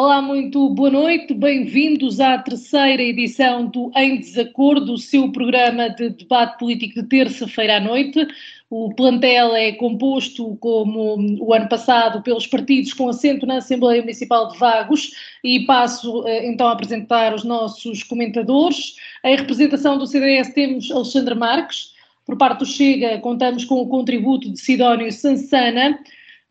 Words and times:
Olá, 0.00 0.22
muito 0.22 0.68
boa 0.68 0.90
noite, 0.90 1.34
bem-vindos 1.34 2.20
à 2.20 2.38
terceira 2.38 3.02
edição 3.02 3.66
do 3.66 3.90
Em 3.96 4.20
Desacordo, 4.20 4.92
o 4.92 4.96
seu 4.96 5.32
programa 5.32 5.90
de 5.90 6.10
debate 6.10 6.56
político 6.56 7.02
de 7.02 7.08
terça-feira 7.08 7.78
à 7.78 7.80
noite. 7.80 8.24
O 8.70 8.94
plantel 8.94 9.56
é 9.56 9.72
composto, 9.72 10.56
como 10.60 11.16
o 11.40 11.52
ano 11.52 11.68
passado, 11.68 12.22
pelos 12.22 12.46
partidos 12.46 12.92
com 12.92 13.08
assento 13.08 13.44
na 13.44 13.56
Assembleia 13.56 14.00
Municipal 14.00 14.46
de 14.52 14.56
Vagos 14.56 15.10
e 15.42 15.66
passo 15.66 16.24
eh, 16.28 16.46
então 16.46 16.68
a 16.68 16.72
apresentar 16.74 17.34
os 17.34 17.42
nossos 17.42 18.04
comentadores. 18.04 18.94
Em 19.24 19.34
representação 19.34 19.98
do 19.98 20.06
CDS 20.06 20.54
temos 20.54 20.92
Alexandre 20.92 21.34
Marques, 21.34 21.92
por 22.24 22.36
parte 22.36 22.60
do 22.60 22.66
Chega 22.66 23.18
contamos 23.18 23.64
com 23.64 23.80
o 23.80 23.88
contributo 23.88 24.48
de 24.48 24.60
Sidónio 24.60 25.10
Sansana, 25.10 25.98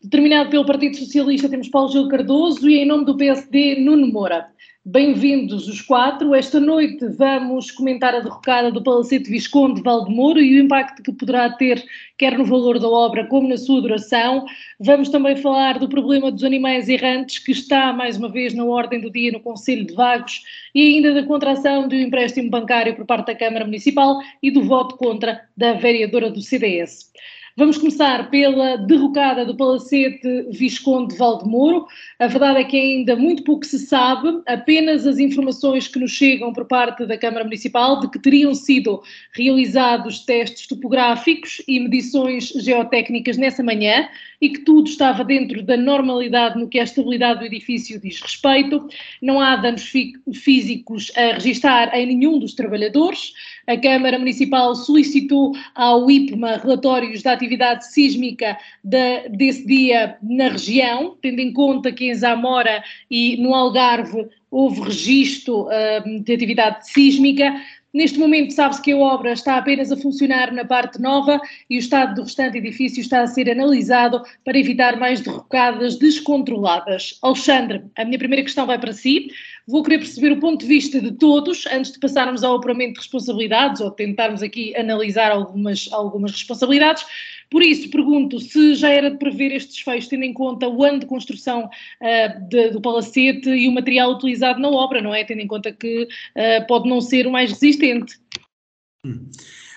Determinado 0.00 0.50
pelo 0.50 0.64
Partido 0.64 0.96
Socialista, 0.96 1.48
temos 1.48 1.68
Paulo 1.68 1.90
Gil 1.90 2.06
Cardoso 2.06 2.68
e, 2.70 2.78
em 2.78 2.86
nome 2.86 3.04
do 3.04 3.16
PSD, 3.16 3.80
Nuno 3.80 4.06
Moura. 4.06 4.46
Bem-vindos 4.84 5.66
os 5.66 5.82
quatro. 5.82 6.36
Esta 6.36 6.60
noite 6.60 7.04
vamos 7.08 7.72
comentar 7.72 8.14
a 8.14 8.20
derrocada 8.20 8.70
do 8.70 8.80
Palacete 8.80 9.28
Visconde 9.28 9.74
de 9.74 9.82
Valdemoro 9.82 10.38
e 10.38 10.56
o 10.56 10.64
impacto 10.64 11.02
que 11.02 11.12
poderá 11.12 11.50
ter, 11.50 11.84
quer 12.16 12.38
no 12.38 12.44
valor 12.44 12.78
da 12.78 12.88
obra 12.88 13.26
como 13.26 13.48
na 13.48 13.56
sua 13.56 13.82
duração. 13.82 14.46
Vamos 14.78 15.08
também 15.08 15.34
falar 15.34 15.80
do 15.80 15.88
problema 15.88 16.30
dos 16.30 16.44
animais 16.44 16.88
errantes, 16.88 17.40
que 17.40 17.50
está, 17.50 17.92
mais 17.92 18.16
uma 18.16 18.28
vez, 18.28 18.54
na 18.54 18.64
ordem 18.64 19.00
do 19.00 19.10
dia 19.10 19.32
no 19.32 19.40
Conselho 19.40 19.84
de 19.84 19.94
Vagos, 19.94 20.42
e 20.72 20.94
ainda 20.94 21.12
da 21.12 21.24
contração 21.24 21.88
do 21.88 21.96
empréstimo 21.96 22.48
bancário 22.48 22.94
por 22.94 23.04
parte 23.04 23.26
da 23.26 23.34
Câmara 23.34 23.64
Municipal 23.64 24.20
e 24.40 24.48
do 24.48 24.62
voto 24.62 24.96
contra 24.96 25.42
da 25.56 25.72
vereadora 25.72 26.30
do 26.30 26.40
CDS. 26.40 27.10
Vamos 27.58 27.76
começar 27.76 28.30
pela 28.30 28.76
derrocada 28.76 29.44
do 29.44 29.56
Palacete 29.56 30.46
Visconde 30.52 31.14
de 31.14 31.18
Valdemoro. 31.18 31.88
A 32.20 32.28
verdade 32.28 32.60
é 32.60 32.64
que 32.64 32.76
ainda 32.76 33.16
muito 33.16 33.42
pouco 33.42 33.66
se 33.66 33.80
sabe, 33.80 34.28
apenas 34.46 35.04
as 35.04 35.18
informações 35.18 35.88
que 35.88 35.98
nos 35.98 36.12
chegam 36.12 36.52
por 36.52 36.66
parte 36.66 37.04
da 37.04 37.18
Câmara 37.18 37.42
Municipal 37.42 37.98
de 37.98 38.08
que 38.10 38.20
teriam 38.20 38.54
sido 38.54 39.02
realizados 39.32 40.20
testes 40.20 40.68
topográficos 40.68 41.60
e 41.66 41.80
medições 41.80 42.50
geotécnicas 42.50 43.36
nessa 43.36 43.60
manhã 43.60 44.08
e 44.40 44.50
que 44.50 44.60
tudo 44.60 44.88
estava 44.88 45.24
dentro 45.24 45.60
da 45.60 45.76
normalidade 45.76 46.56
no 46.60 46.68
que 46.68 46.78
a 46.78 46.84
estabilidade 46.84 47.40
do 47.40 47.46
edifício 47.46 48.00
diz 48.00 48.20
respeito. 48.20 48.88
Não 49.20 49.40
há 49.40 49.56
danos 49.56 49.92
físicos 50.32 51.10
a 51.16 51.34
registar 51.34 51.92
em 51.92 52.06
nenhum 52.06 52.38
dos 52.38 52.54
trabalhadores. 52.54 53.32
A 53.68 53.76
Câmara 53.76 54.18
Municipal 54.18 54.74
solicitou 54.74 55.52
ao 55.74 56.10
IPMA 56.10 56.56
relatórios 56.56 57.22
da 57.22 57.32
atividade 57.32 57.86
sísmica 57.92 58.56
de, 58.82 59.28
desse 59.28 59.66
dia 59.66 60.16
na 60.22 60.48
região, 60.48 61.18
tendo 61.20 61.40
em 61.40 61.52
conta 61.52 61.92
que 61.92 62.06
em 62.10 62.14
Zamora 62.14 62.82
e 63.10 63.36
no 63.36 63.54
Algarve 63.54 64.26
houve 64.50 64.80
registro 64.80 65.66
uh, 65.66 66.22
de 66.24 66.32
atividade 66.32 66.90
sísmica. 66.90 67.60
Neste 67.92 68.18
momento 68.18 68.54
sabe-se 68.54 68.80
que 68.80 68.92
a 68.92 68.96
obra 68.96 69.32
está 69.32 69.58
apenas 69.58 69.92
a 69.92 69.96
funcionar 69.98 70.50
na 70.50 70.64
parte 70.64 70.98
nova 70.98 71.38
e 71.68 71.76
o 71.76 71.78
estado 71.78 72.14
do 72.14 72.22
restante 72.22 72.56
edifício 72.56 73.02
está 73.02 73.20
a 73.20 73.26
ser 73.26 73.50
analisado 73.50 74.22
para 74.44 74.58
evitar 74.58 74.98
mais 74.98 75.20
derrocadas 75.20 75.96
descontroladas. 75.96 77.18
Alexandre, 77.20 77.84
a 77.96 78.04
minha 78.04 78.18
primeira 78.18 78.44
questão 78.44 78.66
vai 78.66 78.78
para 78.78 78.94
si. 78.94 79.28
Vou 79.68 79.82
querer 79.82 79.98
perceber 79.98 80.32
o 80.32 80.40
ponto 80.40 80.62
de 80.62 80.66
vista 80.66 80.98
de 80.98 81.12
todos 81.12 81.66
antes 81.66 81.92
de 81.92 81.98
passarmos 81.98 82.42
ao 82.42 82.56
apuramento 82.56 82.94
de 82.94 83.00
responsabilidades 83.00 83.82
ou 83.82 83.90
tentarmos 83.90 84.42
aqui 84.42 84.74
analisar 84.74 85.30
algumas, 85.30 85.90
algumas 85.92 86.32
responsabilidades. 86.32 87.04
Por 87.50 87.62
isso, 87.62 87.90
pergunto 87.90 88.40
se 88.40 88.74
já 88.74 88.88
era 88.88 89.10
de 89.10 89.18
prever 89.18 89.52
estes 89.52 89.74
desfechos, 89.74 90.08
tendo 90.08 90.24
em 90.24 90.32
conta 90.32 90.66
o 90.66 90.82
ano 90.82 91.00
de 91.00 91.06
construção 91.06 91.66
uh, 91.66 92.48
de, 92.48 92.70
do 92.70 92.80
palacete 92.80 93.50
e 93.50 93.68
o 93.68 93.72
material 93.72 94.12
utilizado 94.12 94.58
na 94.58 94.70
obra, 94.70 95.02
não 95.02 95.14
é? 95.14 95.22
Tendo 95.22 95.42
em 95.42 95.46
conta 95.46 95.70
que 95.70 96.04
uh, 96.04 96.66
pode 96.66 96.88
não 96.88 97.02
ser 97.02 97.26
o 97.26 97.30
mais 97.30 97.50
resistente. 97.50 98.18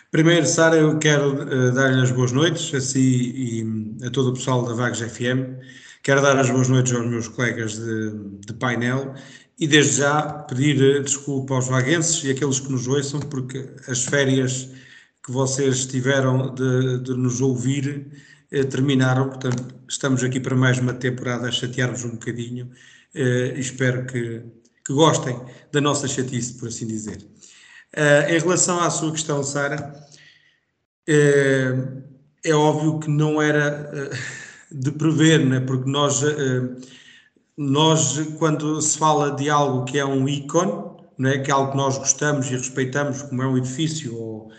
Primeiro, 0.10 0.46
Sara, 0.46 0.78
eu 0.78 0.98
quero 1.00 1.34
uh, 1.34 1.74
dar-lhe 1.74 2.02
as 2.02 2.12
boas 2.12 2.32
noites, 2.32 2.74
a 2.74 2.80
si 2.80 3.34
e 3.36 4.06
a 4.06 4.10
todo 4.10 4.30
o 4.30 4.34
pessoal 4.34 4.64
da 4.64 4.74
Vagos 4.74 5.02
FM. 5.02 5.60
Quero 6.04 6.22
dar 6.22 6.38
as 6.38 6.50
boas 6.50 6.68
noites 6.68 6.94
aos 6.94 7.06
meus 7.06 7.28
colegas 7.28 7.78
de, 7.78 8.12
de 8.48 8.54
painel 8.54 9.14
e 9.62 9.68
desde 9.68 9.98
já 10.00 10.24
pedir 10.24 11.04
desculpa 11.04 11.54
aos 11.54 11.68
vaguenses 11.68 12.24
e 12.24 12.32
aqueles 12.32 12.60
que 12.60 12.72
nos 12.72 12.88
ouçam, 12.88 13.20
porque 13.20 13.70
as 13.88 14.04
férias 14.04 14.70
que 15.24 15.32
vocês 15.32 15.86
tiveram 15.86 16.54
de, 16.56 16.98
de 17.04 17.14
nos 17.14 17.42
ouvir 17.42 18.08
eh, 18.52 18.64
terminaram, 18.64 19.30
portanto, 19.30 19.64
estamos 19.88 20.24
aqui 20.24 20.40
para 20.40 20.56
mais 20.56 20.80
uma 20.80 20.94
temporada 20.94 21.48
a 21.48 21.52
chatear-vos 21.52 22.04
um 22.04 22.12
bocadinho 22.12 22.72
eh, 23.14 23.54
espero 23.58 24.06
que, 24.08 24.42
que, 24.86 24.94
gostem 24.94 25.40
da 25.72 25.80
nossa 25.80 26.08
chatice, 26.08 26.56
por 26.56 26.68
assim 26.70 26.88
dizer. 26.88 27.20
Eh, 27.94 28.36
em 28.36 28.40
relação 28.40 28.80
à 28.80 28.90
sua 28.90 29.12
questão, 29.12 29.44
Sara, 29.44 29.94
eh, 31.08 31.74
é 32.44 32.54
óbvio 32.54 33.00
que 33.00 33.10
não 33.10 33.42
era 33.42 33.92
eh, 33.94 34.18
de 34.72 34.92
prever, 34.92 35.46
né? 35.46 35.60
porque 35.60 35.90
nós, 35.90 36.24
eh, 36.24 36.62
nós, 37.58 38.18
quando 38.40 38.82
se 38.82 38.98
fala 38.98 39.32
de 39.32 39.50
algo 39.50 39.86
que 39.86 40.00
é 40.00 40.06
um 40.06 40.28
ícone, 40.28 40.92
é? 41.28 41.40
que 41.40 41.52
é 41.52 41.54
algo 41.54 41.72
que 41.72 41.78
nós 41.78 41.98
gostamos 41.98 42.48
e 42.48 42.56
respeitamos, 42.56 43.22
como 43.24 43.42
é 43.44 43.48
um 43.48 43.58
edifício 43.58 44.16
ou 44.18 44.52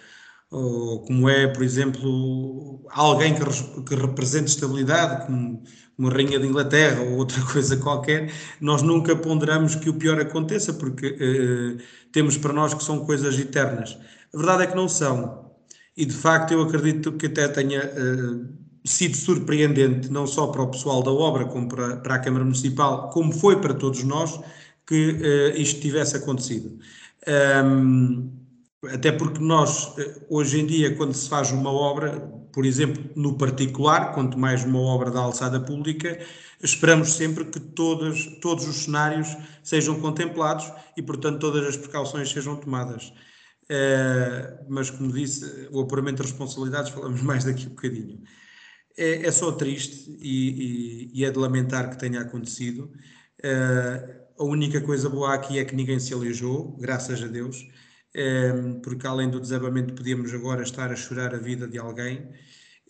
ou 0.52 1.00
como 1.06 1.28
é, 1.30 1.46
por 1.48 1.62
exemplo, 1.62 2.84
alguém 2.90 3.34
que, 3.34 3.42
que 3.84 3.94
represente 3.94 4.50
estabilidade, 4.50 5.26
como 5.26 5.62
uma 5.96 6.10
rainha 6.10 6.38
de 6.38 6.46
Inglaterra 6.46 7.00
ou 7.02 7.16
outra 7.16 7.40
coisa 7.50 7.76
qualquer, 7.78 8.30
nós 8.60 8.82
nunca 8.82 9.16
ponderamos 9.16 9.74
que 9.74 9.88
o 9.88 9.94
pior 9.94 10.20
aconteça, 10.20 10.74
porque 10.74 11.16
eh, 11.18 11.82
temos 12.12 12.36
para 12.36 12.52
nós 12.52 12.74
que 12.74 12.84
são 12.84 13.04
coisas 13.04 13.38
eternas. 13.38 13.98
A 14.34 14.36
verdade 14.36 14.64
é 14.64 14.66
que 14.66 14.76
não 14.76 14.88
são. 14.88 15.50
E 15.96 16.04
de 16.04 16.14
facto 16.14 16.52
eu 16.52 16.62
acredito 16.62 17.12
que 17.12 17.26
até 17.26 17.48
tenha 17.48 17.80
eh, 17.80 18.61
sido 18.84 19.16
surpreendente, 19.16 20.10
não 20.10 20.26
só 20.26 20.48
para 20.48 20.62
o 20.62 20.70
pessoal 20.70 21.02
da 21.02 21.10
obra, 21.10 21.44
como 21.44 21.68
para, 21.68 21.96
para 21.98 22.14
a 22.16 22.18
Câmara 22.18 22.44
Municipal, 22.44 23.10
como 23.10 23.32
foi 23.32 23.60
para 23.60 23.74
todos 23.74 24.02
nós, 24.02 24.40
que 24.86 25.18
eh, 25.22 25.60
isto 25.60 25.80
tivesse 25.80 26.16
acontecido. 26.16 26.78
Um, 27.64 28.32
até 28.90 29.12
porque 29.12 29.38
nós, 29.38 29.96
eh, 29.98 30.26
hoje 30.28 30.60
em 30.60 30.66
dia, 30.66 30.96
quando 30.96 31.14
se 31.14 31.28
faz 31.28 31.52
uma 31.52 31.70
obra, 31.70 32.20
por 32.52 32.66
exemplo, 32.66 33.02
no 33.14 33.38
particular, 33.38 34.12
quanto 34.12 34.36
mais 34.38 34.64
uma 34.64 34.80
obra 34.80 35.10
da 35.10 35.20
alçada 35.20 35.60
pública, 35.60 36.18
esperamos 36.62 37.12
sempre 37.12 37.44
que 37.44 37.60
todos, 37.60 38.38
todos 38.40 38.66
os 38.66 38.84
cenários 38.84 39.36
sejam 39.62 40.00
contemplados 40.00 40.70
e, 40.96 41.02
portanto, 41.02 41.38
todas 41.38 41.66
as 41.66 41.76
precauções 41.76 42.30
sejam 42.30 42.56
tomadas. 42.56 43.12
Uh, 43.70 44.66
mas, 44.68 44.90
como 44.90 45.12
disse, 45.12 45.68
o 45.70 45.80
apuramento 45.80 46.22
de 46.22 46.28
responsabilidades, 46.28 46.90
falamos 46.92 47.22
mais 47.22 47.44
daqui 47.44 47.64
a 47.64 47.66
um 47.68 47.70
bocadinho. 47.70 48.20
É, 48.96 49.26
é 49.26 49.32
só 49.32 49.52
triste 49.52 50.10
e, 50.20 51.10
e, 51.12 51.20
e, 51.20 51.24
é 51.24 51.30
de 51.30 51.38
lamentar 51.38 51.90
que 51.90 51.98
tenha 51.98 52.20
acontecido. 52.20 52.92
Uh, 53.38 54.22
a 54.38 54.44
única 54.44 54.80
coisa 54.80 55.08
boa 55.08 55.34
aqui 55.34 55.58
é 55.58 55.64
que 55.64 55.74
ninguém 55.74 55.98
se 55.98 56.12
aleijou, 56.12 56.76
graças 56.78 57.22
a 57.22 57.26
Deus. 57.26 57.66
Ehm, 58.14 58.80
porque 58.82 59.06
além 59.06 59.30
do 59.30 59.40
desabamento 59.40 59.94
podíamos 59.94 60.34
agora 60.34 60.62
estar 60.62 60.90
a 60.92 60.96
chorar 60.96 61.34
a 61.34 61.38
vida 61.38 61.66
de 61.66 61.78
alguém, 61.78 62.28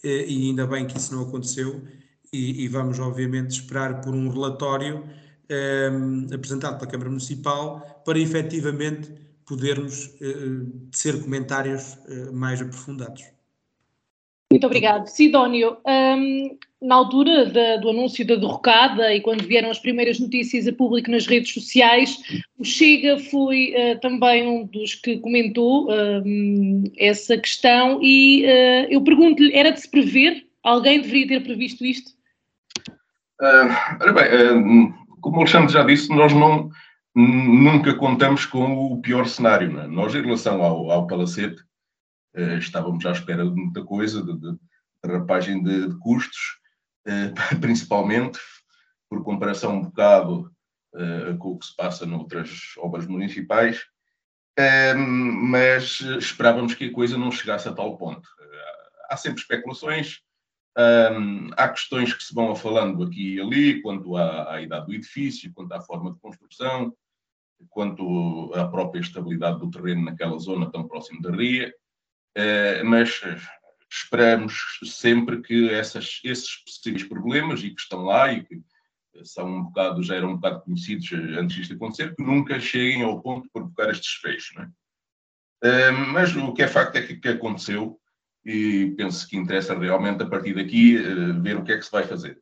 eh, 0.03 0.27
e 0.27 0.49
ainda 0.49 0.67
bem 0.67 0.87
que 0.87 0.99
isso 0.99 1.15
não 1.15 1.23
aconteceu, 1.23 1.83
e, 2.33 2.65
e 2.65 2.69
vamos 2.69 2.99
obviamente 2.99 3.51
esperar 3.51 4.01
por 4.01 4.15
um 4.15 4.29
relatório 4.29 5.05
apresentado 6.35 6.79
pela 6.79 6.91
Câmara 6.91 7.11
Municipal 7.11 8.03
para 8.07 8.19
efetivamente 8.19 9.13
podermos 9.45 10.07
uh, 10.07 10.89
ser 10.93 11.21
comentários 11.21 11.99
uh, 12.09 12.33
mais 12.33 12.63
aprofundados. 12.63 13.23
Muito 14.53 14.67
obrigado. 14.67 15.07
Sidónio, 15.07 15.79
um, 15.87 16.59
na 16.83 16.95
altura 16.97 17.79
do 17.79 17.89
anúncio 17.89 18.27
da 18.27 18.37
derrocada 18.37 19.15
e 19.15 19.21
quando 19.23 19.47
vieram 19.47 19.71
as 19.71 19.79
primeiras 19.79 20.21
notícias 20.21 20.69
a 20.69 20.73
público 20.75 21.11
nas 21.11 21.27
redes 21.27 21.55
sociais, 21.55 22.23
o 22.59 22.65
Chega 22.65 23.19
foi 23.19 23.73
uh, 23.75 23.99
também 24.01 24.47
um 24.47 24.67
dos 24.67 24.95
que 24.95 25.17
comentou 25.19 25.87
uh, 25.87 26.23
essa 26.99 27.39
questão 27.39 27.99
e 28.03 28.45
uh, 28.45 28.89
eu 28.91 29.01
pergunto-lhe, 29.03 29.55
era 29.55 29.71
de 29.71 29.81
se 29.81 29.91
prever? 29.91 30.47
Alguém 30.63 31.01
deveria 31.01 31.29
ter 31.29 31.41
previsto 31.45 31.83
isto? 31.83 32.11
Uh, 33.41 33.73
ora 34.03 34.13
bem, 34.13 34.95
como 35.23 35.37
o 35.37 35.41
Alexandre 35.41 35.73
já 35.73 35.83
disse, 35.83 36.11
nós 36.11 36.35
não, 36.35 36.69
nunca 37.15 37.95
contamos 37.95 38.45
com 38.45 38.93
o 38.93 39.01
pior 39.01 39.27
cenário. 39.27 39.81
É? 39.81 39.87
Nós, 39.87 40.15
em 40.15 40.21
relação 40.21 40.63
ao, 40.63 40.91
ao 40.91 41.07
Palacete, 41.07 41.63
uh, 42.37 42.59
estávamos 42.59 43.05
à 43.07 43.13
espera 43.13 43.45
de 43.45 43.55
muita 43.55 43.85
coisa, 43.85 44.23
de, 44.23 44.33
de, 44.39 44.53
de 44.53 45.13
rapagem 45.13 45.63
de, 45.63 45.89
de 45.89 45.99
custos, 45.99 46.61
principalmente 47.61 48.39
por 49.11 49.25
comparação 49.25 49.79
um 49.79 49.83
bocado 49.83 50.49
com 51.41 51.49
o 51.49 51.59
que 51.59 51.67
se 51.67 51.75
passa 51.75 52.07
noutras 52.07 52.75
obras 52.79 53.07
municipais, 53.07 53.81
mas 54.95 56.01
esperávamos 56.01 56.75
que 56.75 56.85
a 56.85 56.93
coisa 56.93 57.19
não 57.19 57.33
chegasse 57.33 57.69
a 57.69 57.73
tal 57.73 57.99
ponto. 57.99 58.29
há 59.11 59.17
sempre 59.17 59.41
especulações, 59.41 60.21
um, 60.79 61.51
há 61.57 61.69
questões 61.69 62.15
que 62.15 62.25
se 62.25 62.35
vão 62.35 62.57
falando 62.57 63.03
aqui 63.03 63.35
e 63.35 63.41
ali, 63.41 63.83
quanto 63.83 64.17
à, 64.17 64.55
à, 64.55 64.63
idade 64.63 64.87
do 64.87 64.95
edifício, 64.95 65.53
quanto 65.53 65.73
à 65.73 65.81
forma 65.81 66.13
de 66.13 66.19
construção, 66.19 66.95
quanto 67.69 68.51
à 68.55 68.67
própria 68.67 69.01
estabilidade 69.01 69.61
do 69.61 69.71
terreno 69.71 70.05
naquela 70.05 70.39
zona 70.39 70.71
tão 70.71 70.89
próximo 70.89 71.21
da 71.21 71.31
ria, 71.31 71.73
uh, 72.39 72.85
mas 72.85 73.21
esperamos 73.91 74.55
sempre 74.85 75.43
que 75.43 75.69
essas, 75.69 76.21
esses 76.25 76.57
possíveis 76.65 77.05
problemas, 77.05 77.63
e 77.63 77.71
que 77.71 77.81
estão 77.81 78.03
lá 78.03 78.33
e 78.33 78.43
que 78.45 78.63
são 79.25 79.47
um 79.47 79.65
bocado, 79.65 80.03
já 80.03 80.17
eram 80.17 80.31
um 80.31 80.37
bocado 80.37 80.63
conhecidos 80.63 81.13
antes 81.37 81.57
disto 81.57 81.75
acontecer, 81.75 82.15
que 82.17 82.23
nunca 82.23 82.59
cheguem 82.59 83.03
ao 83.03 83.21
ponto 83.21 83.45
de 83.45 83.51
provocar 83.51 83.91
estes 83.91 84.13
desfechos. 84.13 84.57
É? 84.57 85.91
Uh, 85.91 86.07
mas 86.13 86.35
o 86.35 86.53
que 86.53 86.63
é 86.63 86.69
facto 86.69 86.97
é 86.97 87.03
que 87.03 87.17
que 87.17 87.29
aconteceu 87.29 88.01
e 88.45 88.93
penso 88.97 89.29
que 89.29 89.37
interessa 89.37 89.79
realmente 89.79 90.23
a 90.23 90.27
partir 90.27 90.55
daqui 90.55 90.97
uh, 90.97 91.41
ver 91.41 91.57
o 91.57 91.65
que 91.65 91.73
é 91.73 91.77
que 91.77 91.85
se 91.85 91.93
vai 91.93 92.05
fazer. 92.05 92.41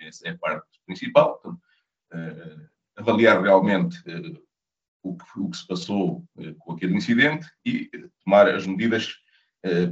essa 0.00 0.28
é 0.28 0.30
a 0.30 0.38
parte 0.38 0.66
principal. 0.86 1.40
Uh, 1.44 2.68
avaliar 2.96 3.42
realmente 3.42 3.98
o, 5.02 5.16
que, 5.16 5.24
o, 5.36 5.50
que, 5.50 5.56
se 5.56 5.66
passou 5.66 6.24
com 6.60 6.72
aquele 6.72 6.96
incidente 6.96 7.44
e 7.66 7.90
tomar 8.24 8.48
as 8.48 8.66
medidas 8.66 9.16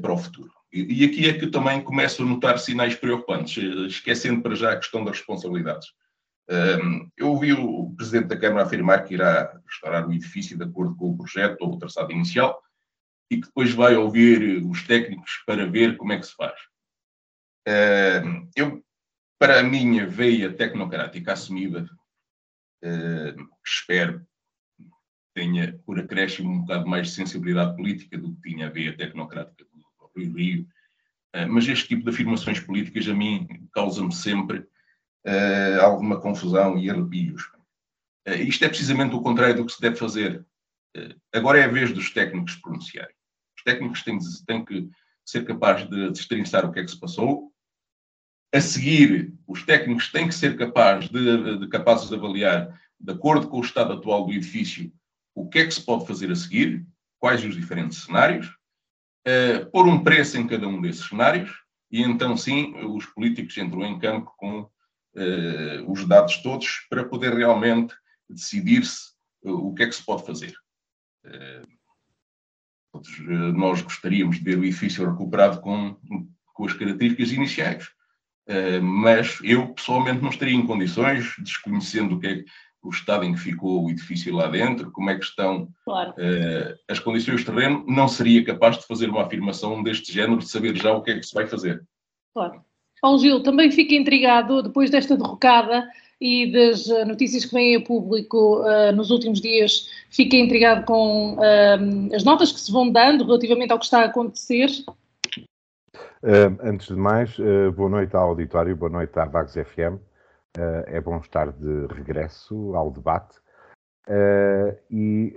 para 0.01 0.13
o 0.13 0.19
futuro. 0.19 0.53
E, 0.73 1.05
aqui 1.05 1.29
é 1.29 1.39
que 1.39 1.47
também 1.47 1.83
começo 1.83 2.23
a 2.23 2.27
notar 2.27 2.59
sinais 2.59 2.95
preocupantes, 2.95 3.63
esquecendo 3.89 4.43
para 4.43 4.55
já 4.55 4.73
a 4.73 4.77
questão 4.77 5.05
das 5.05 5.19
responsabilidades. 5.19 5.89
eu 7.17 7.29
ouvi 7.29 7.53
o 7.53 7.95
Presidente 7.97 8.29
da 8.29 8.39
Câmara 8.39 8.67
afirmar 8.67 9.05
que 9.05 9.15
irá 9.15 9.61
restaurar 9.67 10.09
o 10.09 10.13
edifício 10.13 10.57
de 10.57 10.65
acordo 10.65 10.97
com 10.97 11.11
o 11.11 11.17
projeto 11.17 11.61
ou 11.63 11.75
o 11.75 11.79
traçado 11.79 12.13
inicial, 12.13 12.63
e 13.31 13.37
que 13.37 13.47
depois 13.47 13.73
vai 13.73 13.97
ouvir 13.97 14.63
os 14.65 14.83
técnicos 14.87 15.43
para 15.47 15.67
ver 15.67 15.97
como 15.97 16.13
é 16.13 16.19
que 16.19 16.27
se 16.27 16.35
faz. 16.35 16.59
eu, 18.57 18.83
para 19.39 19.61
a 19.61 19.63
minha 19.63 20.07
veia 20.07 20.53
tecnocrática 20.53 21.33
assumida, 21.33 21.87
espero 23.65 24.27
tenha, 25.35 25.79
por 25.85 25.99
acréscimo, 25.99 26.51
um 26.51 26.61
bocado 26.61 26.87
mais 26.87 27.09
de 27.09 27.15
sensibilidade 27.15 27.77
política 27.77 28.19
do 28.19 28.35
que 28.35 28.51
tinha 28.51 28.67
a 28.67 28.71
veia 28.71 28.97
tecnocrática 28.97 29.65
do 29.65 29.85
próprio 29.99 30.33
Rio, 30.35 30.67
mas 31.49 31.67
este 31.67 31.89
tipo 31.89 32.05
de 32.05 32.11
afirmações 32.11 32.61
políticas 32.61 33.09
a 33.09 33.15
mim 33.15 33.47
causa-me 33.73 34.15
sempre 34.15 34.67
alguma 35.81 36.21
confusão 36.21 36.79
e 36.79 36.91
arrepios. 36.91 37.43
isto 38.27 38.65
é 38.65 38.69
precisamente 38.69 39.15
o 39.15 39.23
contrário 39.23 39.57
do 39.57 39.65
que 39.65 39.73
se 39.73 39.81
deve 39.81 39.97
fazer. 39.97 40.45
agora 41.33 41.59
é 41.59 41.65
a 41.65 41.69
vez 41.69 41.93
dos 41.93 42.11
técnicos 42.11 42.57
pronunciarem. 42.57 43.15
Os 43.57 43.63
técnicos 43.63 44.03
têm, 44.03 44.19
têm 44.47 44.65
que 44.65 44.91
ser 45.25 45.45
capazes 45.45 45.89
de 45.89 46.11
destrinçar 46.11 46.67
o 46.67 46.73
que 46.73 46.81
é 46.81 46.85
que 46.85 46.91
se 46.91 46.99
passou. 46.99 47.53
A 48.53 48.61
seguir, 48.61 49.33
os 49.47 49.65
técnicos 49.65 50.11
têm 50.11 50.29
que 50.29 50.35
ser 50.35 50.59
capazes 50.59 51.09
de, 51.09 51.59
de, 51.59 51.69
capazes 51.69 52.09
de 52.09 52.15
avaliar, 52.15 52.79
de 53.01 53.13
acordo 53.13 53.49
com 53.49 53.59
o 53.59 53.65
estado 53.65 53.95
atual 53.95 54.27
do 54.27 54.33
edifício, 54.33 54.93
o 55.35 55.49
que 55.49 55.61
é 55.61 55.67
que 55.67 55.75
se 55.75 55.85
pode 55.85 56.07
fazer 56.07 56.31
a 56.31 56.37
seguir, 56.37 56.87
quais 57.19 57.45
os 57.45 57.55
diferentes 57.55 58.03
cenários, 58.03 58.47
uh, 58.47 59.71
pôr 59.71 59.87
um 59.87 60.03
preço 60.03 60.39
em 60.39 60.47
cada 60.47 60.67
um 60.67 60.81
desses 60.81 61.07
cenários, 61.07 61.51
e 61.91 62.03
então 62.03 62.37
sim, 62.37 62.75
os 62.85 63.07
políticos 63.07 63.57
entram 63.57 63.85
em 63.85 63.99
campo 63.99 64.33
com 64.37 64.61
uh, 64.63 65.91
os 65.91 66.07
dados 66.07 66.39
todos 66.39 66.87
para 66.89 67.05
poder 67.05 67.35
realmente 67.35 67.95
decidir-se 68.29 69.13
uh, 69.45 69.69
o 69.69 69.75
que 69.75 69.85
é 69.85 69.87
que 69.87 69.95
se 69.95 70.05
pode 70.05 70.25
fazer. 70.25 70.55
Todos 72.93 73.09
eh, 73.21 73.53
nós 73.53 73.81
gostaríamos 73.81 74.39
de 74.39 74.45
ver 74.45 74.59
o 74.59 74.65
edifício 74.65 75.09
recuperado 75.09 75.61
com, 75.61 75.97
com 76.53 76.67
as 76.67 76.73
características 76.73 77.31
iniciais. 77.31 77.89
Mas 78.83 79.39
eu, 79.45 79.73
pessoalmente, 79.73 80.21
não 80.21 80.31
estaria 80.31 80.55
em 80.55 80.67
condições, 80.67 81.33
desconhecendo 81.39 82.17
o 82.17 82.21
que 82.21 82.27
é 82.27 82.45
o 82.83 82.91
estado 82.91 83.25
em 83.25 83.33
que 83.33 83.41
ficou 83.41 83.85
o 83.85 83.91
edifício 83.91 84.35
lá 84.35 84.49
dentro, 84.49 84.91
como 84.91 85.11
é 85.11 85.17
que 85.17 85.25
estão 85.25 85.69
claro. 85.85 86.11
uh, 86.11 86.75
as 86.89 86.99
condições 86.99 87.41
de 87.41 87.47
terreno, 87.47 87.85
não 87.87 88.09
seria 88.09 88.45
capaz 88.45 88.79
de 88.79 88.87
fazer 88.87 89.09
uma 89.09 89.23
afirmação 89.23 89.83
deste 89.83 90.13
género, 90.13 90.39
de 90.39 90.49
saber 90.49 90.77
já 90.77 90.93
o 90.93 91.03
que 91.03 91.13
é 91.13 91.19
que 91.19 91.27
se 91.27 91.35
vai 91.35 91.47
fazer. 91.47 91.83
Claro. 92.35 92.61
Paulo 93.01 93.19
Gil, 93.19 93.43
também 93.43 93.71
fica 93.71 93.95
intrigado, 93.95 94.63
depois 94.63 94.91
desta 94.91 95.17
derrocada, 95.17 95.89
e 96.23 96.53
das 96.53 96.89
eh, 96.89 97.05
notícias 97.05 97.45
que 97.45 97.53
vêm 97.53 97.75
a 97.75 97.81
público 97.81 98.61
uh, 98.61 98.93
nos 98.95 99.11
últimos 99.11 99.41
dias, 99.41 99.91
fiquei 100.09 100.39
intrigado 100.39 100.85
com 100.85 101.35
uh, 101.35 102.15
as 102.15 102.23
notas 102.23 102.53
que 102.53 102.61
se 102.61 102.71
vão 102.71 102.89
dando 102.89 103.25
relativamente 103.25 103.73
ao 103.73 103.79
que 103.79 103.87
está 103.87 104.03
a 104.03 104.05
acontecer. 104.05 104.69
Uh, 106.23 106.57
antes 106.63 106.87
de 106.87 106.95
mais, 106.95 107.37
boa 107.75 107.91
noite 107.91 108.15
ao 108.15 108.29
auditório, 108.29 108.77
boa 108.77 108.93
noite 108.93 109.19
à 109.19 109.25
Vagos 109.25 109.55
FM. 109.55 109.99
É 110.87 111.01
bom 111.01 111.19
estar 111.19 111.51
de 111.53 111.87
regresso 111.87 112.75
ao 112.75 112.91
debate. 112.91 113.41
e 114.91 115.35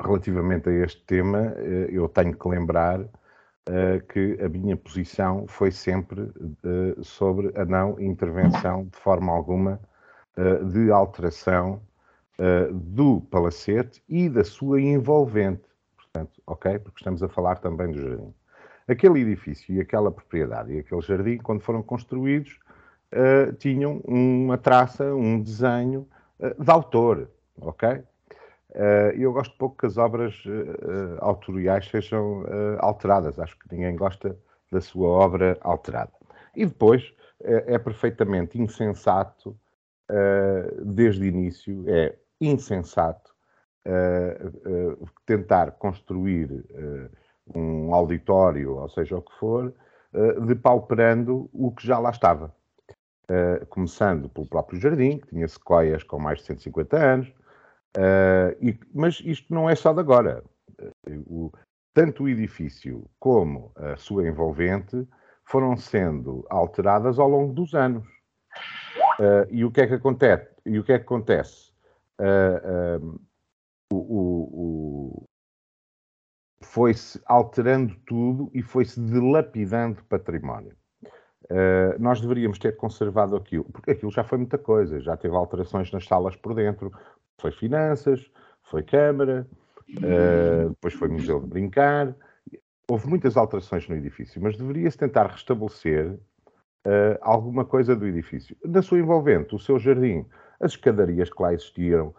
relativamente 0.00 0.68
a 0.68 0.72
este 0.72 1.04
tema, 1.04 1.54
eu 1.90 2.08
tenho 2.08 2.36
que 2.36 2.48
lembrar 2.48 3.00
uh, 3.68 4.06
que 4.08 4.38
a 4.42 4.48
minha 4.48 4.76
posição 4.76 5.46
foi 5.46 5.70
sempre 5.70 6.20
uh, 6.22 7.02
sobre 7.04 7.52
a 7.58 7.64
não 7.64 8.00
intervenção 8.00 8.86
de 8.86 8.96
forma 8.96 9.32
alguma 9.32 9.80
uh, 10.36 10.64
de 10.66 10.90
alteração 10.90 11.80
do 12.70 13.22
palacete 13.30 14.02
e 14.06 14.28
da 14.28 14.44
sua 14.44 14.78
envolvente. 14.78 15.62
Portanto, 15.96 16.42
ok? 16.46 16.78
Porque 16.80 16.98
estamos 16.98 17.22
a 17.22 17.30
falar 17.30 17.56
também 17.56 17.90
do 17.90 17.98
jardim. 17.98 18.34
Aquele 18.86 19.22
edifício 19.22 19.74
e 19.74 19.80
aquela 19.80 20.12
propriedade 20.12 20.70
e 20.74 20.80
aquele 20.80 21.00
jardim, 21.00 21.38
quando 21.38 21.62
foram 21.62 21.82
construídos, 21.82 22.58
tinham 23.58 24.00
uma 24.04 24.58
traça, 24.58 25.14
um 25.14 25.40
desenho 25.40 26.06
de 26.58 26.70
autor, 26.70 27.30
ok? 27.60 28.02
Uh, 28.76 29.08
eu 29.16 29.32
gosto 29.32 29.56
pouco 29.56 29.78
que 29.78 29.86
as 29.86 29.96
obras 29.96 30.34
uh, 30.44 31.16
autoriais 31.20 31.88
sejam 31.88 32.42
uh, 32.42 32.76
alteradas. 32.80 33.38
Acho 33.38 33.58
que 33.58 33.74
ninguém 33.74 33.96
gosta 33.96 34.36
da 34.70 34.82
sua 34.82 35.08
obra 35.08 35.56
alterada. 35.62 36.12
E 36.54 36.66
depois 36.66 37.14
é 37.42 37.78
perfeitamente 37.78 38.58
insensato, 38.58 39.54
desde 40.82 41.22
o 41.22 41.26
início, 41.26 41.84
é 41.86 42.16
insensato 42.40 43.34
tentar 45.26 45.72
construir 45.72 46.64
um 47.54 47.92
auditório, 47.92 48.78
ou 48.78 48.88
seja 48.88 49.18
o 49.18 49.22
que 49.22 49.32
for, 49.38 49.72
depauperando 50.46 51.48
o 51.52 51.70
que 51.70 51.86
já 51.86 51.98
lá 51.98 52.08
estava. 52.08 52.52
Começando 53.68 54.28
pelo 54.28 54.46
próprio 54.46 54.80
jardim, 54.80 55.18
que 55.18 55.28
tinha 55.28 55.48
sequoias 55.48 56.02
com 56.02 56.18
mais 56.18 56.38
de 56.38 56.46
150 56.46 56.96
anos, 56.96 57.32
Uh, 57.96 58.52
e, 58.60 58.78
mas 58.92 59.22
isto 59.24 59.52
não 59.52 59.68
é 59.70 59.74
só 59.74 59.92
de 59.92 60.00
agora. 60.00 60.44
O, 61.26 61.50
tanto 61.94 62.24
o 62.24 62.28
edifício 62.28 63.08
como 63.18 63.72
a 63.74 63.96
sua 63.96 64.28
envolvente 64.28 65.08
foram 65.44 65.76
sendo 65.76 66.46
alteradas 66.50 67.18
ao 67.18 67.28
longo 67.28 67.54
dos 67.54 67.74
anos. 67.74 68.06
Uh, 69.18 69.48
e 69.50 69.64
o 69.64 69.70
que 69.70 69.80
é 69.80 69.86
que 69.86 69.94
acontece? 69.94 70.50
E 70.66 70.78
o 70.78 70.84
que 70.84 70.92
é 70.92 70.98
que 70.98 71.04
acontece? 71.04 71.72
Uh, 72.20 73.18
o, 73.90 73.96
o, 73.96 75.24
foi-se 76.62 77.20
alterando 77.24 77.96
tudo 78.06 78.50
e 78.52 78.62
foi-se 78.62 79.00
dilapidando 79.00 80.04
património. 80.04 80.76
Nós 81.98 82.20
deveríamos 82.20 82.58
ter 82.58 82.76
conservado 82.76 83.36
aquilo, 83.36 83.64
porque 83.64 83.92
aquilo 83.92 84.10
já 84.10 84.24
foi 84.24 84.38
muita 84.38 84.58
coisa, 84.58 85.00
já 85.00 85.16
teve 85.16 85.34
alterações 85.34 85.90
nas 85.92 86.04
salas 86.04 86.34
por 86.36 86.54
dentro, 86.54 86.92
foi 87.40 87.52
finanças, 87.52 88.30
foi 88.64 88.82
Câmara, 88.82 89.46
uh, 89.90 90.70
depois 90.70 90.94
foi 90.94 91.08
Museu 91.08 91.40
de 91.40 91.46
Brincar. 91.46 92.14
Houve 92.88 93.08
muitas 93.08 93.36
alterações 93.36 93.88
no 93.88 93.96
edifício, 93.96 94.40
mas 94.40 94.56
deveria-se 94.56 94.96
tentar 94.96 95.26
restabelecer 95.26 96.12
uh, 96.12 97.18
alguma 97.20 97.64
coisa 97.64 97.96
do 97.96 98.06
edifício. 98.06 98.56
Na 98.64 98.82
sua 98.82 98.98
envolvente, 98.98 99.54
o 99.54 99.58
seu 99.58 99.78
jardim, 99.78 100.24
as 100.60 100.72
escadarias 100.72 101.30
que 101.30 101.42
lá 101.42 101.52
existiam 101.52 102.14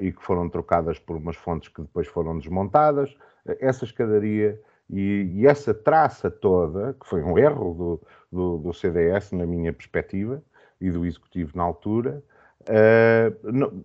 e 0.00 0.12
que 0.12 0.22
foram 0.22 0.48
trocadas 0.48 0.96
por 1.00 1.16
umas 1.16 1.34
fontes 1.34 1.68
que 1.68 1.82
depois 1.82 2.06
foram 2.06 2.38
desmontadas, 2.38 3.12
essa 3.58 3.84
escadaria 3.84 4.56
e, 4.88 5.32
e, 5.34 5.46
essa 5.46 5.74
traça 5.74 6.30
toda, 6.30 6.94
que 6.94 7.06
foi 7.06 7.22
um 7.22 7.36
erro 7.36 7.74
do, 7.74 8.02
do, 8.30 8.58
do 8.58 8.72
CDS, 8.72 9.32
na 9.32 9.46
minha 9.46 9.72
perspectiva, 9.72 10.42
e 10.80 10.90
do 10.90 11.04
Executivo 11.04 11.52
na 11.56 11.64
altura, 11.64 12.22
uh, 12.62 13.84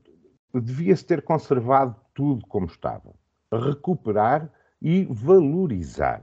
devia-se 0.59 1.05
ter 1.05 1.21
conservado 1.21 1.95
tudo 2.13 2.45
como 2.47 2.65
estava, 2.65 3.13
recuperar 3.51 4.49
e 4.81 5.05
valorizar. 5.09 6.21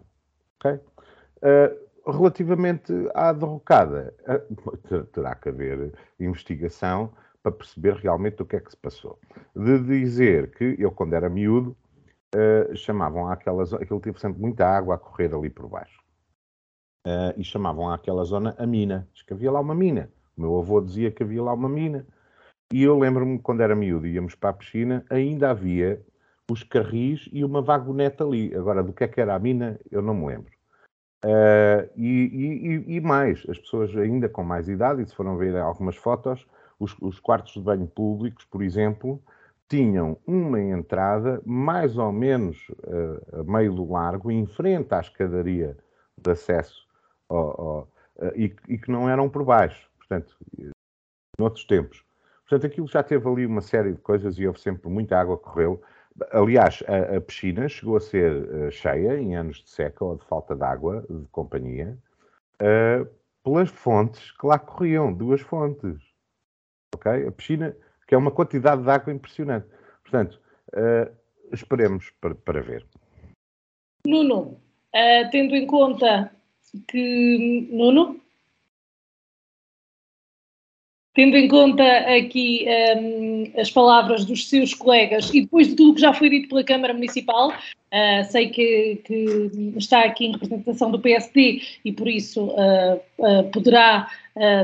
Okay? 0.56 0.80
Uh, 1.38 2.10
relativamente 2.10 2.92
à 3.14 3.32
derrocada, 3.32 4.14
uh, 4.26 5.04
terá 5.06 5.34
que 5.34 5.48
haver 5.48 5.92
investigação 6.20 7.12
para 7.42 7.52
perceber 7.52 7.94
realmente 7.94 8.42
o 8.42 8.46
que 8.46 8.56
é 8.56 8.60
que 8.60 8.70
se 8.70 8.76
passou. 8.76 9.18
De 9.54 9.78
dizer 9.80 10.50
que 10.52 10.76
eu, 10.78 10.90
quando 10.90 11.14
era 11.14 11.28
miúdo, 11.28 11.76
uh, 12.34 12.76
chamavam 12.76 13.28
àquela 13.28 13.64
zona, 13.64 13.82
aquilo 13.82 14.00
teve 14.00 14.18
sempre 14.20 14.40
muita 14.40 14.66
água 14.66 14.94
a 14.94 14.98
correr 14.98 15.34
ali 15.34 15.50
por 15.50 15.68
baixo. 15.68 16.02
Uh, 17.06 17.32
e 17.36 17.44
chamavam 17.44 17.90
àquela 17.90 18.24
zona 18.24 18.54
a 18.58 18.66
mina. 18.66 19.08
Diz 19.12 19.22
que 19.22 19.32
havia 19.32 19.50
lá 19.50 19.60
uma 19.60 19.74
mina. 19.74 20.10
O 20.36 20.40
meu 20.42 20.58
avô 20.58 20.80
dizia 20.80 21.10
que 21.10 21.22
havia 21.22 21.42
lá 21.42 21.52
uma 21.52 21.68
mina. 21.68 22.06
E 22.72 22.82
eu 22.82 22.98
lembro-me, 22.98 23.38
quando 23.38 23.62
era 23.62 23.74
miúdo 23.74 24.06
íamos 24.06 24.34
para 24.34 24.50
a 24.50 24.52
piscina, 24.52 25.04
ainda 25.08 25.50
havia 25.50 26.04
os 26.50 26.62
carris 26.62 27.28
e 27.32 27.44
uma 27.44 27.62
vagoneta 27.62 28.24
ali. 28.24 28.54
Agora, 28.54 28.82
do 28.82 28.92
que 28.92 29.04
é 29.04 29.08
que 29.08 29.20
era 29.20 29.34
a 29.34 29.38
mina, 29.38 29.78
eu 29.90 30.02
não 30.02 30.14
me 30.14 30.26
lembro. 30.26 30.52
Uh, 31.24 31.90
e, 31.96 32.84
e, 32.86 32.96
e, 32.96 33.00
mais, 33.00 33.44
as 33.48 33.58
pessoas 33.58 33.94
ainda 33.96 34.28
com 34.28 34.44
mais 34.44 34.68
idade, 34.68 35.02
e 35.02 35.06
se 35.06 35.14
foram 35.14 35.36
ver 35.36 35.56
algumas 35.56 35.96
fotos, 35.96 36.46
os, 36.78 36.94
os 37.00 37.18
quartos 37.18 37.54
de 37.54 37.60
banho 37.60 37.86
públicos, 37.86 38.44
por 38.44 38.62
exemplo, 38.62 39.20
tinham 39.68 40.18
uma 40.26 40.60
entrada 40.60 41.42
mais 41.44 41.96
ou 41.98 42.10
menos 42.10 42.68
uh, 42.70 43.40
a 43.40 43.44
meio 43.44 43.74
do 43.74 43.90
largo, 43.90 44.30
em 44.30 44.46
frente 44.46 44.94
à 44.94 45.00
escadaria 45.00 45.76
de 46.16 46.30
acesso, 46.30 46.86
ao, 47.28 47.60
ao, 47.60 47.80
uh, 48.16 48.32
e, 48.34 48.54
e, 48.68 48.78
que 48.78 48.90
não 48.90 49.08
eram 49.08 49.28
por 49.28 49.44
baixo, 49.44 49.90
portanto, 49.98 50.36
noutros 51.38 51.64
tempos. 51.64 52.04
Portanto, 52.48 52.66
aquilo 52.66 52.86
já 52.86 53.02
teve 53.02 53.28
ali 53.28 53.44
uma 53.44 53.60
série 53.60 53.92
de 53.92 54.00
coisas 54.00 54.38
e 54.38 54.46
houve 54.46 54.60
sempre 54.60 54.88
muita 54.88 55.18
água 55.18 55.36
que 55.36 55.44
correu. 55.44 55.82
Aliás, 56.32 56.82
a, 56.88 57.16
a 57.16 57.20
piscina 57.20 57.68
chegou 57.68 57.96
a 57.96 58.00
ser 58.00 58.32
uh, 58.32 58.70
cheia 58.70 59.18
em 59.18 59.36
anos 59.36 59.62
de 59.62 59.70
seca 59.70 60.04
ou 60.04 60.16
de 60.16 60.24
falta 60.24 60.56
de 60.56 60.64
água, 60.64 61.04
de 61.08 61.26
companhia, 61.30 61.96
pelas 63.44 63.68
fontes 63.68 64.32
que 64.32 64.46
lá 64.46 64.58
corriam, 64.58 65.12
duas 65.12 65.40
fontes 65.40 66.08
ok? 66.94 67.26
A 67.26 67.32
piscina, 67.32 67.76
que 68.08 68.14
é 68.14 68.18
uma 68.18 68.30
quantidade 68.30 68.82
de 68.82 68.90
água 68.90 69.12
impressionante. 69.12 69.66
Portanto, 70.02 70.40
uh, 70.72 71.14
esperemos 71.52 72.10
para, 72.20 72.34
para, 72.34 72.62
ver. 72.62 72.86
Nuno, 74.06 74.58
uh, 74.94 75.30
tendo 75.30 75.54
em 75.54 75.66
conta 75.66 76.32
que. 76.88 77.68
Nuno? 77.70 78.18
Tendo 81.14 81.36
em 81.36 81.48
conta 81.48 81.82
aqui 82.16 82.64
um, 82.64 82.70
ehm, 82.70 83.60
as 83.60 83.72
palavras 83.72 84.24
dos 84.24 84.48
seus 84.48 84.72
colegas 84.72 85.34
e 85.34 85.40
depois 85.40 85.66
de 85.66 85.74
tudo 85.74 85.96
que 85.96 86.00
já 86.00 86.12
foi 86.14 86.30
dito 86.30 86.48
pela 86.48 86.62
Câmara 86.62 86.94
Municipal, 86.94 87.48
uh, 87.48 88.24
sei 88.30 88.50
que, 88.50 89.02
que, 89.04 89.50
está 89.76 90.04
aqui 90.04 90.26
em 90.26 90.32
representação 90.32 90.92
do 90.92 91.00
PSD 91.00 91.60
e 91.84 91.92
por 91.92 92.06
isso 92.06 92.46
uh, 92.46 93.50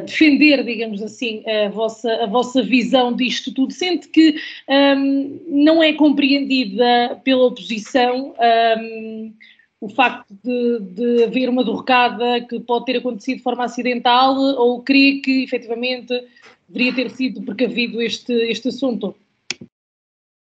defender, 0.05 0.65
digamos 0.65 1.03
assim, 1.03 1.43
a 1.49 1.69
vossa, 1.69 2.13
a 2.23 2.27
vossa 2.27 2.63
visão 2.63 3.13
disto 3.13 3.53
tudo. 3.53 3.73
Sente 3.73 4.09
que 4.09 4.37
um, 4.69 5.41
não 5.49 5.83
é 5.83 5.93
compreendida 5.93 7.21
pela 7.25 7.47
oposição 7.47 8.35
um, 8.79 9.33
o 9.81 9.89
facto 9.89 10.35
de, 10.43 10.81
de 10.81 11.25
haver 11.25 11.49
uma 11.49 11.63
derrocada 11.63 12.41
que 12.49 12.59
pode 12.61 12.87
ter 12.87 12.97
acontecido 12.97 13.37
de 13.37 13.43
forma 13.43 13.65
acidental 13.65 14.35
ou 14.35 14.83
crê 14.83 15.21
que 15.23 15.45
efetivamente 15.45 16.25
deveria 16.69 16.95
ter 16.95 17.11
sido 17.11 17.43
precavido 17.43 18.01
este, 18.01 18.33
este 18.33 18.69
assunto? 18.69 19.15
Em 19.61 19.67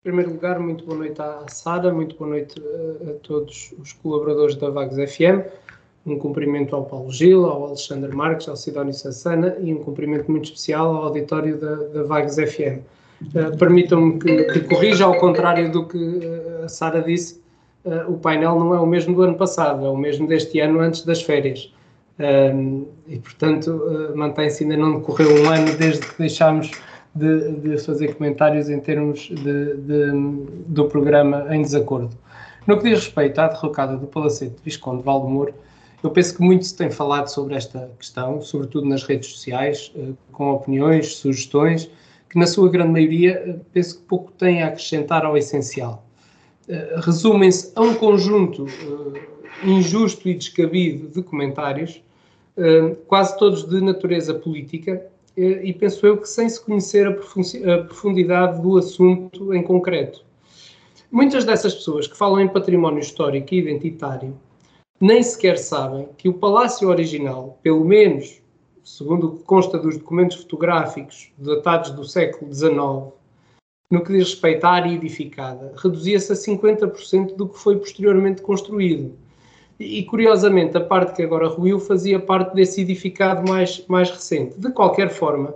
primeiro 0.03 0.31
lugar, 0.31 0.59
muito 0.59 0.85
boa 0.85 0.97
noite 0.97 1.21
à 1.21 1.45
Sara, 1.47 1.93
muito 1.93 2.15
boa 2.15 2.31
noite 2.31 2.55
a, 2.59 3.11
a 3.11 3.13
todos 3.15 3.73
os 3.79 3.93
colaboradores 3.93 4.55
da 4.55 4.69
Vagos 4.69 4.97
FM. 4.97 5.45
Um 6.05 6.17
cumprimento 6.17 6.75
ao 6.75 6.83
Paulo 6.85 7.11
Gil, 7.11 7.45
ao 7.45 7.67
Alexandre 7.67 8.13
Marques, 8.15 8.49
ao 8.49 8.55
Sidónio 8.55 8.93
Sassana 8.93 9.55
e 9.59 9.73
um 9.73 9.77
cumprimento 9.77 10.31
muito 10.31 10.45
especial 10.45 10.95
ao 10.95 11.03
auditório 11.03 11.57
da, 11.57 11.75
da 11.75 12.03
Vagos 12.03 12.35
FM. 12.35 12.79
Uh, 13.35 13.37
eh, 13.37 13.57
Permitam-me 13.57 14.17
que, 14.17 14.43
que, 14.45 14.59
corrija, 14.61 15.05
ao 15.05 15.15
contrário 15.19 15.71
do 15.71 15.87
que 15.87 15.97
uh, 15.97 16.65
a 16.65 16.67
Sara 16.67 17.01
disse, 17.01 17.39
uh, 17.85 18.11
o 18.11 18.17
painel 18.17 18.59
não 18.59 18.73
é 18.73 18.79
o 18.79 18.85
mesmo 18.85 19.15
do 19.15 19.21
ano 19.21 19.35
passado, 19.35 19.85
é 19.85 19.89
o 19.89 19.97
mesmo 19.97 20.27
deste 20.27 20.59
ano 20.59 20.79
antes 20.79 21.05
das 21.05 21.21
férias. 21.21 21.71
e, 23.07 23.17
portanto, 23.19 23.81
mantém-se, 24.15 24.63
ainda 24.63 24.77
não 24.77 24.99
decorreu 24.99 25.43
um 25.43 25.49
ano 25.49 25.75
desde 25.77 26.05
que 26.05 26.17
deixámos 26.17 26.71
de, 27.13 27.51
de 27.53 27.77
fazer 27.77 28.15
comentários 28.15 28.69
em 28.69 28.79
termos 28.79 29.29
de, 29.29 29.75
de, 29.75 30.11
do 30.67 30.85
programa 30.85 31.45
em 31.49 31.61
desacordo. 31.61 32.11
No 32.65 32.77
que 32.77 32.83
diz 32.83 33.05
respeito 33.05 33.39
à 33.39 33.47
derrocada 33.47 33.97
do 33.97 34.07
Palacete 34.07 34.55
de 34.55 34.61
Visconde 34.63 35.03
Valdemoro, 35.03 35.53
eu 36.03 36.09
penso 36.09 36.35
que 36.35 36.41
muito 36.41 36.65
se 36.65 36.75
tem 36.75 36.89
falado 36.89 37.27
sobre 37.27 37.55
esta 37.55 37.91
questão, 37.97 38.41
sobretudo 38.41 38.87
nas 38.87 39.03
redes 39.03 39.29
sociais, 39.29 39.91
eh, 39.95 40.13
com 40.31 40.51
opiniões, 40.51 41.15
sugestões, 41.15 41.89
que 42.29 42.39
na 42.39 42.47
sua 42.47 42.69
grande 42.69 42.91
maioria 42.91 43.43
eh, 43.45 43.55
penso 43.71 43.99
que 43.99 44.03
pouco 44.05 44.31
têm 44.31 44.63
a 44.63 44.67
acrescentar 44.67 45.25
ao 45.25 45.37
essencial. 45.37 46.03
Eh, 46.67 46.95
resumem-se 46.97 47.71
a 47.75 47.81
um 47.81 47.93
conjunto 47.93 48.65
injusto 49.63 50.27
e 50.27 50.33
descabido 50.33 51.07
de 51.09 51.21
comentários, 51.21 52.01
quase 53.07 53.37
todos 53.37 53.67
de 53.67 53.81
natureza 53.81 54.33
política, 54.33 55.05
e 55.37 55.71
penso 55.73 56.05
eu 56.05 56.17
que 56.17 56.27
sem 56.27 56.49
se 56.49 56.63
conhecer 56.63 57.07
a 57.07 57.83
profundidade 57.83 58.61
do 58.61 58.77
assunto 58.77 59.53
em 59.53 59.61
concreto. 59.63 60.23
Muitas 61.11 61.45
dessas 61.45 61.73
pessoas 61.75 62.07
que 62.07 62.17
falam 62.17 62.39
em 62.39 62.47
património 62.47 62.99
histórico 62.99 63.53
e 63.53 63.59
identitário 63.59 64.35
nem 65.01 65.23
sequer 65.23 65.57
sabem 65.57 66.09
que 66.17 66.29
o 66.29 66.33
palácio 66.33 66.87
original, 66.87 67.57
pelo 67.63 67.83
menos 67.83 68.41
segundo 68.83 69.27
o 69.27 69.37
que 69.37 69.43
consta 69.43 69.77
dos 69.77 69.97
documentos 69.97 70.37
fotográficos 70.37 71.31
datados 71.37 71.91
do 71.91 72.03
século 72.03 72.53
XIX, 72.53 73.13
no 73.89 74.03
que 74.03 74.13
diz 74.13 74.29
respeito 74.29 74.65
à 74.65 74.71
área 74.71 74.93
edificada, 74.93 75.73
reduzia-se 75.77 76.31
a 76.31 76.35
50% 76.35 77.35
do 77.35 77.47
que 77.47 77.59
foi 77.59 77.77
posteriormente 77.77 78.41
construído. 78.41 79.13
E, 79.79 80.03
curiosamente, 80.03 80.77
a 80.77 80.81
parte 80.81 81.15
que 81.15 81.23
agora 81.23 81.47
ruiu 81.47 81.79
fazia 81.79 82.19
parte 82.19 82.53
desse 82.53 82.81
edificado 82.81 83.49
mais, 83.49 83.83
mais 83.87 84.09
recente. 84.11 84.59
De 84.59 84.71
qualquer 84.71 85.09
forma, 85.09 85.55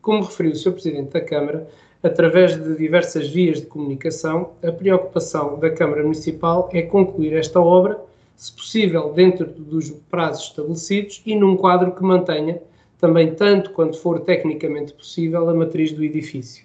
como 0.00 0.22
referiu 0.22 0.52
o 0.52 0.56
Sr. 0.56 0.72
Presidente 0.72 1.10
da 1.10 1.20
Câmara, 1.20 1.68
através 2.02 2.56
de 2.56 2.76
diversas 2.76 3.28
vias 3.28 3.60
de 3.60 3.66
comunicação, 3.66 4.52
a 4.62 4.70
preocupação 4.70 5.58
da 5.58 5.68
Câmara 5.70 6.02
Municipal 6.02 6.70
é 6.72 6.82
concluir 6.82 7.34
esta 7.34 7.60
obra 7.60 8.00
se 8.36 8.52
possível 8.52 9.12
dentro 9.12 9.46
dos 9.46 9.90
prazos 10.10 10.48
estabelecidos 10.48 11.22
e 11.24 11.34
num 11.34 11.56
quadro 11.56 11.92
que 11.92 12.02
mantenha, 12.02 12.60
também 12.98 13.34
tanto 13.34 13.70
quanto 13.70 13.98
for 13.98 14.20
tecnicamente 14.20 14.92
possível, 14.92 15.48
a 15.48 15.54
matriz 15.54 15.92
do 15.92 16.04
edifício. 16.04 16.64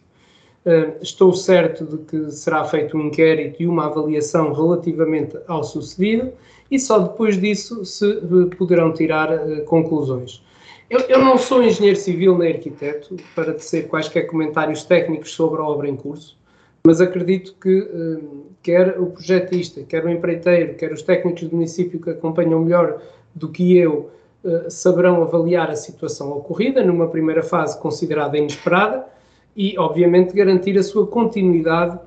Uh, 0.64 1.02
estou 1.02 1.34
certo 1.34 1.86
de 1.86 1.98
que 2.04 2.32
será 2.32 2.64
feito 2.66 2.96
um 2.96 3.08
inquérito 3.08 3.64
e 3.64 3.68
uma 3.68 3.88
avaliação 3.88 4.54
relativamente 4.54 5.36
ao 5.48 5.64
sucedido 5.64 6.32
e 6.70 6.80
só 6.80 7.00
depois 7.00 7.40
disso 7.42 7.84
se 7.84 8.06
uh, 8.06 8.48
poderão 8.56 8.94
tirar 8.94 9.34
uh, 9.34 9.64
conclusões. 9.66 10.44
Eu, 10.88 11.00
eu, 11.08 11.20
não 11.20 11.38
sou 11.38 11.64
engenheiro 11.64 11.98
civil 11.98 12.38
nem 12.38 12.54
arquiteto 12.54 13.16
para 13.34 13.54
tecer 13.54 13.88
quaisquer 13.88 14.28
comentários 14.28 14.84
técnicos 14.84 15.32
sobre 15.32 15.62
a 15.62 15.64
obra 15.64 15.88
em 15.88 15.96
curso, 15.96 16.38
mas 16.86 17.00
acredito 17.00 17.56
que 17.62 17.88
quer 18.64 19.00
o 19.00 19.08
projetista, 19.08 19.82
quer 19.84 20.06
o 20.06 20.10
empreiteiro, 20.10 20.76
quer 20.76 20.92
os 20.92 21.02
técnicos 21.02 21.44
do 21.44 21.56
município 21.56 22.00
que 22.00 22.10
acompanham 22.10 22.60
melhor 22.62 23.02
do 23.36 23.50
que 23.50 23.78
eu, 23.78 24.12
eh, 24.44 24.70
saberão 24.70 25.22
avaliar 25.22 25.70
a 25.70 25.76
situação 25.76 26.32
ocorrida 26.32 26.84
numa 26.84 27.08
primeira 27.08 27.44
fase 27.44 27.80
considerada 27.80 28.38
inesperada 28.38 29.06
e, 29.56 29.78
obviamente, 29.78 30.34
garantir 30.34 30.78
a 30.80 30.84
sua 30.84 31.06
continuidade 31.06 32.00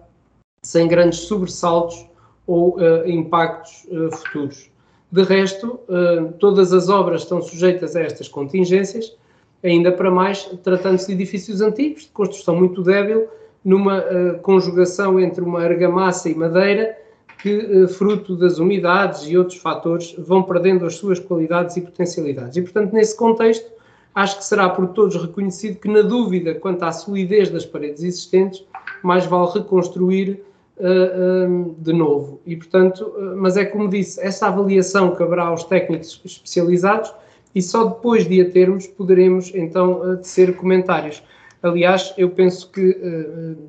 sem 0.61 0.89
grandes 0.89 1.21
sobressaltos 1.21 2.07
ou 2.47 2.77
uh, 2.77 3.09
impactos 3.09 3.87
uh, 3.91 4.11
futuros. 4.11 4.71
De 5.13 5.23
resto, 5.23 5.79
uh, 5.89 6.33
todas 6.39 6.73
as 6.73 6.89
obras 6.89 7.23
estão 7.23 7.41
sujeitas 7.41 7.95
a 7.95 8.03
estas 8.03 8.29
contingências, 8.29 9.15
ainda 9.63 9.93
para 9.93 10.11
mais 10.11 10.45
tratando-se 10.63 11.07
de 11.07 11.13
edifícios 11.13 11.61
antigos, 11.61 12.03
de 12.03 12.09
construção 12.09 12.57
muito 12.57 12.83
débil, 12.83 13.29
numa 13.65 14.01
uh, 14.01 14.39
conjugação 14.41 15.19
entre 15.19 15.43
uma 15.43 15.61
argamassa 15.61 16.29
e 16.29 16.35
madeira 16.35 16.97
que, 17.39 17.57
uh, 17.57 17.89
fruto 17.89 18.37
das 18.37 18.59
umidades 18.59 19.23
e 19.23 19.39
outros 19.39 19.59
fatores, 19.59 20.15
vão 20.19 20.43
perdendo 20.43 20.85
as 20.85 20.97
suas 20.97 21.19
qualidades 21.19 21.77
e 21.77 21.81
potencialidades. 21.81 22.57
E, 22.57 22.63
portanto, 22.63 22.93
nesse 22.93 23.17
contexto, 23.17 23.71
acho 24.15 24.37
que 24.39 24.45
será 24.45 24.69
por 24.69 24.89
todos 24.89 25.17
reconhecido 25.17 25.81
que, 25.81 25.89
na 25.89 26.03
dúvida 26.03 26.55
quanto 26.55 26.83
à 26.83 26.93
solidez 26.93 27.49
das 27.49 27.65
paredes 27.65 28.03
existentes, 28.03 28.65
mais 29.03 29.25
vale 29.25 29.51
reconstruir 29.53 30.43
uh, 30.77 31.75
de 31.79 31.93
novo. 31.93 32.41
E, 32.45 32.57
portanto, 32.57 33.11
mas 33.37 33.57
é 33.57 33.65
como 33.65 33.89
disse, 33.89 34.21
essa 34.21 34.49
avaliação 34.49 35.15
caberá 35.15 35.45
aos 35.45 35.65
técnicos 35.65 36.21
especializados 36.23 37.13
e 37.55 37.63
só 37.63 37.85
depois 37.85 38.29
de 38.29 38.43
a 38.43 38.51
termos 38.51 38.87
poderemos 38.87 39.53
então 39.55 40.17
tecer 40.17 40.55
comentários. 40.57 41.23
Aliás, 41.65 42.13
eu 42.19 42.29
penso 42.29 42.71
que, 42.71 42.95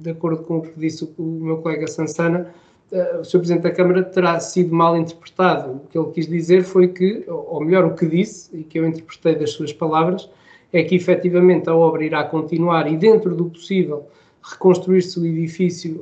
de 0.01 0.09
acordo 0.09 0.43
com 0.43 0.57
o 0.57 0.61
que 0.61 0.77
disse 0.77 1.09
o 1.17 1.23
meu 1.23 1.59
colega 1.59 1.87
Sansana, 1.87 2.53
o 2.91 3.23
Sr. 3.23 3.39
Presidente 3.39 3.63
da 3.63 3.71
Câmara 3.71 4.03
terá 4.03 4.37
sido 4.37 4.75
mal 4.75 4.97
interpretado. 4.97 5.71
O 5.71 5.79
que 5.87 5.97
ele 5.97 6.11
quis 6.11 6.27
dizer 6.27 6.63
foi 6.63 6.89
que, 6.89 7.23
ou 7.25 7.63
melhor, 7.63 7.85
o 7.85 7.95
que 7.95 8.05
disse, 8.05 8.53
e 8.53 8.63
que 8.63 8.77
eu 8.77 8.85
interpretei 8.85 9.35
das 9.35 9.51
suas 9.51 9.71
palavras, 9.71 10.29
é 10.73 10.83
que 10.83 10.93
efetivamente 10.93 11.69
a 11.69 11.75
obra 11.75 12.03
irá 12.03 12.21
continuar 12.25 12.91
e, 12.91 12.97
dentro 12.97 13.33
do 13.33 13.45
possível, 13.45 14.07
reconstruir-se 14.43 15.17
o 15.17 15.25
edifício 15.25 15.97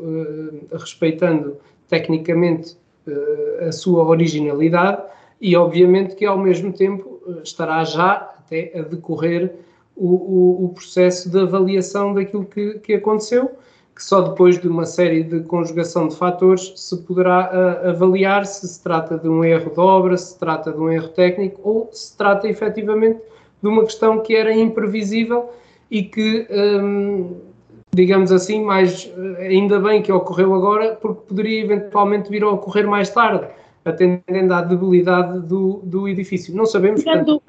respeitando 0.71 1.57
tecnicamente 1.88 2.75
a 3.67 3.71
sua 3.71 4.03
originalidade 4.03 5.03
e, 5.39 5.55
obviamente, 5.55 6.15
que 6.15 6.25
ao 6.25 6.39
mesmo 6.39 6.73
tempo 6.73 7.21
estará 7.43 7.83
já 7.83 8.33
até 8.39 8.71
a 8.75 8.81
decorrer 8.81 9.53
o, 9.95 10.07
o, 10.07 10.65
o, 10.65 10.69
processo 10.69 11.29
de 11.29 11.39
avaliação 11.39 12.13
daquilo 12.13 12.45
que, 12.45 12.79
que 12.79 12.93
aconteceu 12.93 13.51
que 13.95 14.03
só 14.03 14.21
depois 14.21 14.59
de 14.59 14.67
uma 14.67 14.85
série 14.85 15.23
de 15.23 15.41
conjugação 15.41 16.07
de 16.07 16.15
fatores 16.15 16.73
se 16.75 16.97
poderá 17.03 17.51
uh, 17.85 17.89
avaliar 17.89 18.45
se 18.45 18.67
se 18.67 18.81
trata 18.81 19.17
de 19.17 19.29
um 19.29 19.43
erro 19.43 19.71
de 19.71 19.79
obra, 19.79 20.17
se 20.17 20.38
trata 20.38 20.71
de 20.71 20.79
um 20.79 20.89
erro 20.89 21.09
técnico 21.09 21.62
ou 21.63 21.89
se 21.91 22.17
trata 22.17 22.47
efetivamente 22.47 23.19
de 23.62 23.69
uma 23.69 23.83
questão 23.83 24.19
que 24.19 24.35
era 24.35 24.53
imprevisível 24.53 25.50
e 25.89 26.03
que, 26.03 26.47
um, 26.51 27.38
digamos 27.93 28.31
assim, 28.31 28.63
mais 28.63 29.12
ainda 29.39 29.79
bem 29.79 30.01
que 30.01 30.12
ocorreu 30.12 30.55
agora, 30.55 30.95
porque 30.95 31.21
poderia 31.27 31.63
eventualmente 31.63 32.29
vir 32.29 32.43
a 32.43 32.50
ocorrer 32.50 32.88
mais 32.88 33.12
tarde, 33.12 33.47
atendendo 33.85 34.53
à 34.53 34.62
debilidade 34.62 35.39
do, 35.41 35.81
do 35.83 36.07
edifício. 36.07 36.53
Não 36.55 36.65
sabemos. 36.65 37.03
Portanto, 37.03 37.41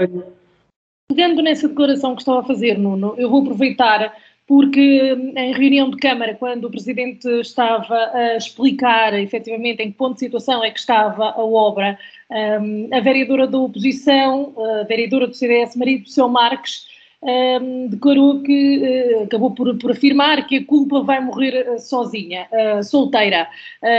pegando 1.09 1.43
nessa 1.43 1.69
declaração 1.69 2.15
que 2.15 2.23
estava 2.23 2.41
a 2.41 2.45
fazer, 2.45 2.79
Nuno, 2.79 3.15
eu 3.17 3.31
vou 3.31 3.43
aproveitar 3.43 4.15
porque 4.47 5.15
hum, 5.15 5.33
em 5.37 5.55
reunião 5.55 5.91
de 5.91 5.97
Câmara, 5.97 6.35
quando 6.35 6.67
o 6.67 6.71
Presidente 6.71 7.29
estava 7.41 8.11
a 8.13 8.37
explicar 8.37 9.15
efetivamente 9.15 9.83
em 9.83 9.91
que 9.91 9.97
ponto 9.97 10.15
de 10.15 10.21
situação 10.21 10.63
é 10.63 10.71
que 10.71 10.79
estava 10.79 11.31
a 11.31 11.45
obra, 11.45 11.99
um, 12.31 12.89
a 12.93 13.01
vereadora 13.01 13.47
da 13.47 13.59
oposição, 13.59 14.53
a 14.81 14.85
vereadora 14.85 15.27
do 15.27 15.35
CDS, 15.35 15.77
Maria 15.77 16.01
do 16.01 16.09
Seu 16.09 16.29
Marques, 16.29 16.87
um, 17.23 17.89
declarou 17.89 18.43
que 18.43 18.83
uh, 19.17 19.23
acabou 19.25 19.53
por, 19.53 19.75
por, 19.79 19.93
afirmar 19.93 20.47
que 20.47 20.57
a 20.57 20.65
culpa 20.65 21.03
vai 21.03 21.21
morrer 21.21 21.67
uh, 21.67 21.79
sozinha, 21.79 22.47
uh, 22.53 22.85
solteira. 22.85 23.49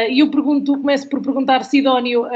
E 0.09 0.19
eu 0.19 0.29
pergunto, 0.29 0.77
começo 0.77 1.09
por 1.09 1.21
perguntar, 1.21 1.63
Sidónio, 1.63 2.27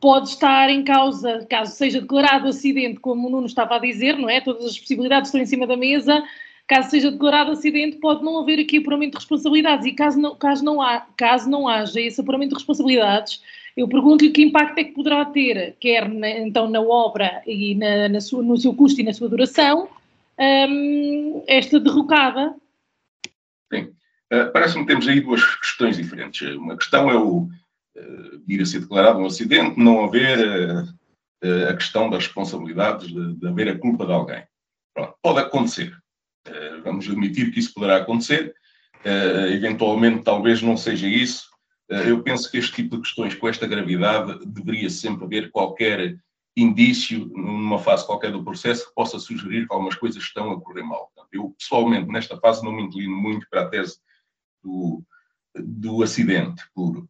pode 0.00 0.28
estar 0.30 0.68
em 0.70 0.82
causa, 0.84 1.46
caso 1.48 1.74
seja 1.74 2.00
declarado 2.00 2.48
acidente, 2.48 3.00
como 3.00 3.28
o 3.28 3.30
Nuno 3.30 3.46
estava 3.46 3.76
a 3.76 3.78
dizer, 3.78 4.16
não 4.16 4.28
é? 4.28 4.40
Todas 4.40 4.64
as 4.64 4.78
possibilidades 4.78 5.28
estão 5.28 5.40
em 5.40 5.46
cima 5.46 5.66
da 5.66 5.76
mesa. 5.76 6.22
Caso 6.66 6.90
seja 6.90 7.12
declarado 7.12 7.52
acidente, 7.52 7.98
pode 7.98 8.24
não 8.24 8.40
haver 8.40 8.58
aqui 8.58 8.78
apuramento 8.78 9.12
de 9.12 9.18
responsabilidades. 9.18 9.86
E 9.86 9.92
caso 9.92 10.18
não, 10.18 10.34
caso 10.34 10.64
não, 10.64 10.82
há, 10.82 11.06
caso 11.16 11.48
não 11.48 11.68
haja 11.68 12.00
esse 12.00 12.20
apuramento 12.20 12.50
de 12.50 12.56
responsabilidades, 12.56 13.40
eu 13.76 13.86
pergunto-lhe 13.86 14.30
que 14.30 14.42
impacto 14.42 14.78
é 14.78 14.84
que 14.84 14.92
poderá 14.92 15.24
ter, 15.26 15.76
quer 15.78 16.08
na, 16.08 16.30
então 16.30 16.68
na 16.68 16.80
obra 16.80 17.42
e 17.46 17.74
na, 17.74 18.08
na 18.08 18.20
sua, 18.20 18.42
no 18.42 18.56
seu 18.56 18.72
custo 18.72 19.00
e 19.00 19.04
na 19.04 19.12
sua 19.12 19.28
duração, 19.28 19.88
um, 20.38 21.44
esta 21.46 21.78
derrocada. 21.78 22.54
Sim. 23.72 23.92
Uh, 24.32 24.50
Parece-me 24.52 24.84
que 24.84 24.88
temos 24.88 25.06
aí 25.06 25.20
duas 25.20 25.44
questões 25.56 25.98
diferentes. 25.98 26.56
Uma 26.56 26.76
questão 26.76 27.10
é 27.10 27.16
o 27.16 27.48
vir 28.46 28.62
a 28.62 28.66
ser 28.66 28.80
declarado 28.80 29.18
um 29.18 29.26
acidente, 29.26 29.78
não 29.78 30.04
haver 30.04 30.38
uh, 30.38 31.68
a 31.70 31.74
questão 31.74 32.10
das 32.10 32.24
responsabilidades, 32.26 33.08
de, 33.08 33.34
de, 33.34 33.48
haver 33.48 33.68
a 33.68 33.78
culpa 33.78 34.06
de 34.06 34.12
alguém. 34.12 34.44
Pronto, 34.94 35.14
pode 35.22 35.40
acontecer. 35.40 35.96
Vamos 36.84 37.08
admitir 37.08 37.50
que 37.50 37.58
isso 37.58 37.74
poderá 37.74 37.96
acontecer. 37.96 38.54
eventualmente, 39.52 40.22
talvez 40.22 40.62
não 40.62 40.76
seja 40.76 41.08
isso. 41.08 41.50
eu 41.88 42.22
penso 42.22 42.48
que 42.48 42.56
este 42.56 42.72
tipo 42.72 42.96
de 42.96 43.02
questões 43.02 43.34
com 43.34 43.48
esta 43.48 43.66
gravidade 43.66 44.46
deveria 44.46 44.88
sempre 44.88 45.24
haver 45.24 45.50
qualquer 45.50 46.16
indício, 46.56 47.26
numa 47.34 47.78
fase 47.78 48.06
qualquer 48.06 48.32
do 48.32 48.42
processo, 48.42 48.86
que 48.88 48.94
possa 48.94 49.18
sugerir 49.18 49.66
que 49.66 49.74
algumas 49.74 49.94
coisas 49.96 50.22
estão 50.22 50.52
a 50.52 50.60
correr 50.60 50.82
mal. 50.82 51.12
Eu, 51.30 51.54
pessoalmente, 51.58 52.10
nesta 52.10 52.38
fase, 52.38 52.64
não 52.64 52.72
me 52.72 52.84
inclino 52.84 53.14
muito 53.14 53.46
para 53.50 53.62
a 53.62 53.68
tese 53.68 53.98
do, 54.64 55.02
do 55.54 56.02
acidente 56.02 56.64
puro. 56.74 57.08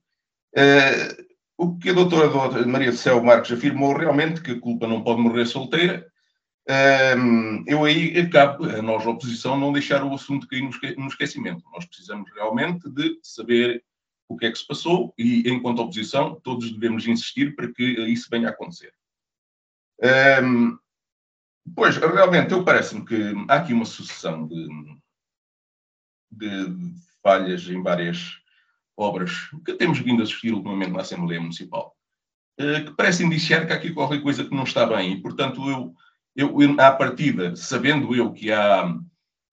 Uh, 0.57 1.27
o 1.59 1.79
que 1.79 1.91
a 1.91 1.93
doutora 1.93 2.31
Maria 2.67 2.91
do 2.91 2.97
Céu 2.97 3.23
Marques 3.23 3.53
afirmou 3.53 3.95
realmente 3.95 4.41
que 4.41 4.53
a 4.53 4.61
culpa 4.61 4.87
não 4.87 5.03
pode 5.03 5.21
morrer 5.21 5.47
solteira. 5.47 6.07
Uh, 6.69 7.63
eu 7.67 7.85
aí 7.85 8.19
acabo, 8.19 8.65
a 8.65 8.81
nós, 8.83 9.07
a 9.07 9.11
oposição, 9.11 9.59
não 9.59 9.73
deixar 9.73 10.03
o 10.03 10.15
assunto 10.15 10.49
cair 10.49 10.63
no 10.97 11.07
esquecimento. 11.07 11.63
Nós 11.73 11.85
precisamos 11.85 12.31
realmente 12.35 12.89
de 12.91 13.19
saber 13.23 13.85
o 14.29 14.37
que 14.37 14.47
é 14.47 14.51
que 14.51 14.59
se 14.59 14.67
passou 14.67 15.15
e, 15.17 15.49
enquanto 15.49 15.81
oposição, 15.81 16.41
todos 16.43 16.73
devemos 16.73 17.07
insistir 17.07 17.55
para 17.55 17.73
que 17.73 17.85
isso 17.85 18.29
venha 18.31 18.49
a 18.49 18.51
acontecer. 18.51 18.93
Um, 20.43 20.77
pois, 21.75 21.97
realmente, 21.97 22.53
eu 22.53 22.65
parece-me 22.65 23.05
que 23.05 23.35
há 23.49 23.57
aqui 23.57 23.73
uma 23.73 23.85
sucessão 23.85 24.47
de, 24.47 24.69
de 26.31 26.77
falhas 27.23 27.69
em 27.69 27.83
várias 27.83 28.41
obras 28.97 29.33
que 29.65 29.75
temos 29.75 29.99
vindo 29.99 30.21
a 30.21 30.23
assistir 30.25 30.53
ultimamente 30.53 30.93
na 30.93 31.03
Assembleia 31.03 31.41
Municipal, 31.41 31.95
eh, 32.59 32.81
que 32.81 32.93
parece 32.93 33.25
indiciar 33.25 33.67
que 33.67 33.73
há 33.73 33.77
aqui 33.77 33.93
qualquer 33.93 34.23
coisa 34.23 34.45
que 34.45 34.55
não 34.55 34.65
está 34.65 34.87
bem. 34.87 35.13
E, 35.13 35.21
portanto, 35.21 35.69
eu, 35.69 35.95
eu, 36.35 36.63
eu 36.63 36.81
à 36.81 36.91
partida, 36.91 37.55
sabendo 37.55 38.15
eu 38.15 38.33
que 38.33 38.51
há 38.51 38.97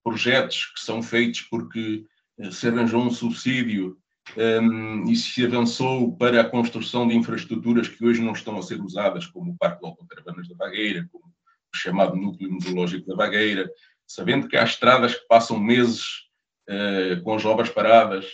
projetos 0.04 0.66
que 0.74 0.82
são 0.82 1.04
feitos 1.04 1.42
porque 1.42 2.06
eh, 2.40 2.52
se 2.52 2.68
arranjou 2.68 3.02
um 3.02 3.12
subsídio 3.12 3.98
um, 4.38 4.42
ehm, 4.42 5.12
e 5.12 5.16
se 5.16 5.46
avançou 5.46 6.16
para 6.16 6.42
a 6.42 6.50
construção 6.50 7.08
de 7.08 7.16
infraestruturas 7.16 7.90
que 7.90 8.06
hoje 8.06 8.22
não 8.22 8.32
estão 8.32 8.58
a 8.58 8.62
ser 8.62 8.82
usadas, 8.82 9.26
como 9.28 9.52
o 9.52 9.58
Parque 9.58 9.82
de 9.82 9.88
Autocaravanas 9.88 10.48
da 10.48 10.56
Vagueira, 10.56 11.08
como 11.12 11.26
o 11.26 11.78
chamado 11.78 12.16
Núcleo 12.16 12.52
Museológico 12.52 13.08
da 13.08 13.16
Vagueira, 13.16 13.70
sabendo 14.08 14.48
que 14.48 14.56
há 14.56 14.64
estradas 14.64 15.16
que 15.16 15.28
passam 15.28 15.60
meses 15.60 16.04
uh, 16.70 17.22
com 17.24 17.34
as 17.34 17.44
obras 17.44 17.70
paradas, 17.70 18.26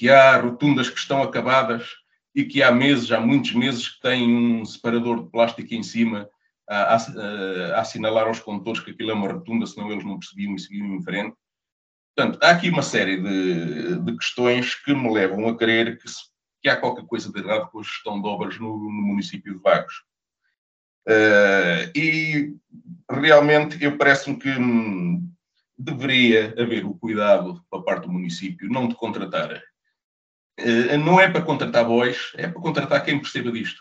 que 0.00 0.08
há 0.08 0.40
rotundas 0.40 0.88
que 0.88 0.98
estão 0.98 1.22
acabadas 1.22 1.86
e 2.34 2.42
que 2.42 2.62
há 2.62 2.72
meses, 2.72 3.12
há 3.12 3.20
muitos 3.20 3.52
meses, 3.52 3.86
que 3.86 4.00
têm 4.00 4.34
um 4.34 4.64
separador 4.64 5.22
de 5.22 5.30
plástico 5.30 5.74
em 5.74 5.82
cima 5.82 6.26
a, 6.66 6.94
a, 6.94 6.96
a 6.96 7.80
assinalar 7.82 8.26
aos 8.26 8.40
condutores 8.40 8.80
que 8.80 8.92
aquilo 8.92 9.10
é 9.10 9.14
uma 9.14 9.30
rotunda, 9.30 9.66
senão 9.66 9.92
eles 9.92 10.02
não 10.02 10.18
percebiam 10.18 10.54
e 10.54 10.58
seguiam 10.58 10.86
em 10.94 11.02
frente. 11.02 11.36
Portanto, 12.16 12.38
há 12.42 12.48
aqui 12.48 12.70
uma 12.70 12.80
série 12.80 13.18
de, 13.18 14.00
de 14.00 14.16
questões 14.16 14.74
que 14.74 14.94
me 14.94 15.12
levam 15.12 15.46
a 15.46 15.54
crer 15.54 15.98
que, 15.98 16.08
se, 16.08 16.30
que, 16.62 16.70
há 16.70 16.78
qualquer 16.78 17.04
coisa 17.04 17.30
de 17.30 17.38
errado 17.38 17.68
com 17.70 17.80
a 17.80 17.82
gestão 17.82 18.22
de 18.22 18.26
obras 18.26 18.58
no, 18.58 18.78
no 18.78 18.90
município 18.90 19.52
de 19.52 19.60
Vagos. 19.60 19.96
Uh, 21.06 21.92
e 21.94 22.56
realmente 23.10 23.84
eu 23.84 23.98
parece-me 23.98 24.38
que 24.38 24.48
hum, 24.48 25.30
deveria 25.76 26.54
haver 26.58 26.86
o 26.86 26.94
cuidado 26.94 27.62
da 27.70 27.82
parte 27.82 28.06
do 28.06 28.12
município 28.12 28.66
não 28.70 28.88
de 28.88 28.94
contratar 28.94 29.62
não 30.98 31.20
é 31.20 31.30
para 31.30 31.42
contratar 31.42 31.84
boys, 31.84 32.32
é 32.34 32.48
para 32.48 32.60
contratar 32.60 33.04
quem 33.04 33.18
perceba 33.18 33.50
disto. 33.50 33.80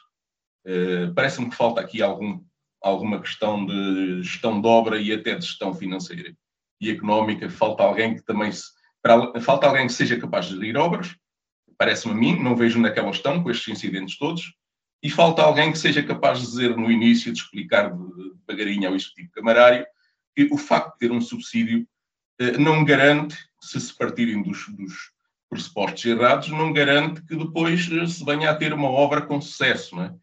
Eh, 0.66 1.12
parece-me 1.16 1.50
que 1.50 1.56
falta 1.56 1.82
aqui 1.82 2.02
algum, 2.02 2.42
alguma 2.82 3.20
questão 3.20 3.66
de 3.66 4.22
gestão 4.22 4.62
de 4.62 4.68
obra 4.68 5.00
e 5.00 5.12
até 5.12 5.36
de 5.36 5.46
gestão 5.46 5.74
financeira 5.74 6.36
e 6.80 6.90
económica. 6.90 7.50
Falta 7.50 7.84
alguém 7.84 8.16
que 8.16 8.24
também 8.24 8.52
se, 8.52 8.66
para, 9.02 9.40
falta 9.42 9.68
alguém 9.68 9.88
que 9.88 9.94
seja 9.94 10.20
capaz 10.20 10.46
de 10.46 10.56
gerir 10.56 10.78
obras. 10.78 11.16
Parece-me 11.78 12.14
a 12.14 12.18
mim, 12.18 12.44
não 12.44 12.56
vejo 12.56 12.80
naquela 12.80 13.12
gestão 13.12 13.42
com 13.42 13.50
estes 13.50 13.68
incidentes 13.68 14.18
todos. 14.18 14.54
E 15.02 15.10
falta 15.10 15.42
alguém 15.42 15.72
que 15.72 15.78
seja 15.78 16.04
capaz 16.04 16.40
de 16.40 16.48
dizer 16.48 16.76
no 16.76 16.92
início, 16.92 17.32
de 17.32 17.40
explicar 17.40 17.92
devagarinho 18.46 18.90
ao 18.90 18.96
executivo 18.96 19.32
camarário, 19.32 19.86
que 20.36 20.50
o 20.52 20.58
facto 20.58 20.94
de 20.94 21.00
ter 21.00 21.12
um 21.12 21.22
subsídio 21.22 21.88
eh, 22.40 22.58
não 22.58 22.84
garante, 22.84 23.38
se 23.62 23.80
se 23.80 23.96
partirem 23.98 24.44
dos, 24.44 24.68
dos 24.70 25.12
pressupostos 25.50 26.06
errados, 26.06 26.50
não 26.50 26.72
garante 26.72 27.22
que 27.26 27.36
depois 27.36 27.90
eh, 27.92 28.06
se 28.06 28.24
venha 28.24 28.52
a 28.52 28.56
ter 28.56 28.74
uma 28.74 28.90
obra 28.90 29.22
com 29.22 29.42
sucesso. 29.42 29.96
Não 29.96 30.04
é? 30.04 30.16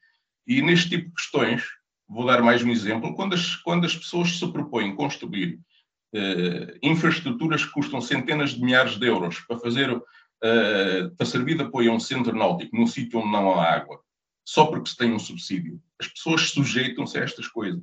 E 0.46 0.62
neste 0.62 0.90
tipo 0.90 1.08
de 1.08 1.14
questões, 1.14 1.64
vou 2.08 2.24
dar 2.24 2.40
mais 2.42 2.62
um 2.62 2.70
exemplo, 2.70 3.14
quando 3.14 3.34
as, 3.34 3.56
quando 3.56 3.84
as 3.84 3.96
pessoas 3.96 4.38
se 4.38 4.52
propõem 4.52 4.94
construir 4.94 5.58
uh, 6.14 6.78
infraestruturas 6.82 7.64
que 7.64 7.72
custam 7.72 8.00
centenas 8.00 8.50
de 8.50 8.62
milhares 8.62 8.96
de 8.96 9.06
euros 9.06 9.40
para 9.40 9.58
fazer, 9.58 9.90
uh, 9.90 10.02
para 11.16 11.26
servir 11.26 11.56
de 11.56 11.64
apoio 11.64 11.90
a 11.90 11.94
um 11.94 12.00
centro 12.00 12.36
náutico 12.36 12.76
num 12.76 12.86
sítio 12.86 13.18
onde 13.18 13.32
não 13.32 13.58
há 13.58 13.64
água, 13.64 14.00
só 14.44 14.66
porque 14.66 14.88
se 14.88 14.96
tem 14.96 15.12
um 15.12 15.18
subsídio, 15.18 15.80
as 16.00 16.06
pessoas 16.06 16.50
sujeitam-se 16.50 17.18
a 17.18 17.22
estas 17.22 17.48
coisas. 17.48 17.82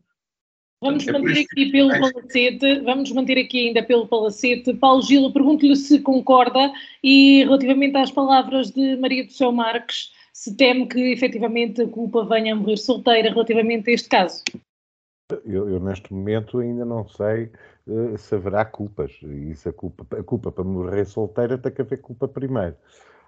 Vamos 0.84 1.08
é 1.08 1.12
manter 1.14 1.40
aqui 1.40 1.72
pelo 1.72 1.90
palacete, 1.90 2.80
vamos 2.82 3.12
manter 3.14 3.38
aqui 3.38 3.68
ainda 3.68 3.82
pelo 3.82 4.06
palacete. 4.06 4.74
Paulo 4.74 5.02
Gila, 5.02 5.32
pergunto-lhe 5.32 5.76
se 5.78 6.00
concorda 6.02 6.72
e 7.02 7.44
relativamente 7.46 7.96
às 7.96 8.12
palavras 8.12 8.70
de 8.70 8.98
Maria 8.98 9.26
do 9.26 9.32
Céu 9.32 9.52
Marques, 9.54 10.12
se 10.34 10.56
teme 10.58 10.86
que 10.88 11.00
efetivamente 11.14 11.82
a 11.82 11.88
culpa 11.88 12.26
venha 12.26 12.54
a 12.54 12.56
morrer 12.56 12.78
solteira 12.78 13.30
relativamente 13.30 13.90
a 13.90 13.94
este 13.94 14.10
caso. 14.10 14.44
Eu, 15.46 15.70
eu, 15.70 15.80
neste 15.80 16.14
momento 16.14 16.60
ainda 16.60 16.84
não 16.84 17.08
sei 17.08 17.50
uh, 17.88 18.18
se 18.18 18.36
haverá 18.36 18.66
culpas. 18.66 19.12
E 19.24 19.56
se 19.56 19.70
a 19.70 19.74
culpa, 19.74 20.06
a 20.20 20.24
culpa 20.24 20.52
para 20.52 20.66
morrer 20.66 21.06
solteira 21.06 21.58
tem 21.58 21.72
que 21.72 21.82
haver 21.82 22.02
culpa 22.02 22.28
primeiro. 22.28 22.76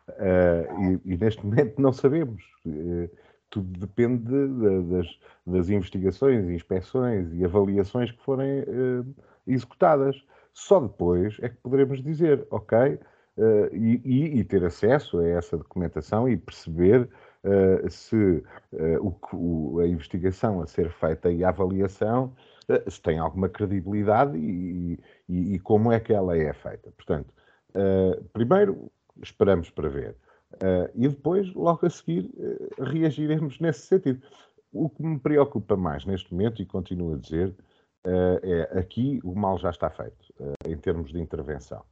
Uh, 0.09 0.99
e, 1.05 1.13
e, 1.13 1.17
neste 1.17 1.43
momento 1.45 1.81
não 1.81 1.93
sabemos. 1.93 2.43
Uh, 2.65 3.09
tudo 3.55 3.79
depende 3.79 4.23
de, 4.23 4.83
das, 4.83 5.19
das, 5.45 5.69
investigações, 5.69 6.49
inspeções 6.49 7.33
e 7.33 7.45
avaliações 7.45 8.11
que 8.11 8.21
forem 8.21 8.65
executadas. 9.47 10.21
Só 10.53 10.81
depois 10.81 11.37
é 11.41 11.49
que 11.49 11.55
poderemos 11.55 12.03
dizer, 12.03 12.45
ok, 12.51 12.99
e, 13.71 14.01
e, 14.03 14.39
e, 14.39 14.43
ter 14.43 14.63
acesso 14.63 15.19
a 15.19 15.27
essa 15.27 15.57
documentação 15.57 16.27
e 16.27 16.37
perceber 16.37 17.09
uh, 17.45 17.89
se 17.89 18.43
uh, 18.73 19.17
o, 19.33 19.79
a 19.79 19.87
investigação 19.87 20.61
a 20.61 20.67
ser 20.67 20.89
feita 20.89 21.31
e 21.31 21.43
a 21.43 21.49
avaliação 21.49 22.33
uh, 22.69 22.91
se 22.91 23.01
tem 23.01 23.19
alguma 23.19 23.47
credibilidade 23.49 24.37
e, 24.37 24.99
e, 25.27 25.59
como 25.59 25.91
é 25.91 25.99
que 25.99 26.13
ela 26.13 26.37
é 26.37 26.53
feita. 26.53 26.91
Portanto, 26.91 27.33
primeiro 28.31 28.89
esperamos 29.21 29.69
para 29.69 29.89
ver 29.89 30.15
e 30.93 31.07
depois, 31.07 31.53
logo 31.53 31.85
a 31.85 31.89
seguir, 31.89 32.31
reagiremos 32.79 33.59
nesse 33.59 33.87
sentido. 33.87 34.21
O 34.71 34.89
que 34.89 35.03
me 35.03 35.19
preocupa 35.19 35.75
mais 35.75 36.05
neste 36.05 36.33
momento, 36.33 36.61
e 36.61 36.65
continuo 36.65 37.13
a 37.13 37.17
dizer, 37.17 37.55
é 38.43 38.79
aqui 38.79 39.19
o 39.23 39.33
mal 39.35 39.57
já 39.57 39.69
está 39.69 39.89
feito, 39.89 40.33
em 40.67 40.77
termos 40.77 41.11
de 41.11 41.19
intervenção. 41.19 41.83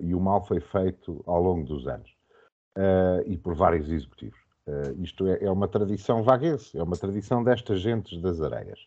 E 0.00 0.14
o 0.14 0.20
mal 0.20 0.44
foi 0.46 0.60
feito 0.60 1.22
ao 1.26 1.42
longo 1.42 1.64
dos 1.66 1.86
anos. 1.88 2.14
e 3.26 3.36
por 3.36 3.54
vários 3.54 3.90
executivos. 3.90 4.40
Uh, 4.70 5.02
isto 5.02 5.26
é, 5.26 5.44
é, 5.44 5.50
uma 5.50 5.66
tradição 5.66 6.22
vaguense, 6.22 6.78
é 6.78 6.82
uma 6.82 6.96
tradição 6.96 7.42
destas 7.42 7.80
gentes 7.80 8.20
das 8.20 8.40
areias. 8.40 8.78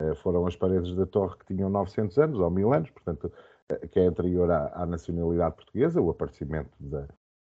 Uh, 0.00 0.14
foram 0.16 0.46
as 0.46 0.54
paredes 0.54 0.94
da 0.94 1.06
torre 1.06 1.36
que 1.38 1.46
tinham 1.46 1.68
900 1.70 2.18
anos 2.18 2.38
ou 2.38 2.50
1000 2.50 2.72
anos, 2.72 2.90
portanto, 2.90 3.32
uh, 3.72 3.88
que 3.88 3.98
é 3.98 4.06
anterior 4.06 4.50
à, 4.50 4.70
à, 4.74 4.86
nacionalidade 4.86 5.56
portuguesa, 5.56 6.00
o 6.00 6.10
aparecimento 6.10 6.70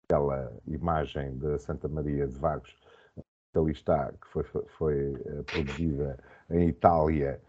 daquela 0.08 0.52
imagem 0.66 1.36
de 1.38 1.58
Santa 1.58 1.88
Maria 1.88 2.26
de 2.28 2.38
Vagos, 2.38 2.74
que 3.52 3.58
ali 3.58 3.72
está, 3.72 4.12
que 4.12 4.28
foi, 4.28 4.44
foi 4.78 5.12
produzida 5.46 6.18
em 6.50 6.68
Itália 6.68 7.40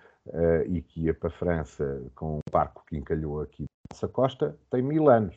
e 0.68 0.82
que 0.82 1.06
ia 1.06 1.14
para 1.14 1.30
a 1.30 1.32
França 1.32 2.04
com 2.16 2.38
um 2.38 2.40
barco 2.52 2.84
que 2.88 2.98
encalhou 2.98 3.42
aqui 3.42 3.64
na 3.64 3.96
nossa 3.96 4.08
costa, 4.08 4.58
tem 4.70 4.82
mil 4.82 5.10
anos. 5.10 5.36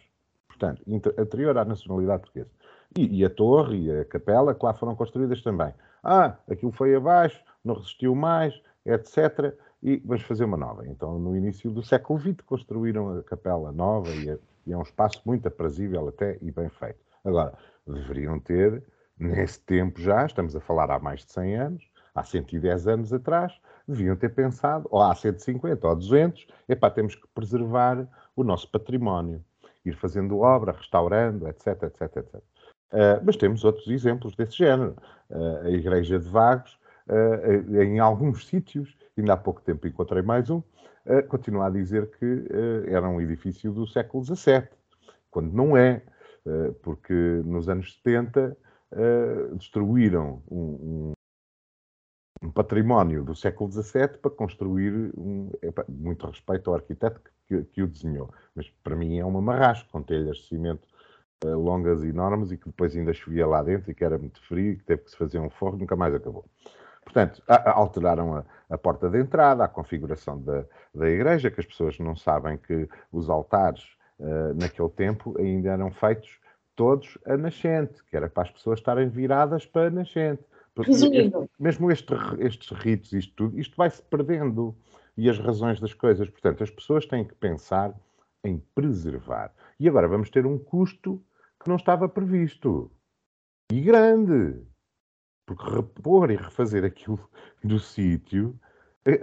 Portanto, 0.49 0.83
anterior 1.19 1.57
à 1.57 1.65
nacionalidade 1.65 2.23
portuguesa. 2.23 2.51
E, 2.99 3.21
e, 3.21 3.25
a 3.25 3.31
torre 3.31 3.85
e 3.85 4.01
a 4.01 4.05
capela 4.05 4.55
que 4.55 4.65
lá 4.65 4.75
foram 4.75 4.97
construídas 4.97 5.43
também. 5.43 5.73
Ah, 6.03 6.37
aquilo 6.51 6.73
foi 6.73 6.95
abaixo, 6.95 7.41
não 7.65 7.75
resistiu 7.75 8.15
mais, 8.15 8.61
etc. 8.85 9.55
E 9.83 9.99
vamos 9.99 10.25
fazer 10.25 10.45
uma 10.45 10.57
nova. 10.57 10.87
Então, 10.87 11.19
no 11.19 11.37
início 11.37 11.71
do 11.71 11.83
século 11.83 12.19
XX, 12.19 12.41
construíram 12.45 13.19
a 13.19 13.23
capela 13.23 13.71
nova 13.71 14.11
e 14.11 14.31
é, 14.31 14.39
e 14.67 14.73
é 14.73 14.77
um 14.77 14.83
espaço 14.83 15.23
muito 15.25 15.47
aprazível 15.47 16.09
até 16.09 16.37
e 16.43 16.51
bem 16.51 16.69
feito. 16.69 17.10
Agora, 17.25 17.53
deveriam 17.87 18.39
ter, 18.39 18.83
nesse 19.19 19.61
tempo 19.61 20.01
já, 20.01 20.27
estamos 20.27 20.57
a 20.57 20.61
falar 20.61 20.91
há 20.91 20.99
mais 20.99 21.25
de 21.25 21.33
100 21.33 21.57
anos, 21.57 21.91
há 22.15 22.25
110 22.25 22.89
anos 22.89 23.13
atrás, 23.13 23.53
deviam 23.87 24.17
ter 24.17 24.31
pensado, 24.31 24.87
ou 24.91 25.03
há 25.03 25.15
150 25.15 25.87
ou 25.87 25.97
200, 25.97 26.47
epá, 26.69 26.91
temos 26.91 27.15
que 27.15 27.27
preservar 27.35 28.07
o 28.35 28.45
nosso 28.45 28.71
património, 28.71 29.45
ir 29.85 29.95
fazendo 29.97 30.39
obra, 30.39 30.73
restaurando, 30.73 31.49
etc, 31.49 31.83
etc, 31.85 32.17
etc. 32.17 32.35
Uh, 32.93 33.23
mas 33.25 33.37
temos 33.37 33.65
outros 33.65 33.87
exemplos 33.87 34.35
desse 34.35 34.59
género. 34.59 34.97
Uh, 35.31 35.67
a 35.67 35.71
Igreja 35.71 36.19
de 36.19 36.29
Vagos, 36.29 36.79
uh, 37.09 37.81
em 37.81 38.01
alguns 38.01 38.47
sítios, 38.47 38.97
ainda 39.17 39.35
há 39.35 39.37
pouco 39.37 39.61
tempo 39.61 39.87
encontrei 39.87 40.23
mais 40.23 40.51
um, 40.51 40.63
continua 41.29 41.67
a 41.67 41.71
dizer 41.71 42.11
que 42.19 42.45
era 42.87 43.09
um 43.09 43.21
edifício 43.21 43.73
do 43.73 43.87
século 43.87 44.23
XVII, 44.23 44.69
quando 45.31 45.51
não 45.51 45.77
é, 45.77 46.03
porque 46.83 47.15
nos 47.45 47.69
anos 47.69 47.95
70 48.03 48.57
destruíram 49.53 50.43
um, 50.51 51.13
um, 52.43 52.51
património 52.51 53.23
do 53.23 53.35
século 53.35 53.71
XVII 53.71 54.19
para 54.21 54.31
construir 54.31 55.13
um, 55.17 55.51
muito 55.89 56.27
respeito 56.27 56.71
ao 56.71 56.77
arquiteto 56.77 57.21
que, 57.47 57.63
que, 57.65 57.83
o 57.83 57.87
desenhou, 57.87 58.33
mas 58.55 58.69
para 58.83 58.97
mim 58.97 59.19
é 59.19 59.25
uma 59.25 59.43
marrasco 59.43 59.89
com 59.91 60.03
telhas 60.03 60.39
de 60.39 60.49
cimento 60.49 60.87
uh, 61.45 61.59
longas 61.59 62.03
e 62.03 62.09
enormes 62.09 62.53
e 62.53 62.57
que 62.57 62.67
depois 62.67 62.97
ainda 62.97 63.13
chovia 63.13 63.47
lá 63.47 63.63
dentro 63.63 63.91
e 63.91 63.95
que 63.95 64.05
era 64.05 64.19
muito 64.19 64.41
frio 64.47 64.73
e 64.73 64.77
que 64.77 64.85
teve 64.85 65.03
que 65.03 65.11
se 65.11 65.17
fazer 65.17 65.39
um 65.39 65.51
forro, 65.51 65.77
nunca 65.77 65.97
mais 65.97 66.15
acabou. 66.15 66.45
Portanto, 67.03 67.43
alteraram 67.49 68.37
a, 68.37 68.45
a, 68.69 68.79
porta 68.79 69.09
de 69.09 69.19
entrada, 69.19 69.65
a 69.65 69.69
configuração 69.69 70.41
da, 70.41 70.65
da 70.95 71.09
igreja, 71.09 71.51
que 71.51 71.61
as 71.61 71.67
pessoas 71.67 71.99
não 71.99 72.15
sabem 72.15 72.57
que 72.57 72.89
os 73.11 73.29
altares 73.29 73.97
uh, 74.21 74.55
naquele 74.55 74.89
tempo 74.91 75.35
ainda 75.39 75.71
eram 75.71 75.91
feitos 75.91 76.39
todos 76.77 77.19
a 77.27 77.37
nascente, 77.37 78.03
que 78.05 78.17
era 78.17 78.29
para 78.29 78.45
as 78.45 78.51
pessoas 78.51 78.79
estarem 78.79 79.09
viradas 79.09 79.67
para 79.67 79.89
a 79.89 79.91
nascente. 79.91 80.43
Resumindo. 80.77 81.51
mesmo 81.59 81.91
este, 81.91 82.15
estes 82.39 82.71
ritos, 82.71 83.13
isto 83.13 83.35
tudo, 83.35 83.59
isto 83.59 83.77
vai-se 83.77 84.01
perdendo. 84.03 84.75
E 85.17 85.29
as 85.29 85.39
razões 85.39 85.81
das 85.81 85.93
coisas. 85.93 86.31
Portanto, 86.31 86.63
as 86.63 86.71
pessoas 86.71 87.05
têm 87.05 87.25
que 87.25 87.35
pensar 87.35 87.95
em 88.43 88.59
preservar. 88.75 89.53
E 89.79 89.89
agora 89.89 90.09
vamos 90.09 90.31
ter 90.31 90.47
um 90.47 90.59
custo 90.59 91.23
que 91.63 91.69
não 91.69 91.77
estava 91.77 92.09
previsto. 92.09 92.91
E 93.71 93.81
grande. 93.81 94.63
Porque 95.47 95.69
repor 95.69 96.31
e 96.31 96.37
refazer 96.37 96.85
aquilo 96.85 97.29
do 97.63 97.79
sítio. 97.79 98.59
Eh, 99.07 99.19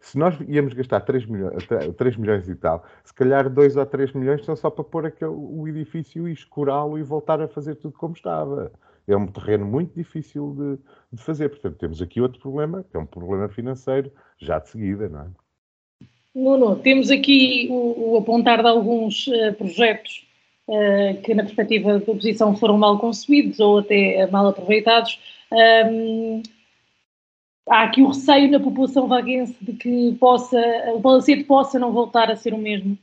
se 0.00 0.18
nós 0.18 0.36
íamos 0.48 0.74
gastar 0.74 1.00
3 1.00 1.26
milhões, 1.26 1.66
3 1.96 2.16
milhões 2.16 2.48
e 2.48 2.54
tal, 2.56 2.84
se 3.04 3.14
calhar 3.14 3.48
2 3.48 3.76
ou 3.76 3.86
3 3.86 4.12
milhões 4.12 4.44
são 4.44 4.56
só 4.56 4.70
para 4.70 4.84
pôr 4.84 5.06
aquele, 5.06 5.30
o 5.30 5.68
edifício 5.68 6.28
e 6.28 6.32
escurá-lo 6.32 6.98
e 6.98 7.02
voltar 7.02 7.40
a 7.40 7.48
fazer 7.48 7.76
tudo 7.76 7.96
como 7.96 8.14
estava. 8.14 8.72
É 9.06 9.16
um 9.16 9.26
terreno 9.26 9.64
muito 9.66 9.94
difícil 9.94 10.54
de, 10.56 11.16
de, 11.16 11.22
fazer. 11.22 11.48
Portanto, 11.48 11.78
temos 11.78 12.02
aqui 12.02 12.20
outro 12.20 12.40
problema, 12.40 12.84
que 12.88 12.96
é 12.96 13.00
um 13.00 13.06
problema 13.06 13.48
financeiro, 13.48 14.10
já 14.38 14.58
de 14.58 14.68
seguida, 14.68 15.08
não 15.08 15.20
é? 15.20 15.26
Nuno, 16.32 16.76
temos 16.76 17.10
aqui 17.10 17.66
o, 17.70 18.12
o 18.12 18.16
apontar 18.18 18.62
de 18.62 18.68
alguns 18.68 19.26
uh, 19.26 19.52
projetos 19.54 20.28
uh, 20.68 21.20
que, 21.22 21.34
na 21.34 21.42
perspectiva 21.42 21.98
da 21.98 22.12
oposição, 22.12 22.54
foram 22.54 22.78
mal 22.78 22.98
concebidos 23.00 23.58
ou 23.58 23.78
até 23.78 24.24
mal 24.28 24.46
aproveitados. 24.46 25.18
Um, 25.52 26.42
há 27.70 27.84
aqui 27.84 28.02
o 28.02 28.08
receio 28.08 28.50
na 28.50 28.58
população 28.58 29.06
vaguense 29.06 29.56
de 29.62 29.72
que 29.72 30.16
possa, 30.18 30.60
o 30.94 31.00
Palacete 31.00 31.44
possa 31.44 31.78
não 31.78 31.92
voltar 31.92 32.30
a 32.30 32.36
ser 32.36 32.52
o 32.52 32.58
mesmo. 32.58 32.98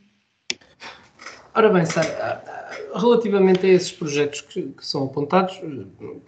Ora 1.55 1.69
bem, 1.69 1.85
Sara, 1.85 2.43
relativamente 2.93 3.65
a 3.65 3.69
esses 3.69 3.91
projetos 3.91 4.41
que, 4.41 4.61
que 4.61 4.85
são 4.85 5.05
apontados, 5.05 5.59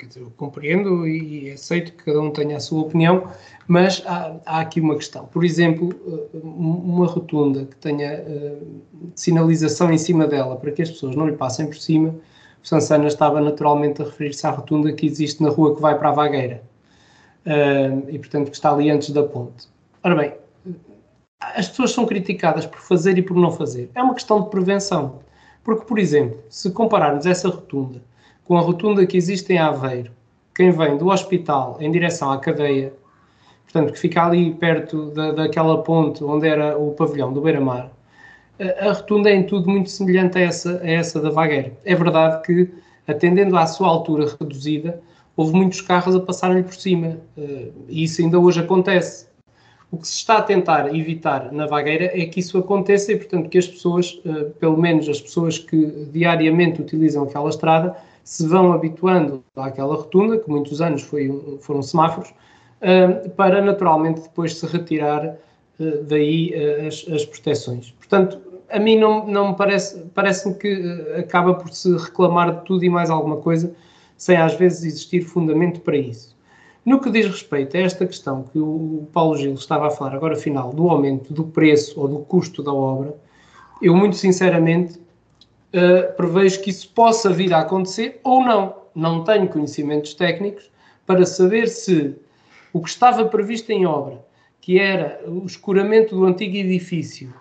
dizer, 0.08 0.22
eu 0.22 0.32
compreendo 0.38 1.08
e 1.08 1.52
aceito 1.52 1.92
que 1.92 2.06
cada 2.06 2.20
um 2.20 2.32
tenha 2.32 2.58
a 2.58 2.60
sua 2.60 2.82
opinião, 2.82 3.30
mas 3.68 4.02
há, 4.08 4.38
há 4.46 4.62
aqui 4.62 4.82
uma 4.82 4.96
questão. 4.96 5.26
Por 5.26 5.44
exemplo, 5.44 5.90
uma 6.34 7.06
rotunda 7.06 7.66
que 7.66 7.76
tenha 7.76 8.24
uh, 8.24 9.12
sinalização 9.14 9.92
em 9.92 10.00
cima 10.00 10.26
dela 10.26 10.56
para 10.56 10.72
que 10.72 10.82
as 10.82 10.90
pessoas 10.90 11.16
não 11.16 11.28
lhe 11.28 11.36
passem 11.36 11.68
por 11.68 11.76
cima, 11.76 12.16
o 12.64 12.68
Sansana 12.68 13.06
estava 13.06 13.40
naturalmente 13.40 14.02
a 14.02 14.06
referir-se 14.06 14.48
à 14.48 14.50
rotunda 14.50 14.92
que 14.92 15.06
existe 15.06 15.44
na 15.44 15.50
rua 15.50 15.76
que 15.76 15.82
vai 15.82 15.98
para 15.98 16.10
a 16.10 16.14
Vagueira 16.14 16.69
e, 18.10 18.20
portanto, 18.20 18.50
que 18.50 18.56
está 18.56 18.72
ali 18.72 18.90
antes 18.90 19.10
da 19.12 19.24
ponte. 19.24 19.68
Ora 20.04 20.16
bem, 20.16 20.34
as 21.40 21.68
pessoas 21.68 21.92
são 21.92 22.06
criticadas 22.06 22.66
por 22.66 22.80
fazer 22.80 23.18
e 23.18 23.22
por 23.22 23.36
não 23.36 23.52
fazer. 23.52 23.90
É 23.96 24.04
uma 24.04 24.14
questão 24.14 24.42
de 24.42 24.50
prevenção. 24.50 25.20
Porque, 25.64 25.86
por 25.86 26.00
exemplo, 26.00 26.38
se 26.50 26.72
compararmos 26.72 27.26
essa 27.26 27.50
rotunda 27.50 28.02
com 28.44 28.58
a 28.58 28.62
rotunda 28.62 29.06
que 29.06 29.16
existe 29.16 29.54
em 29.54 29.60
Aveiro, 29.60 30.12
quem 30.56 30.72
vem 30.72 30.98
do 30.98 31.08
hospital 31.10 31.78
em 31.80 31.92
direção 31.92 32.32
à 32.32 32.40
cadeia, 32.40 32.92
portanto, 33.64 33.94
que 33.94 34.00
fica 34.00 34.26
ali 34.26 34.54
perto 34.56 35.12
da, 35.12 35.32
daquela 35.32 35.84
ponte 35.84 36.24
onde 36.24 36.48
era 36.48 36.78
o 36.78 36.92
pavilhão 36.92 37.32
do 37.32 37.42
Beira-Mar, 37.42 37.92
a, 38.60 38.90
a 38.90 38.94
rotunda 38.94 39.30
é 39.30 39.36
em 39.36 39.44
tudo 39.44 39.70
muito 39.70 39.90
semelhante 39.90 40.38
a 40.38 40.42
essa, 40.42 40.82
a 40.82 40.90
essa 40.90 41.22
da 41.22 41.30
Vagueira. 41.30 41.72
É 41.86 41.96
verdade 41.96 42.42
que, 42.44 42.70
atendendo 43.08 43.56
à 43.56 43.68
sua 43.68 43.88
altura 43.88 44.36
reduzida, 44.40 45.02
houve 45.40 45.54
muitos 45.54 45.80
carros 45.80 46.14
a 46.18 46.20
passarem 46.20 46.62
por 46.62 46.76
cima. 46.76 47.18
Eh, 47.38 47.70
e 47.88 48.04
isso 48.04 48.22
ainda 48.22 48.38
hoje 48.38 48.60
acontece. 48.60 49.30
O 49.90 49.98
que 49.98 50.06
se 50.06 50.16
está 50.16 50.40
a 50.40 50.42
tentar 50.42 50.94
evitar 50.94 51.54
na 51.54 51.66
vagueira 51.66 52.12
é 52.14 52.26
que 52.26 52.42
isso 52.42 52.58
aconteça 52.58 53.14
e, 53.14 53.16
portanto, 53.16 53.48
que 53.48 53.58
as 53.58 53.66
pessoas, 53.66 54.20
eh, 54.26 54.48
pelo 54.60 54.78
menos 54.78 55.08
as 55.08 55.22
pessoas 55.22 55.58
que 55.58 56.10
diariamente 56.12 56.82
utilizam 56.82 57.24
aquela 57.24 57.48
estrada, 57.48 57.96
se 58.22 58.46
vão 58.46 58.74
habituando 58.74 59.42
àquela 59.56 59.96
rotunda, 59.96 60.38
que 60.38 60.50
muitos 60.50 60.82
anos 60.82 61.04
foi, 61.04 61.32
foram 61.62 61.82
semáforos, 61.82 62.34
eh, 62.82 63.08
para 63.38 63.62
naturalmente 63.62 64.20
depois 64.20 64.56
se 64.56 64.66
retirar 64.66 65.38
daí 66.10 66.54
as, 66.86 67.06
as 67.10 67.24
proteções. 67.24 67.92
Portanto, 67.92 68.38
a 68.70 68.78
mim 68.78 69.00
não, 69.00 69.26
não 69.26 69.52
me 69.52 69.56
parece, 69.56 70.04
parece-me 70.14 70.56
que 70.56 70.74
acaba 71.18 71.54
por 71.54 71.72
se 71.72 71.96
reclamar 71.96 72.54
de 72.54 72.66
tudo 72.66 72.84
e 72.84 72.90
mais 72.90 73.10
alguma 73.10 73.38
coisa, 73.38 73.74
sem 74.20 74.36
às 74.36 74.54
vezes 74.54 74.84
existir 74.84 75.22
fundamento 75.22 75.80
para 75.80 75.98
isso. 75.98 76.38
No 76.86 77.00
que 77.00 77.10
diz 77.10 77.26
respeito 77.26 77.78
a 77.78 77.80
esta 77.80 78.06
questão 78.06 78.44
que 78.44 78.60
o 78.60 79.08
Paulo 79.14 79.38
Gil 79.38 79.54
estava 79.54 79.88
a 79.88 79.92
falar 79.92 80.14
agora, 80.14 80.36
final, 80.36 80.74
do 80.74 80.90
aumento 80.90 81.34
do 81.34 81.46
preço 81.46 82.00
ou 82.00 82.08
do 82.08 82.20
custo 82.20 82.62
da 82.62 82.74
obra, 82.74 83.16
eu 83.82 83.96
muito 83.96 84.18
sinceramente 84.18 84.98
uh, 84.98 86.14
prevejo 86.18 86.62
que 86.62 86.70
isso 86.70 86.90
possa 86.90 87.30
vir 87.30 87.54
a 87.54 87.60
acontecer 87.60 88.20
ou 88.24 88.44
não. 88.44 88.76
Não 88.94 89.24
tenho 89.24 89.48
conhecimentos 89.48 90.14
técnicos 90.14 90.70
para 91.06 91.26
saber 91.26 91.70
se 91.70 92.14
o 92.74 92.82
que 92.82 92.90
estava 92.90 93.24
previsto 93.26 93.72
em 93.72 93.86
obra, 93.86 94.24
que 94.60 94.80
era 94.80 95.22
o 95.26 95.46
escuramento 95.46 96.16
do 96.16 96.26
antigo 96.26 96.58
edifício 96.58 97.34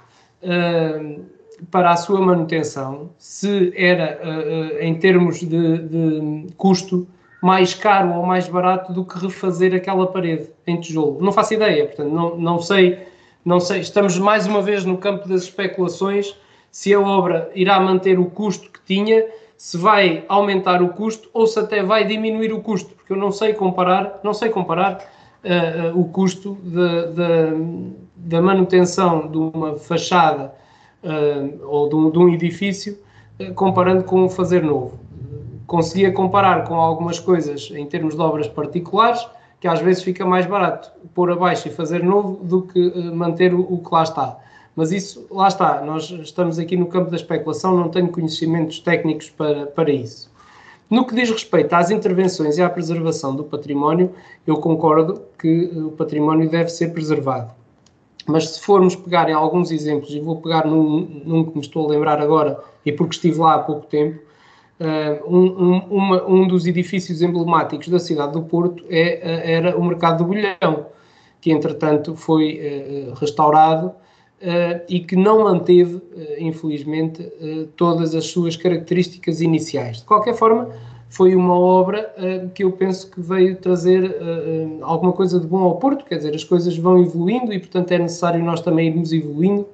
uh, 0.43 1.25
para 1.71 1.91
a 1.91 1.97
sua 1.97 2.21
manutenção, 2.21 3.11
se 3.19 3.73
era, 3.77 4.21
uh, 4.23 4.83
em 4.83 4.95
termos 4.95 5.41
de, 5.41 5.79
de 5.79 6.47
custo, 6.57 7.07
mais 7.43 7.75
caro 7.75 8.15
ou 8.15 8.27
mais 8.27 8.49
barato 8.49 8.93
do 8.93 9.05
que 9.05 9.19
refazer 9.19 9.75
aquela 9.75 10.07
parede 10.07 10.51
em 10.67 10.81
tijolo. 10.81 11.19
Não 11.21 11.33
faço 11.33 11.55
ideia, 11.55 11.87
portanto, 11.87 12.11
não, 12.13 12.37
não 12.37 12.61
sei, 12.61 12.99
não 13.45 13.61
sei. 13.61 13.81
Estamos 13.81 14.19
mais 14.19 14.47
uma 14.47 14.61
vez 14.61 14.85
no 14.85 14.99
campo 14.99 15.29
das 15.29 15.43
especulações 15.43 16.35
se 16.71 16.93
a 16.93 17.01
obra 17.01 17.51
irá 17.55 17.81
manter 17.81 18.19
o 18.19 18.27
custo 18.27 18.71
que 18.71 18.81
tinha, 18.85 19.25
se 19.57 19.77
vai 19.77 20.25
aumentar 20.29 20.83
o 20.83 20.91
custo 20.91 21.29
ou 21.33 21.47
se 21.47 21.59
até 21.59 21.83
vai 21.83 22.05
diminuir 22.05 22.53
o 22.53 22.61
custo, 22.61 22.95
porque 22.95 23.13
eu 23.13 23.17
não 23.17 23.33
sei 23.33 23.55
comparar, 23.55 24.21
não 24.23 24.35
sei 24.35 24.51
comparar 24.51 25.05
uh, 25.45 25.97
uh, 25.97 26.01
o 26.01 26.05
custo 26.09 26.59
da 28.17 28.43
manutenção 28.43 29.29
de 29.29 29.39
uma 29.39 29.77
fachada 29.77 30.53
uh, 31.05 31.67
ou 31.67 31.89
de 31.89 31.95
um, 31.95 32.11
de 32.11 32.19
um 32.19 32.29
edifício 32.29 32.99
comparando 33.55 34.03
com 34.03 34.25
o 34.25 34.29
fazer 34.29 34.63
novo 34.63 34.99
conseguia 35.69 36.11
comparar 36.11 36.65
com 36.65 36.75
algumas 36.75 37.21
coisas 37.21 37.71
em 37.73 37.87
termos 37.87 38.17
de 38.17 38.21
obras 38.21 38.49
particulares, 38.49 39.25
que 39.61 39.69
às 39.69 39.81
vezes 39.81 40.03
fica 40.03 40.25
mais 40.25 40.47
barato 40.47 40.91
pôr 41.15 41.31
abaixo 41.31 41.69
e 41.69 41.71
fazer 41.71 42.03
novo 42.03 42.43
do 42.43 42.63
que 42.63 42.93
eh, 42.97 43.11
manter 43.11 43.53
o, 43.53 43.61
o 43.61 43.79
que 43.79 43.95
lá 43.95 44.03
está. 44.03 44.39
Mas 44.75 44.93
isso, 44.93 45.27
lá 45.31 45.47
está, 45.47 45.83
nós 45.83 46.11
estamos 46.11 46.59
aqui 46.59 46.77
no 46.77 46.87
campo 46.87 47.11
da 47.11 47.17
especulação, 47.17 47.77
não 47.77 47.91
tenho 47.91 48.09
conhecimentos 48.09 48.81
técnicos 48.81 49.29
para, 49.29 49.67
para 49.67 49.91
isso. 49.91 50.31
No 50.89 51.07
que 51.07 51.15
diz 51.15 51.29
respeito 51.29 51.75
às 51.75 51.91
intervenções 51.91 52.57
e 52.57 52.63
à 52.63 52.71
preservação 52.71 53.37
do 53.37 53.45
património, 53.45 54.15
eu 54.47 54.57
concordo 54.57 55.21
que 55.39 55.71
o 55.75 55.91
património 55.91 56.49
deve 56.49 56.71
ser 56.71 56.95
preservado. 56.95 57.53
Mas 58.29 58.51
se 58.51 58.61
formos 58.61 58.95
pegar 58.95 59.29
em 59.31 59.33
alguns 59.33 59.71
exemplos, 59.71 60.15
e 60.15 60.21
vou 60.21 60.37
pegar 60.37 60.67
num, 60.67 61.23
num 61.25 61.45
que 61.45 61.55
me 61.55 61.63
estou 61.63 61.87
a 61.87 61.91
lembrar 61.91 62.21
agora, 62.21 62.63
e 62.85 62.93
porque 62.93 63.15
estive 63.15 63.39
lá 63.39 63.55
há 63.55 63.59
pouco 63.59 63.87
tempo, 63.87 64.29
Uh, 64.81 65.27
um, 65.27 65.47
um, 65.47 65.79
uma, 65.91 66.25
um, 66.25 66.47
dos 66.47 66.65
edifícios 66.65 67.21
emblemáticos 67.21 67.89
da 67.89 67.99
cidade 67.99 68.35
do 68.35 68.43
Porto 68.43 68.85
é, 68.89 69.21
uh, 69.25 69.51
era 69.51 69.77
o 69.77 69.85
Mercado 69.85 70.19
do 70.19 70.27
Bolhão, 70.27 70.87
que 71.41 71.51
entretanto 71.51 72.15
foi 72.15 72.61
uh, 73.11 73.15
restaurado 73.15 73.93
e 74.89 75.01
que 75.01 75.17
não 75.17 75.43
manteve, 75.43 76.01
infelizmente, 76.39 77.29
todas 77.75 78.15
as 78.15 78.27
suas 78.27 78.57
características 78.57 79.41
iniciais. 79.41 79.97
De 79.97 80.05
qualquer 80.05 80.35
forma, 80.35 80.69
foi 81.11 81.35
uma 81.35 81.59
obra 81.59 82.15
que 82.55 82.65
eu 82.65 82.73
penso 82.73 83.11
que 83.11 83.21
veio 83.21 83.57
trazer 83.57 84.17
alguma 84.83 85.13
coisa 85.13 85.41
de 85.41 85.47
bom 85.47 85.63
ao 85.63 85.77
Porto, 85.77 86.05
quer 86.05 86.17
dizer, 86.17 86.35
as 86.35 86.45
coisas 86.45 86.77
vão 86.77 87.01
evoluindo 87.01 87.53
e, 87.53 87.59
portanto, 87.59 87.93
é 87.93 87.99
necessário 87.99 88.45
nós 88.45 88.61
também 88.61 88.89
irmos 88.89 89.13
evoluindo 89.13 89.67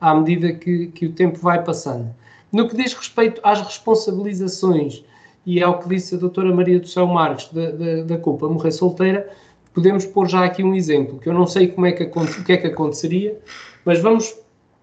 à 0.00 0.14
medida 0.14 0.52
que, 0.52 0.86
que 0.88 1.06
o 1.06 1.12
tempo 1.12 1.38
vai 1.38 1.62
passando. 1.62 2.08
No 2.50 2.68
que 2.68 2.76
diz 2.76 2.94
respeito 2.94 3.40
às 3.44 3.60
responsabilizações 3.60 5.04
e 5.44 5.62
ao 5.62 5.78
que 5.78 5.88
disse 5.88 6.14
a 6.14 6.18
doutora 6.18 6.54
Maria 6.54 6.80
do 6.80 6.88
Céu 6.88 7.06
Marques 7.06 7.48
da, 7.52 7.70
da, 7.70 8.02
da 8.04 8.18
culpa 8.18 8.48
morrer 8.48 8.72
solteira, 8.72 9.28
podemos 9.74 10.06
pôr 10.06 10.28
já 10.28 10.44
aqui 10.44 10.62
um 10.62 10.74
exemplo, 10.74 11.18
que 11.18 11.28
eu 11.28 11.34
não 11.34 11.46
sei 11.46 11.68
como 11.68 11.86
é 11.86 11.92
que, 11.92 12.04
o 12.04 12.44
que 12.44 12.52
é 12.52 12.56
que 12.56 12.66
aconteceria, 12.66 13.38
mas 13.84 14.00
vamos 14.00 14.34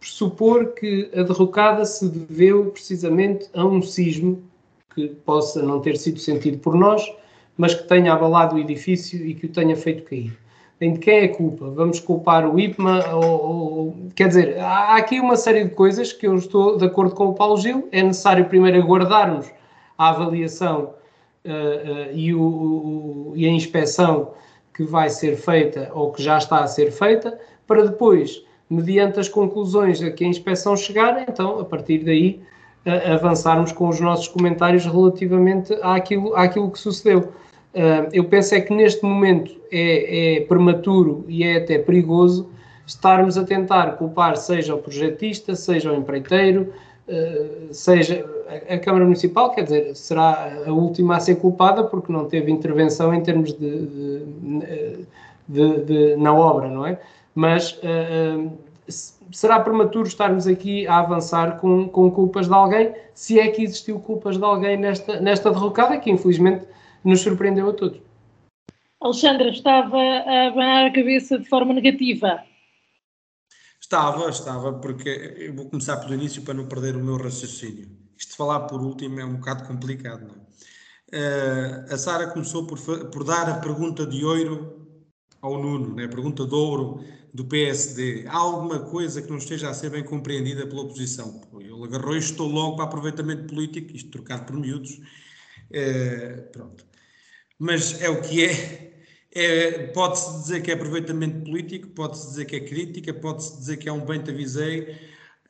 supor 0.02 0.74
que 0.74 1.10
a 1.16 1.24
derrocada 1.24 1.84
se 1.86 2.08
deveu 2.08 2.66
precisamente 2.68 3.50
a 3.54 3.66
um 3.66 3.82
sismo 3.82 4.44
que 4.96 5.10
possa 5.10 5.62
não 5.62 5.82
ter 5.82 5.98
sido 5.98 6.20
sentido 6.20 6.58
por 6.58 6.76
nós, 6.76 7.04
mas 7.58 7.76
que 7.76 7.88
tenha 7.88 8.14
abalado 8.14 8.56
o 8.56 8.60
edifício 8.60 9.24
e 9.26 9.36
que 9.36 9.46
o 9.46 9.50
tenha 9.50 9.76
feito 9.76 10.04
cair 10.04 10.36
em 10.82 10.94
de 10.94 11.00
quem 11.00 11.20
é 11.20 11.24
a 11.26 11.36
culpa? 11.36 11.70
Vamos 11.70 12.00
culpar 12.00 12.48
o 12.48 12.60
IPMA? 12.60 13.16
Ou, 13.16 13.24
ou, 13.24 13.96
quer 14.16 14.28
dizer, 14.28 14.60
há 14.60 14.98
aqui 14.98 15.20
uma 15.20 15.36
série 15.36 15.64
de 15.64 15.70
coisas 15.70 16.12
que 16.12 16.28
eu 16.28 16.36
estou 16.36 16.78
de 16.78 16.86
acordo 16.86 17.16
com 17.16 17.28
o 17.28 17.34
Paulo 17.34 17.58
Gil. 17.58 17.88
É 17.92 18.04
necessário 18.04 18.46
primeiro 18.46 18.82
aguardarmos 18.82 19.50
a 19.98 20.10
avaliação 20.10 20.94
uh, 21.46 21.50
uh, 21.50 22.14
e, 22.14 22.34
o, 22.34 22.42
o, 22.42 23.34
e 23.36 23.46
a 23.46 23.50
inspeção 23.50 24.34
que 24.74 24.84
vai 24.84 25.10
ser 25.10 25.38
feita 25.38 25.90
ou 25.94 26.12
que 26.12 26.22
já 26.22 26.38
está 26.38 26.60
a 26.60 26.68
ser 26.68 26.92
feita, 26.92 27.40
para 27.66 27.86
depois, 27.86 28.44
mediante 28.70 29.20
as 29.20 29.30
conclusões 29.30 30.02
a 30.02 30.12
que 30.12 30.26
a 30.26 30.28
inspeção 30.28 30.76
chegar, 30.76 31.24
então, 31.30 31.60
a 31.60 31.64
partir 31.64 32.00
daí, 32.00 32.42
avançarmos 32.86 33.72
com 33.72 33.88
os 33.88 34.00
nossos 34.00 34.28
comentários 34.28 34.86
relativamente 34.86 35.74
àquilo, 35.82 36.36
àquilo 36.36 36.70
que 36.70 36.80
sucedeu. 36.80 37.32
Uh, 37.74 38.08
eu 38.14 38.24
penso 38.24 38.56
é 38.56 38.62
que 38.62 38.74
neste 38.74 39.04
momento 39.04 39.52
é, 39.72 40.38
é, 40.38 40.42
prematuro 40.42 41.26
e 41.28 41.44
é 41.44 41.58
até 41.58 41.78
perigoso 41.78 42.48
estarmos 42.86 43.38
a 43.38 43.44
tentar 43.44 43.98
culpar 43.98 44.38
seja 44.38 44.74
o 44.74 44.78
projetista, 44.78 45.56
seja 45.56 45.92
o 45.92 45.96
empreiteiro, 45.96 46.74
uh, 47.08 47.74
seja 47.74 48.26
a, 48.48 48.76
a, 48.76 48.80
Câmara 48.80 49.04
Municipal, 49.04 49.52
quer 49.52 49.64
dizer, 49.64 49.94
será 49.96 50.54
a 50.66 50.72
última 50.72 51.18
a 51.18 51.20
ser 51.20 51.36
culpada 51.36 51.84
porque 51.84 52.14
não 52.14 52.26
teve 52.26 52.50
intervenção 52.50 53.14
em 53.14 53.22
termos 53.22 53.52
de, 53.54 53.86
de, 53.88 55.06
de, 55.50 55.84
de 55.84 56.16
na 56.16 56.34
obra, 56.34 56.70
não 56.70 56.86
é? 56.86 56.98
Mas 57.34 57.74
uh, 57.74 58.52
será 58.88 59.60
prematuro 59.60 60.08
estarmos 60.08 60.48
aqui 60.48 60.88
a 60.88 61.00
avançar 61.00 61.60
com, 61.60 61.90
com 61.90 62.12
culpas 62.12 62.48
de 62.48 62.54
alguém, 62.54 62.94
se 63.14 63.40
é 63.40 63.50
que 63.50 63.64
existiu 63.64 64.00
culpas 64.00 64.38
de 64.38 64.44
alguém 64.44 64.78
nesta, 64.78 65.20
nesta 65.20 65.52
derrocada, 65.52 66.00
que 66.00 66.12
infelizmente 66.12 66.68
nos 67.04 67.22
surpreendeu 67.22 67.70
a 67.70 67.74
todos. 67.74 68.02
Alexandra, 69.02 69.50
estava 69.50 69.98
a 69.98 70.48
abanar 70.48 70.86
a 70.86 70.94
cabeça 70.94 71.38
de 71.38 71.48
forma 71.48 71.74
negativa. 71.74 72.44
Estava, 73.80 74.30
estava, 74.30 74.74
porque 74.74 75.36
eu 75.38 75.54
vou 75.54 75.70
começar 75.70 75.98
pelo 75.98 76.16
início 76.16 76.42
para 76.42 76.56
não 76.56 76.68
perder 76.68 76.96
o 76.96 77.04
meu 77.04 77.18
raciocínio. 77.18 77.88
Isto 78.18 78.32
de 78.32 78.38
falar 78.38 78.62
por 78.62 78.82
último 78.82 79.20
é 79.20 79.26
um 79.26 79.36
bocado 79.36 79.68
complicado, 79.68 80.26
não 80.28 80.36
é? 80.36 80.46
Uh, 81.14 81.94
a 81.94 81.98
Sara 81.98 82.28
começou 82.28 82.66
por, 82.66 82.80
por 83.12 83.24
dar 83.24 83.48
a 83.48 83.60
pergunta 83.60 84.08
de 84.08 84.26
ouro 84.26 84.88
ao 85.40 85.62
Nuno, 85.62 85.94
né? 85.94 86.06
a 86.06 86.10
pergunta 86.10 86.46
de 86.46 86.56
ouro 86.56 87.04
do 87.36 87.46
PSD. 87.46 88.26
Há 88.28 88.38
alguma 88.38 88.80
coisa 88.80 89.22
que 89.22 89.30
não 89.30 89.38
esteja 89.38 89.70
a 89.70 89.74
ser 89.74 89.90
bem 89.90 90.04
compreendida 90.04 90.66
pela 90.66 90.82
oposição? 90.82 91.42
Ele 91.60 91.84
agarrou 91.84 92.16
estou 92.16 92.48
logo 92.48 92.76
para 92.76 92.86
aproveitamento 92.86 93.54
político, 93.54 93.96
isto 93.96 94.10
trocado 94.10 94.46
por 94.46 94.58
miúdos. 94.58 95.00
Uh, 95.72 96.52
pronto 96.52 96.86
mas 97.60 98.02
é 98.02 98.10
o 98.10 98.22
que 98.22 98.46
é. 98.46 99.06
é 99.34 99.88
pode-se 99.88 100.42
dizer 100.42 100.62
que 100.62 100.72
é 100.72 100.74
aproveitamento 100.74 101.44
político, 101.44 101.90
pode-se 101.90 102.28
dizer 102.28 102.46
que 102.46 102.56
é 102.56 102.60
crítica, 102.60 103.14
pode-se 103.14 103.58
dizer 103.58 103.78
que 103.78 103.90
é 103.90 103.92
um 103.92 104.06
bem 104.06 104.22
te 104.22 104.32
avisei, 104.32 104.82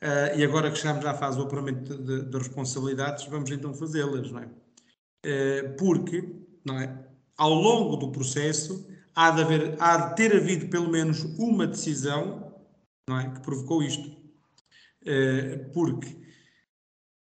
uh, 0.02 0.36
e 0.36 0.44
agora 0.44 0.70
que 0.70 0.78
chegamos 0.78 1.04
à 1.04 1.14
fase 1.14 1.36
do 1.36 1.44
apuramento 1.44 1.96
de, 1.96 2.24
de, 2.24 2.38
responsabilidades, 2.38 3.26
vamos 3.26 3.50
então 3.50 3.74
fazê-las, 3.74 4.30
não 4.30 4.40
é? 4.40 4.46
Uh, 4.46 5.76
porque, 5.76 6.24
não 6.64 6.78
é? 6.78 7.06
Ao 7.36 7.52
longo 7.52 7.96
do 7.96 8.12
processo, 8.12 8.88
há 9.16 9.30
de, 9.30 9.40
haver, 9.40 9.76
há 9.80 9.96
de 9.96 10.16
ter 10.16 10.36
havido 10.36 10.68
pelo 10.68 10.90
menos 10.90 11.22
uma 11.38 11.66
decisão, 11.66 12.54
não 13.08 13.18
é? 13.18 13.30
Que 13.30 13.40
provocou 13.40 13.82
isto. 13.82 14.08
Uh, 15.02 15.72
porque 15.72 16.14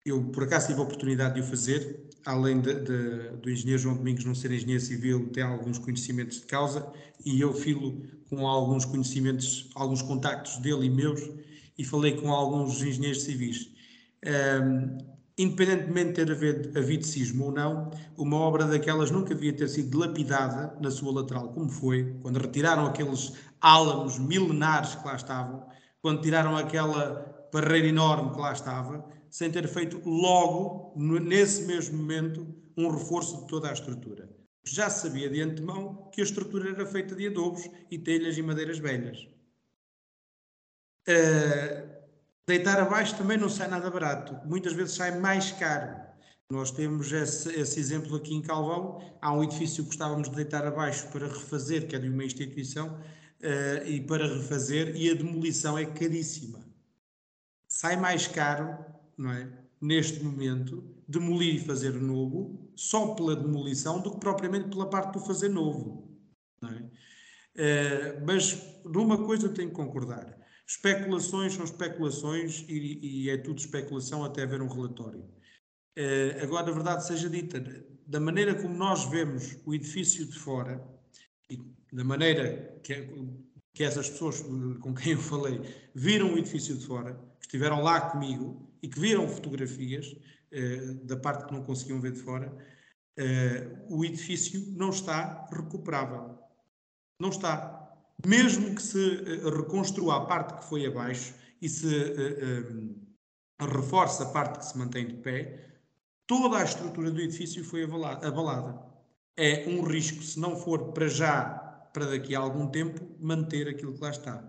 eu, 0.04 0.24
por 0.30 0.44
acaso, 0.44 0.68
tive 0.68 0.80
a 0.80 0.84
oportunidade 0.84 1.34
de 1.34 1.40
o 1.40 1.44
fazer, 1.44 2.08
além 2.24 2.60
de, 2.60 2.74
de, 2.74 3.36
do 3.36 3.50
engenheiro 3.50 3.82
João 3.82 3.96
Domingos 3.96 4.24
não 4.24 4.34
ser 4.34 4.52
engenheiro 4.52 4.82
civil, 4.82 5.28
tem 5.30 5.42
alguns 5.42 5.78
conhecimentos 5.78 6.40
de 6.40 6.46
causa 6.46 6.90
e 7.24 7.40
eu 7.40 7.52
filo 7.52 8.02
com 8.28 8.46
alguns 8.46 8.84
conhecimentos, 8.84 9.68
alguns 9.74 10.02
contactos 10.02 10.58
dele 10.58 10.86
e 10.86 10.90
meus 10.90 11.20
e 11.76 11.84
falei 11.84 12.16
com 12.16 12.32
alguns 12.32 12.82
engenheiros 12.82 13.22
civis. 13.22 13.70
Um, 14.24 14.98
independentemente 15.42 16.08
de 16.08 16.24
ter 16.24 16.32
havido, 16.32 16.78
havido 16.78 17.44
ou 17.44 17.52
não, 17.52 17.90
uma 18.16 18.36
obra 18.36 18.64
daquelas 18.64 19.10
nunca 19.10 19.34
devia 19.34 19.52
ter 19.52 19.68
sido 19.68 19.90
dilapidada 19.90 20.76
na 20.80 20.90
sua 20.90 21.12
lateral, 21.12 21.52
como 21.52 21.68
foi, 21.68 22.16
quando 22.22 22.38
retiraram 22.38 22.86
aqueles 22.86 23.32
álamos 23.60 24.18
milenares 24.18 24.94
que 24.94 25.04
lá 25.04 25.16
estavam, 25.16 25.66
quando 26.00 26.22
tiraram 26.22 26.56
aquela 26.56 27.48
barreira 27.52 27.88
enorme 27.88 28.32
que 28.32 28.40
lá 28.40 28.52
estava, 28.52 29.04
sem 29.30 29.50
ter 29.50 29.66
feito 29.66 30.00
logo, 30.08 30.94
nesse 30.96 31.64
mesmo 31.64 31.98
momento, 31.98 32.46
um 32.76 32.88
reforço 32.90 33.42
de 33.42 33.48
toda 33.48 33.68
a 33.68 33.72
estrutura. 33.72 34.28
Já 34.64 34.88
se 34.88 35.08
sabia 35.08 35.28
de 35.28 35.40
antemão 35.40 36.08
que 36.12 36.20
a 36.20 36.24
estrutura 36.24 36.70
era 36.70 36.86
feita 36.86 37.16
de 37.16 37.26
adobos 37.26 37.68
e 37.90 37.98
telhas 37.98 38.38
e 38.38 38.42
madeiras 38.42 38.78
velhas. 38.78 39.26
Uh, 41.08 41.91
deitar 42.46 42.78
abaixo 42.80 43.16
também 43.16 43.38
não 43.38 43.48
sai 43.48 43.68
nada 43.68 43.90
barato, 43.90 44.36
muitas 44.46 44.72
vezes 44.72 44.94
sai 44.94 45.18
mais 45.18 45.52
caro. 45.52 46.12
Nós 46.52 46.70
temos 46.70 47.10
esse, 47.10 47.48
esse, 47.58 47.80
exemplo 47.80 48.14
aqui 48.14 48.34
em 48.34 48.42
Calvão. 48.42 49.00
Há 49.22 49.32
um 49.32 49.42
edifício 49.42 49.82
que 49.82 49.88
gostávamos 49.88 50.28
de 50.28 50.36
deitar 50.36 50.66
abaixo 50.66 51.08
para 51.08 51.26
refazer, 51.26 51.88
que 51.88 51.96
é 51.96 51.98
de 51.98 52.10
uma 52.10 52.24
instituição, 52.24 52.88
uh, 52.90 53.86
e 53.86 54.02
para 54.02 54.26
refazer, 54.26 54.94
e 54.94 55.10
a 55.10 55.14
demolição 55.14 55.78
é 55.78 55.86
caríssima. 55.86 56.60
Sai 57.66 57.96
mais 57.96 58.26
caro, 58.26 58.84
não 59.16 59.32
é? 59.32 59.50
Neste 59.80 60.22
momento, 60.22 60.84
demolir 61.08 61.54
e 61.54 61.58
fazer 61.58 61.94
novo, 61.94 62.70
só 62.76 63.14
pela 63.14 63.34
demolição, 63.34 64.02
do 64.02 64.10
que 64.10 64.20
propriamente 64.20 64.68
pela 64.68 64.90
parte 64.90 65.14
do 65.14 65.24
fazer 65.24 65.48
novo. 65.48 66.14
Não 66.60 66.68
é? 66.68 66.82
Uh, 67.54 68.26
mas 68.26 68.62
numa 68.84 69.24
coisa 69.24 69.46
eu 69.46 69.54
tenho 69.54 69.70
que 69.70 69.74
concordar. 69.74 70.41
Especulações 70.72 71.52
são 71.52 71.64
especulações 71.66 72.64
e, 72.66 72.98
e 73.02 73.30
é 73.30 73.36
tudo 73.36 73.58
especulação 73.58 74.24
até 74.24 74.42
haver 74.42 74.62
um 74.62 74.68
relatório. 74.68 75.20
Uh, 75.98 76.42
agora, 76.42 76.70
a 76.70 76.72
verdade 76.72 77.06
seja 77.06 77.28
dita, 77.28 77.60
da 78.06 78.18
maneira 78.18 78.54
como 78.54 78.74
nós 78.74 79.04
vemos 79.04 79.58
o 79.66 79.74
edifício 79.74 80.24
de 80.24 80.38
fora 80.38 80.82
e 81.50 81.58
da 81.92 82.02
maneira 82.02 82.80
que, 82.82 83.06
que 83.74 83.84
essas 83.84 84.08
pessoas 84.08 84.40
com 84.80 84.94
quem 84.94 85.12
eu 85.12 85.18
falei 85.18 85.60
viram 85.94 86.32
o 86.32 86.38
edifício 86.38 86.74
de 86.74 86.86
fora, 86.86 87.20
que 87.38 87.46
estiveram 87.46 87.82
lá 87.82 88.00
comigo 88.10 88.66
e 88.82 88.88
que 88.88 88.98
viram 88.98 89.28
fotografias 89.28 90.06
uh, 90.06 90.94
da 91.04 91.18
parte 91.18 91.44
que 91.44 91.52
não 91.52 91.64
conseguiam 91.64 92.00
ver 92.00 92.12
de 92.12 92.20
fora, 92.20 92.50
uh, 93.18 93.94
o 93.94 94.06
edifício 94.06 94.72
não 94.74 94.88
está 94.88 95.46
recuperável. 95.52 96.38
Não 97.20 97.28
está. 97.28 97.81
Mesmo 98.26 98.74
que 98.74 98.82
se 98.82 99.16
reconstrua 99.44 100.16
a 100.16 100.26
parte 100.26 100.54
que 100.54 100.64
foi 100.64 100.86
abaixo 100.86 101.34
e 101.60 101.68
se 101.68 101.86
reforce 103.60 104.22
a 104.22 104.26
parte 104.26 104.58
que 104.58 104.66
se 104.66 104.78
mantém 104.78 105.06
de 105.06 105.14
pé, 105.14 105.80
toda 106.26 106.58
a 106.58 106.64
estrutura 106.64 107.10
do 107.10 107.20
edifício 107.20 107.64
foi 107.64 107.84
abalada. 107.84 108.80
É 109.36 109.68
um 109.68 109.82
risco, 109.82 110.22
se 110.22 110.38
não 110.38 110.56
for 110.56 110.92
para 110.92 111.08
já, 111.08 111.44
para 111.92 112.06
daqui 112.06 112.34
a 112.34 112.40
algum 112.40 112.68
tempo, 112.68 113.16
manter 113.20 113.68
aquilo 113.68 113.94
que 113.94 114.00
lá 114.00 114.10
está. 114.10 114.42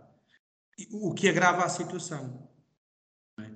O 0.91 1.13
que 1.13 1.29
agrava 1.29 1.63
a 1.63 1.69
situação. 1.69 2.49
É? 3.39 3.49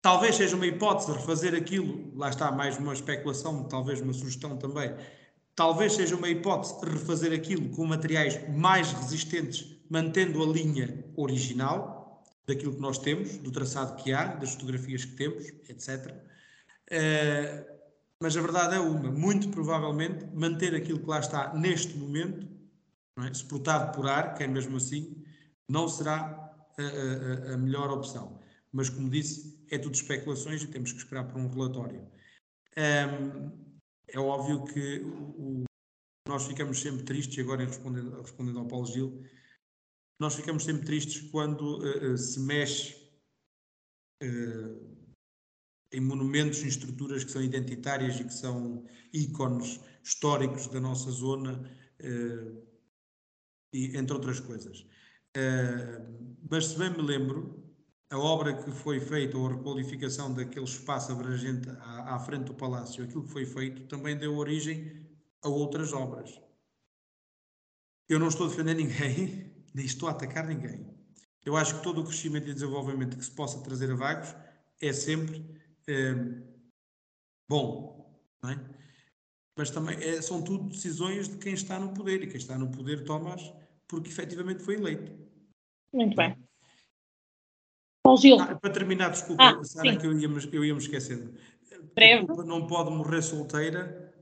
Talvez 0.00 0.36
seja 0.36 0.56
uma 0.56 0.66
hipótese 0.66 1.12
refazer 1.12 1.54
aquilo, 1.54 2.16
lá 2.16 2.28
está 2.28 2.50
mais 2.52 2.78
uma 2.78 2.92
especulação, 2.92 3.68
talvez 3.68 4.00
uma 4.00 4.12
sugestão 4.12 4.56
também. 4.56 4.94
Talvez 5.58 5.94
seja 5.94 6.14
uma 6.14 6.28
hipótese 6.28 6.72
refazer 6.84 7.32
aquilo 7.32 7.68
com 7.70 7.84
materiais 7.84 8.48
mais 8.48 8.92
resistentes, 8.92 9.66
mantendo 9.90 10.40
a 10.40 10.46
linha 10.46 11.04
original 11.16 12.22
daquilo 12.46 12.76
que 12.76 12.80
nós 12.80 12.96
temos, 12.96 13.38
do 13.38 13.50
traçado 13.50 13.96
que 13.96 14.12
há, 14.12 14.36
das 14.36 14.52
fotografias 14.52 15.04
que 15.04 15.16
temos, 15.16 15.48
etc. 15.68 16.14
Uh, 16.92 17.74
mas 18.22 18.36
a 18.36 18.40
verdade 18.40 18.76
é 18.76 18.78
uma, 18.78 19.10
muito 19.10 19.48
provavelmente 19.48 20.26
manter 20.32 20.76
aquilo 20.76 21.00
que 21.00 21.08
lá 21.08 21.18
está 21.18 21.52
neste 21.52 21.98
momento, 21.98 22.46
é? 23.18 23.34
suportado 23.34 23.96
por 23.96 24.08
ar, 24.08 24.34
que 24.34 24.44
é 24.44 24.46
mesmo 24.46 24.76
assim, 24.76 25.24
não 25.68 25.88
será 25.88 26.54
a, 26.78 27.50
a, 27.50 27.54
a, 27.54 27.56
melhor 27.56 27.90
opção. 27.90 28.38
Mas, 28.72 28.88
como 28.88 29.10
disse, 29.10 29.60
é 29.72 29.76
tudo 29.76 29.96
especulações 29.96 30.62
e 30.62 30.68
temos 30.68 30.92
que 30.92 30.98
esperar 30.98 31.24
por 31.24 31.40
um 31.40 31.48
relatório. 31.48 32.06
Um, 32.76 32.80
ehm, 32.80 33.67
é 34.08 34.18
óbvio 34.18 34.64
que 34.64 35.00
o, 35.00 35.64
nós 36.28 36.46
ficamos 36.46 36.80
sempre 36.80 37.04
tristes, 37.04 37.38
agora 37.38 37.64
respondendo, 37.64 38.20
respondendo 38.20 38.58
ao 38.58 38.68
Paulo 38.68 38.86
Gil, 38.86 39.22
nós 40.20 40.34
ficamos 40.34 40.64
sempre 40.64 40.84
tristes 40.84 41.30
quando 41.30 41.78
uh, 41.78 42.18
se 42.18 42.40
mexe 42.40 42.96
uh, 44.22 44.98
em 45.92 46.00
monumentos, 46.00 46.62
em 46.62 46.68
estruturas 46.68 47.24
que 47.24 47.30
são 47.30 47.42
identitárias 47.42 48.18
e 48.20 48.24
que 48.24 48.34
são 48.34 48.84
ícones 49.12 49.80
históricos 50.02 50.66
da 50.68 50.80
nossa 50.80 51.10
zona, 51.10 51.76
e, 53.72 53.96
entre 53.96 54.14
outras 54.14 54.38
coisas. 54.38 54.86
Mas 56.50 56.66
se 56.66 56.78
bem 56.78 56.90
me 56.90 57.02
lembro, 57.02 57.67
a 58.10 58.18
obra 58.18 58.62
que 58.62 58.70
foi 58.70 59.00
feita, 59.00 59.36
ou 59.36 59.46
a 59.46 59.54
requalificação 59.54 60.32
daquele 60.32 60.64
espaço 60.64 61.12
abrangente 61.12 61.68
à, 61.80 62.14
à 62.14 62.18
frente 62.18 62.44
do 62.44 62.54
palácio, 62.54 63.04
aquilo 63.04 63.24
que 63.24 63.32
foi 63.32 63.44
feito, 63.44 63.86
também 63.86 64.16
deu 64.16 64.36
origem 64.36 65.06
a 65.42 65.48
outras 65.48 65.92
obras. 65.92 66.40
Eu 68.08 68.18
não 68.18 68.28
estou 68.28 68.46
a 68.46 68.48
defender 68.48 68.74
ninguém, 68.74 69.52
nem 69.74 69.84
estou 69.84 70.08
a 70.08 70.12
atacar 70.12 70.46
ninguém. 70.46 70.86
Eu 71.44 71.56
acho 71.56 71.76
que 71.76 71.82
todo 71.82 72.00
o 72.00 72.04
crescimento 72.04 72.48
e 72.48 72.54
desenvolvimento 72.54 73.16
que 73.16 73.24
se 73.24 73.30
possa 73.30 73.62
trazer 73.62 73.90
a 73.90 73.94
Vagos 73.94 74.34
é 74.80 74.92
sempre 74.92 75.44
é, 75.86 76.14
bom, 77.48 78.20
é? 78.44 78.78
Mas 79.56 79.70
também 79.70 79.96
é, 79.96 80.22
são 80.22 80.42
tudo 80.42 80.68
decisões 80.68 81.28
de 81.28 81.36
quem 81.38 81.52
está 81.52 81.78
no 81.78 81.92
poder, 81.92 82.22
e 82.22 82.26
quem 82.26 82.36
está 82.36 82.56
no 82.56 82.70
poder 82.70 83.04
toma 83.04 83.36
porque 83.88 84.08
efetivamente 84.08 84.62
foi 84.62 84.76
eleito. 84.76 85.12
Muito 85.92 86.14
bem. 86.14 86.47
Paulo 88.08 88.20
Gil. 88.20 88.40
Ah, 88.40 88.54
para 88.54 88.70
terminar, 88.70 89.10
desculpa, 89.10 89.58
ah, 89.60 89.64
Sara, 89.64 89.96
que 89.96 90.06
eu 90.06 90.18
ia, 90.18 90.28
eu 90.52 90.64
ia 90.64 90.72
me 90.72 90.80
esquecendo. 90.80 91.34
Breve. 91.94 92.22
A 92.22 92.26
culpa 92.26 92.44
não 92.44 92.66
pode 92.66 92.90
morrer 92.90 93.20
solteira, 93.20 94.14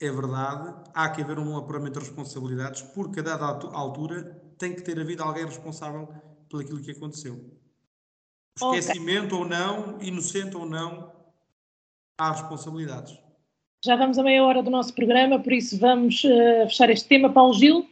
é 0.00 0.10
verdade. 0.10 0.74
Há 0.94 1.10
que 1.10 1.20
haver 1.20 1.38
um 1.38 1.54
apuramento 1.54 1.98
de 1.98 2.06
responsabilidades, 2.06 2.80
porque 2.80 3.20
a 3.20 3.22
dada 3.22 3.44
altura 3.44 4.40
tem 4.58 4.74
que 4.74 4.80
ter 4.80 4.98
havido 4.98 5.22
alguém 5.22 5.44
responsável 5.44 6.08
por 6.48 6.62
aquilo 6.62 6.80
que 6.80 6.92
aconteceu. 6.92 7.38
Esquecimento 8.58 9.34
okay. 9.34 9.38
ou 9.38 9.44
não, 9.44 9.98
inocente 10.00 10.56
ou 10.56 10.64
não, 10.64 11.12
há 12.18 12.32
responsabilidades. 12.32 13.18
Já 13.84 13.96
vamos 13.96 14.18
a 14.18 14.22
meia 14.22 14.42
hora 14.42 14.62
do 14.62 14.70
nosso 14.70 14.94
programa, 14.94 15.38
por 15.38 15.52
isso 15.52 15.78
vamos 15.78 16.24
uh, 16.24 16.64
fechar 16.68 16.88
este 16.88 17.06
tema. 17.06 17.30
Paulo 17.30 17.52
Gil? 17.52 17.86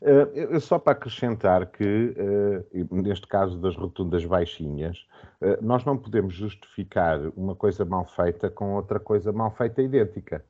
Uh, 0.00 0.60
só 0.60 0.78
para 0.78 0.92
acrescentar 0.92 1.66
que, 1.66 2.14
uh, 2.16 2.94
neste 2.94 3.26
caso 3.26 3.58
das 3.58 3.76
rotundas 3.76 4.24
baixinhas, 4.24 5.06
uh, 5.40 5.58
nós 5.60 5.84
não 5.84 5.98
podemos 5.98 6.34
justificar 6.34 7.20
uma 7.36 7.56
coisa 7.56 7.84
mal 7.84 8.04
feita 8.04 8.48
com 8.48 8.74
outra 8.74 9.00
coisa 9.00 9.32
mal 9.32 9.50
feita 9.50 9.82
idêntica. 9.82 10.44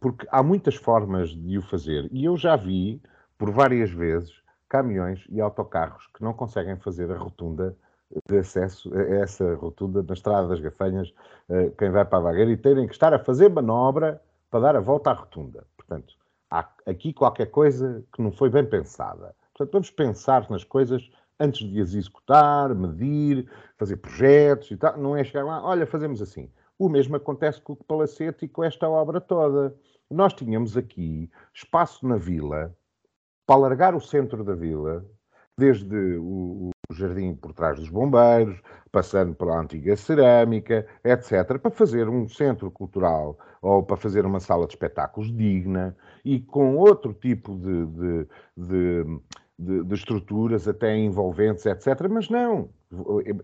porque 0.00 0.26
há 0.30 0.42
muitas 0.42 0.74
formas 0.74 1.30
de 1.30 1.56
o 1.56 1.62
fazer. 1.62 2.06
E 2.12 2.26
eu 2.26 2.36
já 2.36 2.54
vi, 2.54 3.00
por 3.38 3.50
várias 3.50 3.90
vezes, 3.90 4.42
caminhões 4.68 5.24
e 5.30 5.40
autocarros 5.40 6.06
que 6.14 6.22
não 6.22 6.34
conseguem 6.34 6.76
fazer 6.76 7.10
a 7.10 7.16
rotunda 7.16 7.74
de 8.28 8.38
acesso 8.38 8.92
a 8.94 9.02
essa 9.16 9.54
rotunda 9.54 10.02
na 10.02 10.14
Estrada 10.14 10.48
das 10.48 10.60
Gafanhas, 10.60 11.12
eh, 11.48 11.72
quem 11.76 11.90
vai 11.90 12.04
para 12.04 12.18
a 12.18 12.22
Vagueira, 12.22 12.50
e 12.50 12.56
terem 12.56 12.86
que 12.86 12.92
estar 12.92 13.12
a 13.12 13.18
fazer 13.18 13.48
manobra 13.48 14.20
para 14.50 14.60
dar 14.60 14.76
a 14.76 14.80
volta 14.80 15.10
à 15.10 15.12
rotunda. 15.12 15.66
Portanto, 15.76 16.14
há 16.50 16.68
aqui 16.86 17.12
qualquer 17.12 17.46
coisa 17.46 18.04
que 18.12 18.22
não 18.22 18.32
foi 18.32 18.50
bem 18.50 18.64
pensada. 18.64 19.34
Portanto, 19.54 19.72
vamos 19.72 19.90
pensar 19.90 20.48
nas 20.50 20.64
coisas 20.64 21.08
antes 21.38 21.68
de 21.68 21.80
as 21.80 21.94
executar, 21.94 22.74
medir, 22.74 23.50
fazer 23.76 23.96
projetos 23.96 24.70
e 24.70 24.76
tal. 24.76 24.96
Não 24.96 25.16
é 25.16 25.24
chegar 25.24 25.44
lá, 25.44 25.62
olha, 25.64 25.86
fazemos 25.86 26.20
assim. 26.22 26.50
O 26.78 26.88
mesmo 26.88 27.16
acontece 27.16 27.60
com 27.60 27.72
o 27.72 27.76
Palacete 27.76 28.44
e 28.44 28.48
com 28.48 28.62
esta 28.62 28.88
obra 28.88 29.20
toda. 29.20 29.74
Nós 30.10 30.32
tínhamos 30.34 30.76
aqui 30.76 31.30
espaço 31.54 32.06
na 32.06 32.16
vila 32.16 32.74
para 33.46 33.56
alargar 33.56 33.94
o 33.94 34.00
centro 34.00 34.44
da 34.44 34.54
vila, 34.54 35.04
desde 35.56 36.16
o, 36.18 36.70
jardim 36.90 37.34
por 37.34 37.52
trás 37.52 37.78
dos 37.78 37.88
bombeiros, 37.88 38.60
passando 38.92 39.34
pela 39.34 39.60
antiga 39.60 39.96
cerâmica, 39.96 40.86
etc., 41.04 41.58
para 41.58 41.70
fazer 41.70 42.08
um 42.08 42.28
centro 42.28 42.70
cultural 42.70 43.38
ou 43.60 43.82
para 43.82 43.96
fazer 43.96 44.24
uma 44.24 44.40
sala 44.40 44.66
de 44.66 44.74
espetáculos 44.74 45.34
digna 45.34 45.96
e 46.24 46.40
com 46.40 46.76
outro 46.76 47.12
tipo 47.12 47.54
de, 47.56 47.86
de, 47.86 48.28
de, 48.56 49.20
de, 49.58 49.84
de 49.84 49.94
estruturas, 49.94 50.66
até 50.68 50.96
envolventes, 50.96 51.66
etc. 51.66 52.08
Mas 52.10 52.28
não, 52.28 52.68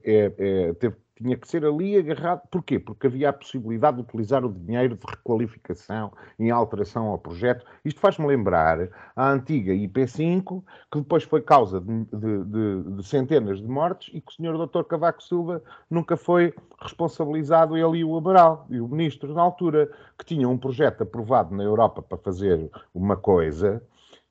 é, 0.04 0.32
é, 0.38 0.72
teve, 0.74 0.96
tinha 1.22 1.36
que 1.36 1.46
ser 1.48 1.64
ali 1.64 1.96
agarrado. 1.96 2.42
Porquê? 2.50 2.78
Porque 2.78 3.06
havia 3.06 3.28
a 3.28 3.32
possibilidade 3.32 3.98
de 3.98 4.02
utilizar 4.02 4.44
o 4.44 4.52
dinheiro 4.52 4.96
de 4.96 5.06
requalificação 5.06 6.12
em 6.38 6.50
alteração 6.50 7.06
ao 7.06 7.18
projeto. 7.18 7.64
Isto 7.84 8.00
faz-me 8.00 8.26
lembrar 8.26 8.88
a 9.14 9.30
antiga 9.30 9.72
IP5, 9.72 10.62
que 10.90 10.98
depois 10.98 11.22
foi 11.22 11.40
causa 11.40 11.80
de, 11.80 12.04
de, 12.04 12.44
de, 12.44 12.96
de, 12.96 13.06
centenas 13.06 13.60
de 13.60 13.68
mortes 13.68 14.12
e 14.12 14.20
que 14.20 14.32
o 14.32 14.34
senhor 14.34 14.66
Dr. 14.66 14.82
Cavaco 14.84 15.22
Silva 15.22 15.62
nunca 15.88 16.16
foi 16.16 16.52
responsabilizado, 16.80 17.76
ele 17.76 17.98
e 17.98 18.04
o 18.04 18.16
Amaral, 18.16 18.66
e 18.68 18.80
o 18.80 18.88
ministro 18.88 19.32
na 19.32 19.42
altura, 19.42 19.90
que 20.18 20.24
tinham 20.24 20.52
um 20.52 20.58
projeto 20.58 21.02
aprovado 21.02 21.54
na 21.54 21.62
Europa 21.62 22.02
para 22.02 22.18
fazer 22.18 22.70
uma 22.94 23.16
coisa 23.16 23.82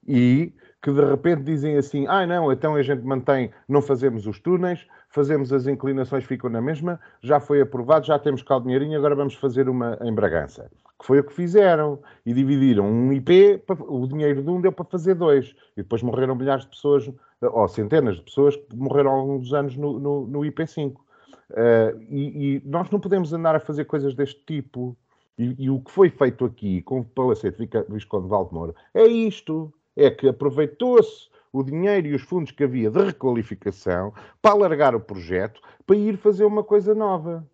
e 0.07 0.53
que 0.81 0.91
de 0.91 1.05
repente 1.05 1.43
dizem 1.43 1.77
assim: 1.77 2.07
ah, 2.07 2.25
não, 2.25 2.51
então 2.51 2.75
a 2.75 2.81
gente 2.81 3.03
mantém, 3.03 3.51
não 3.67 3.81
fazemos 3.81 4.25
os 4.25 4.39
túneis, 4.39 4.87
fazemos 5.11 5.51
as 5.51 5.67
inclinações, 5.67 6.23
ficam 6.23 6.49
na 6.49 6.61
mesma, 6.61 6.99
já 7.21 7.39
foi 7.39 7.61
aprovado, 7.61 8.05
já 8.05 8.17
temos 8.17 8.41
cá 8.41 8.57
o 8.57 8.61
dinheirinho, 8.61 8.97
agora 8.97 9.13
vamos 9.13 9.35
fazer 9.35 9.69
uma 9.69 9.97
em 10.01 10.13
Bragança. 10.13 10.71
Que 10.99 11.05
foi 11.05 11.19
o 11.19 11.23
que 11.23 11.33
fizeram. 11.33 11.99
E 12.25 12.33
dividiram 12.33 12.85
um 12.85 13.11
IP, 13.11 13.63
o 13.87 14.07
dinheiro 14.07 14.41
de 14.41 14.49
um 14.49 14.61
deu 14.61 14.71
para 14.71 14.85
fazer 14.85 15.15
dois. 15.15 15.53
E 15.75 15.81
depois 15.81 16.01
morreram 16.01 16.35
milhares 16.35 16.63
de 16.63 16.69
pessoas, 16.69 17.11
ou 17.41 17.67
centenas 17.67 18.17
de 18.17 18.21
pessoas 18.21 18.55
que 18.55 18.75
morreram 18.75 19.11
há 19.11 19.13
alguns 19.15 19.53
anos 19.53 19.75
no, 19.75 19.99
no, 19.99 20.27
no 20.27 20.39
IP5. 20.41 20.93
Uh, 20.93 21.99
e, 22.09 22.55
e, 22.55 22.61
nós 22.65 22.89
não 22.89 22.99
podemos 22.99 23.33
andar 23.33 23.55
a 23.55 23.59
fazer 23.59 23.85
coisas 23.85 24.13
deste 24.13 24.41
tipo. 24.45 24.95
E, 25.37 25.55
e 25.65 25.69
o 25.69 25.79
que 25.81 25.91
foi 25.91 26.09
feito 26.09 26.45
aqui 26.45 26.81
com 26.83 26.99
o 26.99 27.05
Palacete 27.05 27.67
Visconde 27.89 28.23
de 28.23 28.29
Valdemoro 28.29 28.75
é 28.93 29.05
isto: 29.05 29.73
é 29.95 30.09
que 30.09 30.29
aproveitou-se 30.29 31.29
o 31.51 31.63
dinheiro 31.63 32.07
e 32.07 32.15
os 32.15 32.21
fundos 32.21 32.51
que 32.51 32.63
havia 32.63 32.89
de 32.89 33.03
requalificação 33.03 34.13
para 34.41 34.51
alargar 34.51 34.95
o 34.95 34.99
projeto 34.99 35.61
para 35.85 35.95
ir 35.95 36.17
fazer 36.17 36.45
uma 36.45 36.63
coisa 36.63 36.95
nova. 36.95 37.47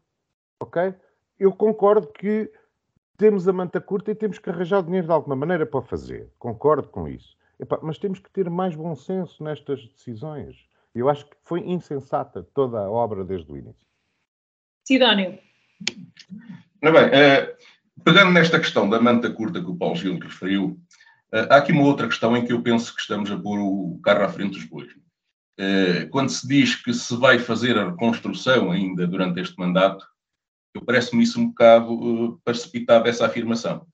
Ok? 0.59 0.93
Eu 1.39 1.51
concordo 1.51 2.07
que 2.07 2.51
temos 3.17 3.47
a 3.47 3.53
manta 3.53 3.81
curta 3.81 4.11
e 4.11 4.15
temos 4.15 4.37
que 4.37 4.49
arranjar 4.49 4.83
dinheiro 4.83 5.07
de 5.07 5.13
alguma 5.13 5.35
maneira 5.35 5.65
para 5.65 5.81
fazer. 5.81 6.31
Concordo 6.37 6.87
com 6.87 7.07
isso. 7.07 7.35
Epá, 7.59 7.79
mas 7.81 7.97
temos 7.97 8.19
que 8.19 8.29
ter 8.29 8.49
mais 8.49 8.75
bom 8.75 8.95
senso 8.95 9.43
nestas 9.43 9.83
decisões. 9.87 10.67
Eu 10.93 11.09
acho 11.09 11.25
que 11.25 11.35
foi 11.43 11.61
insensata 11.61 12.47
toda 12.53 12.79
a 12.79 12.89
obra 12.89 13.23
desde 13.23 13.51
o 13.51 13.57
início. 13.57 13.85
Sidónio. 14.83 15.39
Ora 16.83 16.91
bem, 16.91 17.07
uh, 17.07 18.03
pegando 18.03 18.31
nesta 18.31 18.59
questão 18.59 18.89
da 18.89 18.99
manta 18.99 19.31
curta 19.31 19.61
que 19.61 19.69
o 19.69 19.75
Paulo 19.75 19.95
Gil 19.95 20.19
referiu, 20.19 20.65
uh, 20.65 20.77
há 21.31 21.57
aqui 21.57 21.71
uma 21.71 21.83
outra 21.83 22.07
questão 22.07 22.35
em 22.35 22.45
que 22.45 22.53
eu 22.53 22.61
penso 22.61 22.93
que 22.95 23.01
estamos 23.01 23.31
a 23.31 23.37
pôr 23.37 23.59
o 23.59 23.99
carro 24.03 24.23
à 24.23 24.29
frente 24.29 24.53
dos 24.53 24.65
bois. 24.65 24.91
Uh, 25.59 26.07
quando 26.11 26.29
se 26.29 26.47
diz 26.47 26.75
que 26.75 26.93
se 26.93 27.15
vai 27.15 27.39
fazer 27.39 27.77
a 27.77 27.89
reconstrução 27.89 28.71
ainda 28.71 29.07
durante 29.07 29.39
este 29.39 29.57
mandato, 29.57 30.05
parece-me 30.85 31.23
isso 31.23 31.39
um 31.39 31.47
bocado 31.47 31.93
uh, 31.93 32.39
precipitado 32.43 33.07
essa 33.09 33.25
afirmação. 33.25 33.85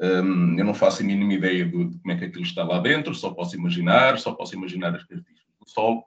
Um, 0.00 0.56
eu 0.58 0.64
não 0.64 0.72
faço 0.72 1.02
a 1.02 1.04
mínima 1.04 1.34
ideia 1.34 1.64
de, 1.64 1.72
como 1.72 2.12
é 2.12 2.16
que 2.16 2.24
aquilo 2.24 2.44
está 2.44 2.62
lá 2.64 2.78
dentro, 2.78 3.14
só 3.14 3.30
posso 3.30 3.56
imaginar, 3.56 4.18
só 4.18 4.32
posso 4.32 4.54
imaginar 4.54 4.94
as 4.94 5.04
características 5.04 5.54
do 5.60 5.68
solo, 5.68 6.04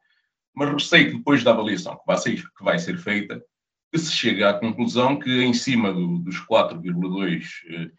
mas 0.56 0.72
receio 0.72 1.12
que 1.12 1.18
depois 1.18 1.44
da 1.44 1.52
avaliação 1.52 1.96
que 1.98 2.08
vai 2.08 2.18
ser, 2.18 2.36
que 2.36 2.64
vai 2.64 2.80
ser 2.80 2.98
feita, 2.98 3.44
que 3.92 4.00
se 4.00 4.12
chegue 4.12 4.44
à 4.44 4.54
conclusão 4.54 5.20
que 5.20 5.44
em 5.44 5.54
cima 5.54 5.94
do, 5.94 6.20
dos 6.20 6.40
4,2 6.48 7.44
uh, 7.44 7.92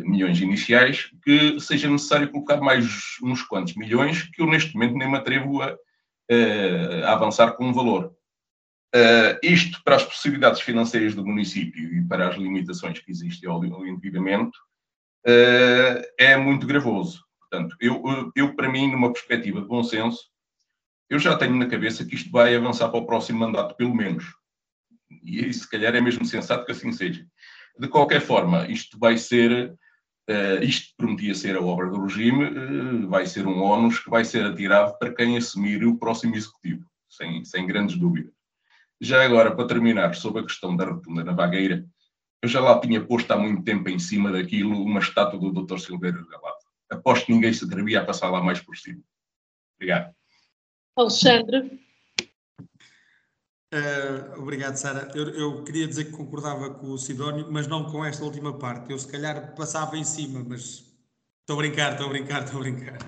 milhões 0.00 0.40
iniciais, 0.40 1.10
que 1.22 1.58
seja 1.60 1.88
necessário 1.88 2.30
colocar 2.30 2.60
mais 2.60 2.86
uns 3.22 3.42
quantos 3.42 3.74
milhões 3.74 4.22
que 4.22 4.42
eu 4.42 4.46
neste 4.46 4.74
momento 4.74 4.96
nem 4.96 5.10
me 5.10 5.16
atrevo 5.16 5.62
a, 5.62 5.72
uh, 5.72 7.04
a 7.04 7.12
avançar 7.12 7.52
com 7.52 7.66
um 7.66 7.72
valor. 7.72 8.14
Uh, 8.94 9.38
isto 9.42 9.82
para 9.84 9.96
as 9.96 10.04
possibilidades 10.04 10.60
financeiras 10.60 11.14
do 11.14 11.26
município 11.26 11.94
e 11.94 12.02
para 12.06 12.28
as 12.28 12.36
limitações 12.36 12.98
que 12.98 13.10
existem 13.10 13.48
ao, 13.48 13.62
ao 13.62 13.86
endividamento 13.86 14.56
uh, 15.26 16.02
é 16.18 16.36
muito 16.36 16.66
gravoso. 16.66 17.24
Portanto, 17.40 17.76
eu, 17.80 18.32
eu, 18.34 18.54
para 18.54 18.70
mim, 18.70 18.90
numa 18.90 19.12
perspectiva 19.12 19.60
de 19.60 19.66
bom 19.66 19.82
senso, 19.82 20.30
eu 21.08 21.18
já 21.18 21.36
tenho 21.36 21.54
na 21.54 21.66
cabeça 21.66 22.04
que 22.04 22.14
isto 22.14 22.30
vai 22.30 22.54
avançar 22.54 22.88
para 22.88 22.98
o 22.98 23.06
próximo 23.06 23.38
mandato, 23.38 23.76
pelo 23.76 23.94
menos. 23.94 24.24
E 25.22 25.52
se 25.52 25.68
calhar 25.68 25.94
é 25.94 26.00
mesmo 26.00 26.24
sensato 26.24 26.64
que 26.64 26.72
assim 26.72 26.90
seja. 26.90 27.24
De 27.78 27.88
qualquer 27.88 28.20
forma, 28.20 28.66
isto 28.68 28.98
vai 28.98 29.16
ser, 29.16 29.74
uh, 30.28 30.62
isto 30.62 30.94
prometia 30.96 31.34
ser 31.34 31.56
a 31.56 31.60
obra 31.60 31.88
do 31.90 32.02
regime, 32.02 32.44
uh, 32.44 33.08
vai 33.08 33.26
ser 33.26 33.46
um 33.46 33.60
ónus 33.60 33.98
que 33.98 34.10
vai 34.10 34.24
ser 34.24 34.44
atirado 34.44 34.98
para 34.98 35.14
quem 35.14 35.36
assumir 35.36 35.84
o 35.84 35.98
próximo 35.98 36.34
executivo, 36.34 36.84
sem, 37.08 37.44
sem 37.44 37.66
grandes 37.66 37.96
dúvidas. 37.96 38.32
Já 39.00 39.24
agora, 39.24 39.54
para 39.54 39.66
terminar, 39.66 40.14
sobre 40.14 40.42
a 40.42 40.44
questão 40.44 40.76
da 40.76 40.86
rotunda 40.86 41.22
na 41.22 41.32
vagueira, 41.32 41.84
eu 42.42 42.48
já 42.48 42.60
lá 42.60 42.78
tinha 42.80 43.04
posto 43.04 43.30
há 43.32 43.36
muito 43.36 43.62
tempo 43.62 43.88
em 43.88 43.98
cima 43.98 44.32
daquilo 44.32 44.82
uma 44.82 45.00
estátua 45.00 45.38
do 45.38 45.52
Dr. 45.52 45.78
Silveira 45.78 46.24
Galado. 46.30 46.56
Aposto 46.90 47.26
que 47.26 47.32
ninguém 47.32 47.52
se 47.52 47.64
atrevia 47.64 48.00
a 48.00 48.04
passar 48.04 48.30
lá 48.30 48.42
mais 48.42 48.60
por 48.60 48.76
cima. 48.76 49.02
Obrigado. 49.76 50.14
Alexandre. 50.96 51.85
Uh, 53.76 54.40
obrigado, 54.40 54.76
Sara. 54.76 55.10
Eu, 55.14 55.28
eu, 55.30 55.64
queria 55.64 55.86
dizer 55.86 56.06
que 56.06 56.12
concordava 56.12 56.70
com 56.70 56.92
o 56.92 56.98
Sidónio, 56.98 57.46
mas 57.50 57.66
não 57.66 57.84
com 57.84 58.02
esta 58.02 58.24
última 58.24 58.58
parte. 58.58 58.90
Eu, 58.90 58.98
se 58.98 59.06
calhar, 59.06 59.54
passava 59.54 59.98
em 59.98 60.04
cima, 60.04 60.42
mas 60.42 60.84
estou 61.40 61.54
a 61.54 61.56
brincar, 61.56 61.92
estou 61.92 62.06
a 62.06 62.08
brincar, 62.08 62.44
estou 62.44 62.60
a 62.60 62.62
brincar. 62.62 62.98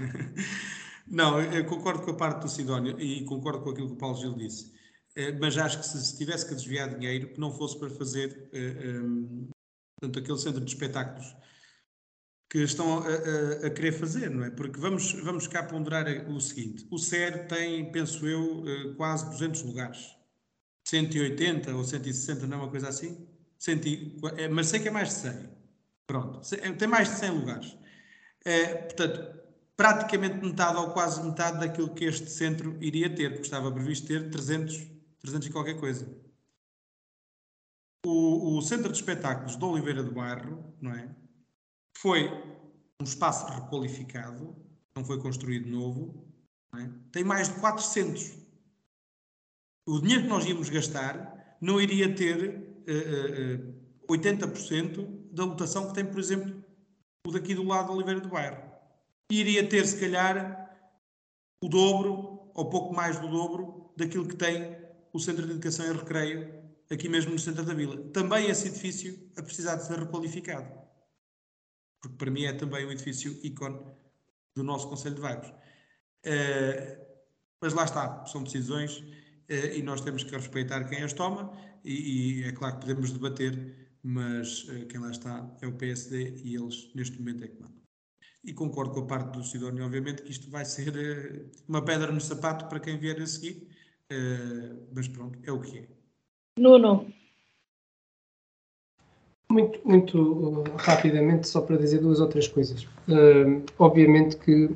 não, 1.09 1.41
eu 1.41 1.65
concordo 1.65 2.03
com 2.03 2.11
a 2.11 2.17
parte 2.17 2.43
do 2.43 2.49
Sidónio 2.51 3.01
e 3.01 3.25
concordo 3.25 3.63
com 3.63 3.71
aquilo 3.71 3.87
que 3.87 3.95
o 3.95 3.99
Paulo 3.99 4.17
Gil 4.19 4.35
disse. 4.35 4.75
Eh, 5.17 5.33
mas 5.33 5.57
acho 5.57 5.79
que 5.79 5.87
se, 5.87 6.05
se, 6.05 6.19
tivesse 6.19 6.47
que 6.47 6.55
desviar 6.55 6.99
dinheiro, 6.99 7.29
que 7.33 7.41
não 7.41 7.51
fosse 7.51 7.79
para 7.79 7.89
fazer 7.89 8.51
um, 8.53 9.49
eh, 9.49 9.55
portanto, 10.01 10.19
aquele 10.19 10.39
centro 10.39 10.61
de 10.63 10.71
espetáculos 10.71 11.35
que 12.51 12.59
estão 12.59 12.99
a, 12.99 13.07
a, 13.07 13.67
a, 13.67 13.71
querer 13.71 13.93
fazer, 13.93 14.31
não 14.31 14.45
é? 14.45 14.51
Porque 14.51 14.79
vamos, 14.79 15.13
vamos 15.23 15.47
cá 15.47 15.63
ponderar 15.63 16.07
o 16.29 16.41
seguinte: 16.41 16.87
o 16.91 16.99
SER 16.99 17.47
tem, 17.47 17.91
penso 17.91 18.27
eu, 18.27 18.65
quase 18.97 19.31
200 19.31 19.63
lugares. 19.63 20.18
180 20.89 21.75
ou 21.75 21.85
160, 21.85 22.47
não 22.47 22.59
é 22.59 22.61
uma 22.63 22.71
coisa 22.71 22.89
assim? 22.89 23.27
100, 23.59 24.17
mas 24.51 24.69
sei 24.69 24.81
que 24.81 24.89
é 24.89 24.91
mais 24.91 25.09
de 25.09 25.15
100. 25.15 25.49
Pronto, 26.07 26.41
tem 26.79 26.89
mais 26.89 27.09
de 27.09 27.17
100 27.17 27.31
lugares. 27.31 27.77
É, 28.45 28.75
portanto, 28.75 29.41
praticamente 29.77 30.45
metade 30.45 30.77
ou 30.79 30.91
quase 30.91 31.23
metade 31.23 31.61
daquilo 31.61 31.93
que 31.95 32.05
este 32.05 32.31
centro 32.31 32.77
iria 32.81 33.15
ter, 33.15 33.31
porque 33.31 33.47
estava 33.47 33.71
previsto 33.71 34.07
ter 34.07 34.31
300 34.31 34.99
300 35.21 35.49
e 35.49 35.53
qualquer 35.53 35.79
coisa. 35.79 36.09
O, 38.07 38.57
o 38.57 38.63
Centro 38.63 38.91
de 38.91 38.97
Espetáculos 38.97 39.57
de 39.57 39.65
Oliveira 39.65 40.03
do 40.03 40.13
Bairro, 40.13 40.75
não 40.81 40.93
é? 40.93 41.15
Foi 41.97 42.31
um 43.01 43.05
espaço 43.05 43.47
requalificado, 43.53 44.57
não 44.95 45.05
foi 45.05 45.21
construído 45.21 45.69
novo, 45.69 46.27
é? 46.75 46.89
tem 47.13 47.25
mais 47.25 47.49
de 47.49 47.61
400. 47.61 48.48
O 49.89 49.99
dinheiro 50.03 50.25
que 50.25 50.29
nós 50.29 50.45
íamos 50.45 50.69
gastar 50.69 51.57
não 51.63 51.81
iria 51.81 52.15
ter 52.15 52.83
uh, 52.87 54.05
uh, 54.05 54.15
80% 54.15 55.33
da 55.33 55.47
lotação 55.47 55.89
que 55.89 55.95
tem, 55.95 56.05
por 56.05 56.21
exemplo, 56.21 56.63
o 57.27 57.33
daqui 57.33 57.55
do 57.55 57.63
lado 57.63 57.87
de 57.87 57.93
Oliveira 57.93 58.21
do 58.21 58.29
Bairro. 58.29 58.63
Iria 59.33 59.67
ter, 59.67 59.87
se 59.87 59.99
calhar, 59.99 60.77
o 61.63 61.69
dobro, 61.71 62.51
ou 62.53 62.69
pouco 62.69 62.95
mais 62.95 63.19
do 63.19 63.29
dobro, 63.29 63.91
daquilo 63.97 64.29
que 64.29 64.37
tem 64.37 64.77
o 65.11 65.19
Centro 65.19 65.47
de 65.47 65.53
Educação 65.53 65.87
e 65.87 65.97
Recreio, 65.97 66.53
aqui 66.91 67.09
mesmo 67.09 67.33
no 67.33 67.39
centro 67.39 67.65
da 67.65 67.73
vila. 67.73 67.97
Também 68.13 68.51
esse 68.51 68.69
edifício 68.69 69.19
a 69.39 69.43
precisar 69.43 69.77
de 69.77 69.87
ser 69.87 69.99
requalificado. 69.99 70.71
Porque 72.03 72.15
para 72.19 72.31
mim 72.31 72.45
é 72.45 72.53
também 72.53 72.85
um 72.85 72.93
edifício 72.93 73.41
ícone 73.43 73.81
do 74.55 74.63
nosso 74.63 74.87
Conselho 74.87 75.15
de 75.15 75.23
Vagos. 75.23 75.49
Uh, 75.49 77.09
mas 77.59 77.73
lá 77.73 77.85
está, 77.85 78.27
são 78.27 78.43
decisões 78.43 79.03
e 79.49 79.83
nós 79.83 80.01
temos 80.01 80.23
que 80.25 80.35
respeitar 80.35 80.85
quem 80.85 81.03
as 81.03 81.13
toma 81.13 81.53
e, 81.85 82.43
e 82.43 82.45
é 82.45 82.53
claro 82.53 82.75
que 82.75 82.81
podemos 82.83 83.11
debater, 83.13 83.89
mas 84.03 84.65
uh, 84.65 84.87
quem 84.87 85.01
lá 85.01 85.11
está 85.11 85.51
é 85.63 85.67
o 85.67 85.73
PSD 85.73 86.35
e 86.45 86.55
eles 86.55 86.91
neste 86.95 87.19
momento 87.19 87.45
é 87.45 87.49
que 87.49 87.61
mandam. 87.61 87.79
E 88.45 88.53
concordo 88.53 88.95
com 88.95 89.01
a 89.01 89.07
parte 89.07 89.37
do 89.37 89.45
Sidónio, 89.45 89.85
obviamente, 89.85 90.23
que 90.23 90.31
isto 90.31 90.51
vai 90.51 90.65
ser 90.65 91.51
uma 91.69 91.85
pedra 91.85 92.13
no 92.13 92.21
sapato 92.21 92.67
para 92.69 92.81
quem 92.81 92.99
vier 92.99 93.21
a 93.21 93.27
seguir, 93.27 93.67
Uh, 94.11 94.89
mas 94.95 95.07
pronto, 95.07 95.39
é 95.45 95.53
o 95.53 95.61
que 95.61 95.79
é. 95.81 95.89
Nuno. 96.59 97.13
Muito, 99.51 99.81
muito 99.87 100.63
rapidamente, 100.79 101.49
só 101.49 101.61
para 101.61 101.77
dizer 101.77 102.01
duas 102.01 102.21
ou 102.21 102.27
três 102.27 102.49
coisas. 102.49 102.85
Uh, 102.85 103.65
obviamente 103.79 104.37
que 104.37 104.71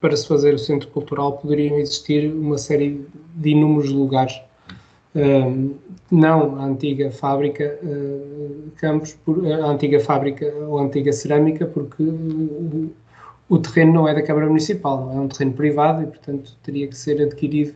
para 0.00 0.16
se 0.16 0.26
fazer 0.26 0.54
o 0.54 0.58
centro 0.58 0.88
cultural 0.88 1.38
poderiam 1.38 1.78
existir 1.78 2.32
uma 2.32 2.58
série 2.58 3.06
de 3.34 3.50
inúmeros 3.50 3.90
lugares. 3.90 4.40
não 6.10 6.60
a 6.60 6.64
antiga 6.64 7.10
fábrica 7.10 7.78
Campos, 8.76 9.14
por, 9.24 9.46
a 9.50 9.66
antiga 9.66 9.98
fábrica 10.00 10.52
ou 10.68 10.78
a 10.78 10.82
antiga 10.82 11.12
cerâmica, 11.12 11.66
porque 11.66 12.02
o, 12.02 12.92
o 13.48 13.58
terreno 13.58 13.94
não 13.94 14.08
é 14.08 14.14
da 14.14 14.22
Câmara 14.22 14.46
Municipal, 14.46 15.10
é 15.14 15.18
um 15.18 15.28
terreno 15.28 15.52
privado 15.52 16.02
e, 16.02 16.06
portanto, 16.06 16.56
teria 16.62 16.86
que 16.86 16.96
ser 16.96 17.20
adquirido 17.22 17.74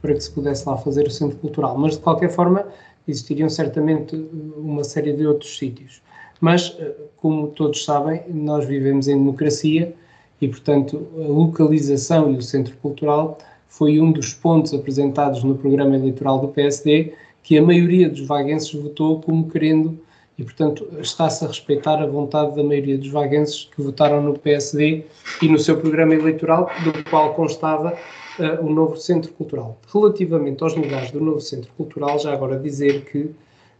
para 0.00 0.14
que 0.14 0.20
se 0.20 0.30
pudesse 0.30 0.68
lá 0.68 0.76
fazer 0.76 1.06
o 1.06 1.10
centro 1.10 1.36
cultural. 1.38 1.76
Mas, 1.76 1.94
de 1.94 1.98
qualquer 1.98 2.30
forma, 2.30 2.66
existiriam 3.08 3.48
certamente 3.48 4.14
uma 4.56 4.84
série 4.84 5.12
de 5.12 5.26
outros 5.26 5.58
sítios. 5.58 6.00
Mas, 6.40 6.76
eh, 6.78 6.94
como 7.16 7.48
todos 7.48 7.84
sabem, 7.84 8.22
nós 8.28 8.66
vivemos 8.66 9.08
em 9.08 9.16
democracia 9.16 9.94
e, 10.40 10.48
portanto, 10.48 11.06
a 11.16 11.26
localização 11.26 12.32
e 12.32 12.36
o 12.36 12.42
centro 12.42 12.76
cultural 12.78 13.38
foi 13.68 14.00
um 14.00 14.12
dos 14.12 14.34
pontos 14.34 14.72
apresentados 14.72 15.42
no 15.42 15.56
programa 15.56 15.96
eleitoral 15.96 16.40
do 16.40 16.48
PSD 16.48 17.12
que 17.42 17.56
a 17.56 17.62
maioria 17.62 18.08
dos 18.08 18.26
vaguenses 18.26 18.72
votou 18.72 19.20
como 19.20 19.48
querendo 19.48 19.98
e, 20.38 20.42
portanto, 20.42 20.86
está-se 21.00 21.44
a 21.44 21.48
respeitar 21.48 22.02
a 22.02 22.06
vontade 22.06 22.54
da 22.54 22.62
maioria 22.62 22.98
dos 22.98 23.08
vaguenses 23.08 23.70
que 23.74 23.80
votaram 23.80 24.22
no 24.22 24.38
PSD 24.38 25.04
e 25.40 25.48
no 25.48 25.58
seu 25.58 25.78
programa 25.78 26.14
eleitoral, 26.14 26.70
do 26.84 27.04
qual 27.08 27.32
constava 27.34 27.96
uh, 28.38 28.66
o 28.66 28.68
novo 28.68 28.96
centro 28.96 29.32
cultural. 29.32 29.78
Relativamente 29.92 30.62
aos 30.62 30.74
lugares 30.74 31.10
do 31.10 31.20
novo 31.20 31.40
centro 31.40 31.70
cultural, 31.76 32.18
já 32.18 32.34
agora 32.34 32.58
dizer 32.58 33.04
que, 33.06 33.18
um, 33.18 33.30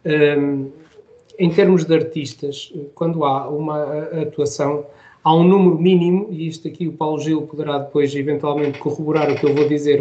ehm, 0.05 0.67
em 1.39 1.51
termos 1.51 1.85
de 1.85 1.95
artistas, 1.95 2.73
quando 2.95 3.23
há 3.25 3.49
uma 3.49 3.83
atuação, 4.23 4.87
há 5.27 5.35
um 5.35 5.43
número 5.43 5.77
mínimo, 5.77 6.29
e 6.31 6.47
isto 6.47 6.69
aqui 6.69 6.87
o 6.87 6.93
Paulo 6.93 7.19
Gil 7.19 7.43
poderá 7.43 7.79
depois 7.79 8.15
eventualmente 8.15 8.79
corroborar 8.79 9.29
o 9.29 9.35
que 9.35 9.45
eu 9.45 9.53
vou 9.53 9.67
dizer, 9.67 10.01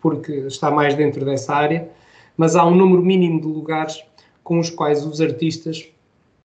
porque 0.00 0.32
está 0.32 0.70
mais 0.70 0.94
dentro 0.94 1.26
dessa 1.26 1.54
área, 1.54 1.90
mas 2.38 2.56
há 2.56 2.64
um 2.64 2.74
número 2.74 3.02
mínimo 3.02 3.38
de 3.38 3.48
lugares 3.48 4.02
com 4.42 4.58
os 4.58 4.70
quais 4.70 5.04
os 5.04 5.20
artistas 5.20 5.86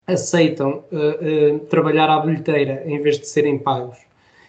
aceitam 0.07 0.85
uh, 0.93 1.55
uh, 1.55 1.59
trabalhar 1.61 2.11
à 2.11 2.21
bilheteira 2.21 2.83
em 2.85 3.01
vez 3.01 3.19
de 3.19 3.27
serem 3.27 3.59
pagos. 3.59 3.97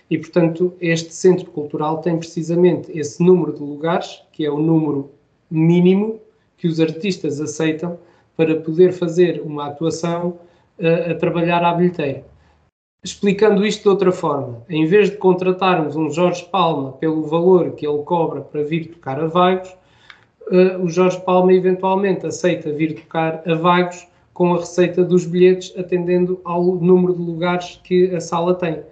E, 0.09 0.17
portanto, 0.17 0.73
este 0.81 1.13
centro 1.13 1.49
cultural 1.49 1.99
tem 2.01 2.17
precisamente 2.17 2.91
esse 2.93 3.23
número 3.23 3.53
de 3.53 3.63
lugares, 3.63 4.21
que 4.33 4.45
é 4.45 4.51
o 4.51 4.59
número 4.59 5.09
mínimo 5.49 6.19
que 6.57 6.67
os 6.67 6.81
artistas 6.81 7.39
aceitam 7.39 7.97
para 8.35 8.53
poder 8.53 8.91
fazer 8.91 9.41
uma 9.41 9.67
atuação 9.67 10.39
uh, 10.77 11.11
a 11.11 11.15
trabalhar 11.15 11.63
à 11.63 11.73
bilheteira. 11.73 12.30
Explicando 13.03 13.65
isto 13.65 13.81
de 13.81 13.89
outra 13.89 14.11
forma, 14.11 14.63
em 14.69 14.85
vez 14.85 15.09
de 15.09 15.17
contratarmos 15.17 15.95
um 15.95 16.11
Jorge 16.11 16.45
Palma 16.51 16.91
pelo 16.91 17.23
valor 17.23 17.71
que 17.71 17.87
ele 17.87 18.03
cobra 18.03 18.41
para 18.41 18.61
vir 18.63 18.91
tocar 18.91 19.19
a 19.19 19.25
Vagos, 19.25 19.75
uh, 20.51 20.83
o 20.83 20.87
Jorge 20.87 21.19
Palma 21.21 21.51
eventualmente 21.51 22.27
aceita 22.27 22.71
vir 22.71 22.93
tocar 22.93 23.41
a 23.43 23.55
Vagos 23.55 24.07
com 24.35 24.53
a 24.53 24.59
receita 24.59 25.03
dos 25.03 25.25
bilhetes, 25.25 25.73
atendendo 25.75 26.39
ao 26.43 26.63
número 26.63 27.15
de 27.15 27.23
lugares 27.23 27.81
que 27.83 28.13
a 28.13 28.21
sala 28.21 28.53
tem. 28.53 28.83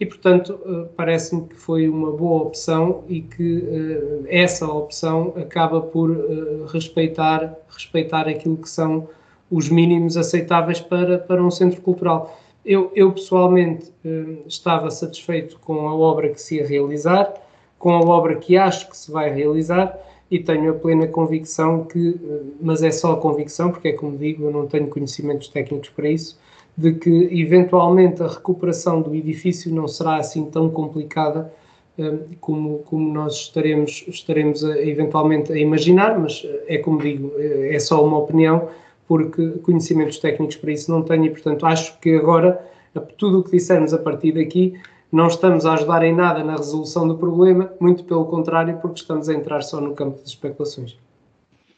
E, 0.00 0.06
portanto, 0.06 0.58
uh, 0.66 0.88
parece-me 0.96 1.46
que 1.46 1.54
foi 1.54 1.88
uma 1.88 2.10
boa 2.10 2.42
opção 2.42 3.04
e 3.06 3.20
que 3.20 3.58
uh, 3.58 4.26
essa 4.26 4.66
opção 4.66 5.34
acaba 5.36 5.80
por 5.80 6.10
respeitar, 6.72 7.56
respeitar 7.68 8.26
aquilo 8.26 8.56
que 8.56 8.68
são 8.68 9.08
os 9.48 9.68
mínimos 9.68 10.16
aceitáveis 10.16 10.80
para, 10.80 11.16
para 11.16 11.40
um 11.40 11.50
centro 11.50 11.80
cultural. 11.80 12.41
Eu, 12.64 12.92
eu 12.94 13.12
pessoalmente 13.12 13.92
estava 14.46 14.90
satisfeito 14.90 15.58
com 15.60 15.88
a 15.88 15.94
obra 15.94 16.28
que 16.28 16.40
se 16.40 16.56
ia 16.56 16.66
realizar, 16.66 17.34
com 17.78 17.90
a 17.90 18.00
obra 18.00 18.36
que 18.36 18.56
acho 18.56 18.88
que 18.88 18.96
se 18.96 19.10
vai 19.10 19.32
realizar 19.32 19.98
e 20.32 20.38
tenho 20.38 20.70
a 20.70 20.74
plena 20.74 21.06
convicção 21.06 21.84
que, 21.84 22.18
eh, 22.24 22.40
mas 22.58 22.82
é 22.82 22.90
só 22.90 23.12
a 23.12 23.16
convicção, 23.16 23.70
porque 23.70 23.88
é 23.88 23.92
como 23.92 24.16
digo, 24.16 24.44
eu 24.44 24.50
não 24.50 24.66
tenho 24.66 24.86
conhecimentos 24.86 25.48
técnicos 25.48 25.90
para 25.90 26.08
isso, 26.08 26.38
de 26.74 26.94
que 26.94 27.28
eventualmente 27.38 28.22
a 28.22 28.28
recuperação 28.28 29.02
do 29.02 29.14
edifício 29.14 29.74
não 29.74 29.86
será 29.86 30.16
assim 30.16 30.46
tão 30.46 30.70
complicada 30.70 31.52
eh, 31.98 32.18
como, 32.40 32.78
como 32.78 33.12
nós 33.12 33.34
estaremos, 33.34 34.04
estaremos 34.08 34.64
a, 34.64 34.80
eventualmente 34.80 35.52
a 35.52 35.58
imaginar, 35.58 36.18
mas 36.18 36.46
é 36.66 36.78
como 36.78 37.02
digo, 37.02 37.32
é 37.38 37.78
só 37.78 38.02
uma 38.02 38.16
opinião, 38.16 38.68
porque 39.06 39.50
conhecimentos 39.62 40.18
técnicos 40.18 40.56
para 40.56 40.72
isso 40.72 40.90
não 40.90 41.02
tenho 41.02 41.26
e, 41.26 41.30
portanto, 41.30 41.66
acho 41.66 41.98
que 41.98 42.16
agora 42.16 42.60
tudo 43.16 43.40
o 43.40 43.44
que 43.44 43.52
dissermos 43.52 43.92
a 43.92 43.98
partir 43.98 44.32
daqui 44.32 44.74
não 45.10 45.26
estamos 45.26 45.66
a 45.66 45.74
ajudar 45.74 46.02
em 46.02 46.14
nada 46.14 46.42
na 46.42 46.56
resolução 46.56 47.06
do 47.06 47.18
problema, 47.18 47.70
muito 47.78 48.02
pelo 48.04 48.24
contrário, 48.24 48.78
porque 48.80 49.00
estamos 49.00 49.28
a 49.28 49.34
entrar 49.34 49.62
só 49.62 49.78
no 49.80 49.94
campo 49.94 50.18
das 50.18 50.28
especulações. 50.28 50.96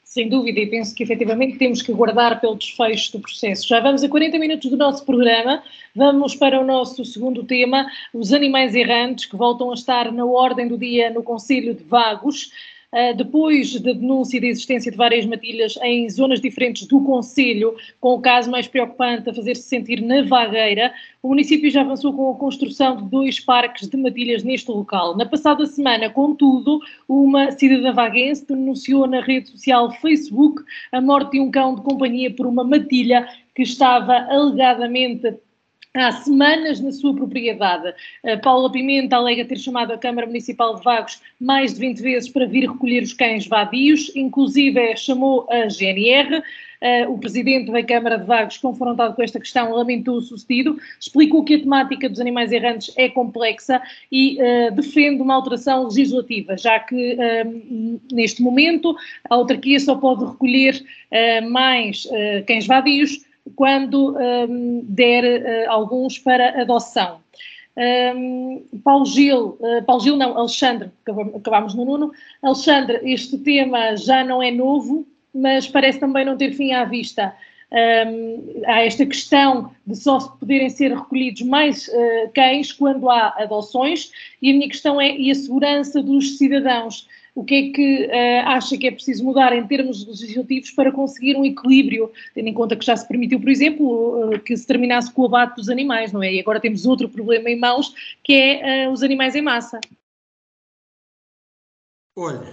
Sem 0.05 0.29
dúvida, 0.29 0.61
e 0.61 0.67
penso 0.67 0.95
que 0.95 1.03
efetivamente 1.03 1.59
temos 1.59 1.83
que 1.83 1.93
guardar 1.93 2.41
pelo 2.41 2.55
desfecho 2.55 3.11
do 3.11 3.21
processo. 3.21 3.67
Já 3.67 3.81
vamos 3.81 4.05
a 4.05 4.09
40 4.09 4.39
minutos 4.39 4.71
do 4.71 4.77
nosso 4.77 5.05
programa, 5.05 5.61
vamos 5.97 6.37
para 6.37 6.61
o 6.61 6.65
nosso 6.65 7.05
segundo 7.05 7.43
tema, 7.43 7.89
os 8.13 8.33
animais 8.33 8.77
errantes, 8.77 9.25
que 9.25 9.35
voltam 9.35 9.73
a 9.73 9.75
estar 9.75 10.13
na 10.13 10.25
ordem 10.25 10.69
do 10.69 10.79
dia 10.79 11.11
no 11.11 11.25
Conselho 11.25 11.75
de 11.75 11.83
Vagos. 11.83 12.53
Uh, 12.95 13.13
depois 13.17 13.81
da 13.81 13.93
denúncia 13.93 14.41
da 14.41 14.47
existência 14.47 14.89
de 14.89 14.97
várias 14.97 15.27
matilhas 15.27 15.77
em 15.83 16.09
zonas 16.09 16.41
diferentes 16.41 16.87
do 16.87 17.01
Conselho, 17.01 17.75
com 18.01 18.15
o 18.15 18.21
caso 18.21 18.49
mais 18.49 18.69
preocupante 18.69 19.29
a 19.29 19.35
fazer-se 19.35 19.63
sentir 19.63 20.01
na 20.01 20.23
Vagueira, 20.23 20.95
o 21.21 21.31
município 21.31 21.69
já 21.69 21.81
avançou 21.81 22.13
com 22.13 22.31
a 22.31 22.37
construção 22.37 22.99
de 22.99 23.11
dois 23.11 23.41
parques 23.41 23.89
de 23.89 23.97
matilhas 23.97 24.45
neste 24.45 24.71
local. 24.71 25.17
Na 25.17 25.27
passada 25.27 25.67
semana, 25.67 26.09
contudo, 26.09 26.79
uma 27.09 27.51
cidadã 27.51 27.93
vaguense 27.93 28.47
denunciou 28.47 29.09
na 29.09 29.21
rede 29.21 29.51
social 29.51 29.91
Facebook 30.01 30.63
a 30.93 31.01
morte 31.01 31.33
de 31.33 31.41
um 31.41 31.51
cão 31.51 31.75
de 31.75 31.83
companhia 31.83 32.31
por 32.31 32.47
uma 32.47 32.63
matilha 32.63 33.27
que 33.57 33.63
estava 33.63 34.15
alegadamente 34.31 35.35
há 35.95 36.11
semanas 36.11 36.81
na 36.81 36.91
sua 36.91 37.15
propriedade. 37.15 37.95
Uh, 38.25 38.41
Paula 38.43 38.71
Pimenta 38.71 39.17
alega 39.17 39.45
ter 39.45 39.59
chamado 39.59 39.93
a 39.93 39.99
Câmara 39.99 40.27
Municipal 40.27 40.75
de 40.75 40.83
Vagos 40.83 41.21
mais 41.41 41.75
de 41.75 41.81
20 41.81 42.01
vezes 42.01 42.29
para 42.29 42.47
vir 42.47 42.69
recolher 42.69 43.03
os 43.05 43.13
cães 43.13 43.47
vadios, 43.47 44.11
inclusive 44.17 44.97
chamou 44.97 45.47
a 45.49 45.69
GNR. 45.69 46.43
Uh, 46.83 47.11
o 47.13 47.19
presidente 47.19 47.71
da 47.71 47.83
Câmara 47.83 48.19
de 48.19 48.27
Vagos, 48.27 48.59
confrontado 48.59 49.15
com 49.15 49.23
esta 49.23 49.39
questão, 49.39 49.73
lamentou 49.73 50.17
o 50.17 50.21
sucedido, 50.21 50.77
explicou 51.01 51.45
que 51.45 51.55
a 51.55 51.61
temática 51.61 52.09
dos 52.11 52.21
animais 52.21 52.51
errantes 52.51 52.93
é 52.97 53.09
complexa 53.09 53.81
e 54.11 54.37
uh, 54.43 54.75
defende 54.75 55.23
uma 55.23 55.35
alteração 55.35 55.85
legislativa, 55.85 56.59
já 56.59 56.81
que 56.81 57.17
neste 58.13 58.43
momento 58.43 58.97
a 59.31 59.35
autarquia 59.37 59.79
só 59.79 59.95
pode 59.95 60.25
recolher 60.25 60.85
mais 61.49 62.07
cães 62.47 62.67
vadios 62.67 63.24
quando 63.55 64.17
um, 64.17 64.85
der 64.89 65.25
uh, 65.25 65.71
alguns 65.71 66.19
para 66.19 66.61
adoção. 66.61 67.21
Um, 67.77 68.65
Paulo 68.85 69.05
Gil, 69.05 69.59
uh, 69.61 69.85
Paulo 69.85 70.03
Gil 70.03 70.17
não, 70.17 70.37
Alexandre, 70.39 70.91
acabámos 71.35 71.75
no 71.75 71.85
Nuno. 71.85 72.13
Alexandre, 72.43 73.01
este 73.03 73.39
tema 73.39 73.97
já 73.97 74.25
não 74.25 74.43
é 74.43 74.51
novo, 74.51 75.07
mas 75.35 75.67
parece 75.67 75.99
também 75.99 76.25
não 76.25 76.37
ter 76.37 76.53
fim 76.53 76.73
à 76.73 76.85
vista. 76.85 77.35
Um, 77.73 78.63
há 78.67 78.83
esta 78.83 79.05
questão 79.05 79.73
de 79.85 79.97
só 79.97 80.21
poderem 80.21 80.71
ser 80.71 80.95
recolhidos 80.95 81.43
mais 81.43 81.89
uh, 81.89 82.31
cães 82.33 82.71
quando 82.71 83.11
há 83.11 83.35
adoções, 83.39 84.13
e 84.41 84.51
a 84.51 84.55
minha 84.55 84.69
questão 84.69 85.01
é: 85.01 85.17
e 85.17 85.31
a 85.31 85.35
segurança 85.35 86.01
dos 86.01 86.39
cidadãos? 86.39 87.09
O 87.35 87.45
que 87.45 87.55
é 87.55 87.73
que 87.73 88.07
uh, 88.07 88.49
acha 88.49 88.79
que 88.79 88.87
é 88.87 88.93
preciso 88.93 89.25
mudar 89.25 89.53
em 89.53 89.67
termos 89.67 90.07
legislativos 90.07 90.71
para 90.71 90.93
conseguir 90.93 91.37
um 91.37 91.45
equilíbrio, 91.45 92.11
tendo 92.33 92.49
em 92.49 92.55
conta 92.55 92.77
que 92.77 92.87
já 92.87 92.97
se 92.97 93.07
permitiu, 93.09 93.41
por 93.41 93.49
exemplo, 93.49 94.35
uh, 94.35 94.41
que 94.41 94.57
se 94.57 94.67
terminasse 94.67 95.13
com 95.13 95.23
o 95.23 95.27
abate 95.27 95.57
dos 95.57 95.69
animais, 95.69 96.13
não 96.13 96.23
é? 96.23 96.33
E 96.33 96.41
agora 96.41 96.61
temos 96.61 96.87
outro 96.87 97.09
problema 97.09 97.51
em 97.51 97.59
mãos, 97.59 97.93
que 98.23 98.33
é 98.33 98.89
uh, 98.89 98.93
os 98.93 99.03
animais 99.03 99.35
em 99.35 99.43
massa. 99.43 99.81
Olha, 102.17 102.47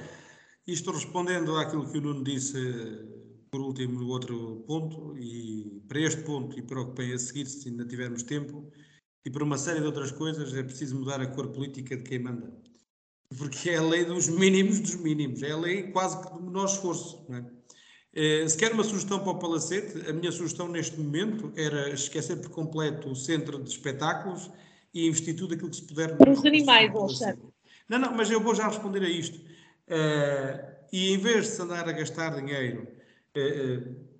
isto 0.66 0.90
respondendo 0.92 1.56
àquilo 1.58 1.90
que 1.92 2.00
o 2.00 2.02
Nuno 2.02 2.24
disse 2.24 2.58
por 3.52 3.62
último 3.62 4.00
no 4.00 4.08
outro 4.08 4.64
ponto, 4.66 5.16
e 5.18 5.82
para 5.88 6.00
este 6.00 6.24
ponto 6.24 6.58
e 6.58 6.62
para 6.62 6.82
o 6.82 6.94
que 6.94 7.04
vem 7.04 7.14
a 7.14 7.20
seguir, 7.20 7.46
se 7.46 7.70
ainda 7.70 7.86
tivermos 7.86 8.24
tempo, 8.24 8.66
e 9.26 9.30
para 9.30 9.44
uma 9.44 9.58
série 9.58 9.82
de 9.82 9.86
outras 9.86 10.12
coisas, 10.12 10.56
é 10.56 10.64
preciso 10.64 10.98
mudar 10.98 11.20
a 11.22 11.28
cor 11.28 11.50
política 11.50 11.98
de 11.98 12.04
quem 12.04 12.20
manda 12.20 12.52
porque 13.38 13.70
é 13.70 13.78
a 13.78 13.82
lei 13.82 14.06
dos 14.06 14.28
mínimos 14.28 14.80
dos 14.80 14.96
mínimos, 14.96 15.42
é 15.42 15.52
a 15.52 15.58
lei 15.58 15.84
quase 15.92 16.22
que 16.22 16.34
do 16.34 16.42
menor 16.42 16.66
esforço. 16.66 17.26
É? 17.30 17.44
Eh, 18.14 18.48
se 18.48 18.58
quer 18.58 18.74
uma 18.74 18.84
sugestão 18.84 19.20
para 19.20 19.32
o 19.32 19.40
Palacete, 19.40 20.10
a 20.10 20.14
minha 20.14 20.32
sugestão 20.32 20.68
neste 20.68 21.00
momento 21.00 21.52
era 21.56 21.90
esquecer 21.90 22.38
por 22.38 22.50
completo 22.50 23.10
o 23.10 23.16
centro 23.16 23.62
de 23.64 23.70
espetáculos 23.70 24.52
e 24.94 25.08
investir 25.08 25.36
tudo 25.36 25.54
aquilo 25.54 25.70
que 25.70 25.78
se 25.78 25.84
puder. 25.84 26.18
Para 26.18 26.32
os 26.32 26.46
animais, 26.46 26.94
Alexandre. 26.94 27.42
Não, 27.88 28.00
não, 28.00 28.14
mas 28.14 28.30
eu 28.30 28.42
vou 28.42 28.54
já 28.54 28.68
responder 28.68 29.04
a 29.04 29.10
isto. 29.10 29.38
Uh, 29.38 30.72
e 30.92 31.14
em 31.14 31.18
vez 31.18 31.46
de 31.46 31.52
se 31.52 31.62
andar 31.62 31.88
a 31.88 31.92
gastar 31.92 32.36
dinheiro, 32.36 32.88
uh, 33.36 33.90
uh, 33.90 34.12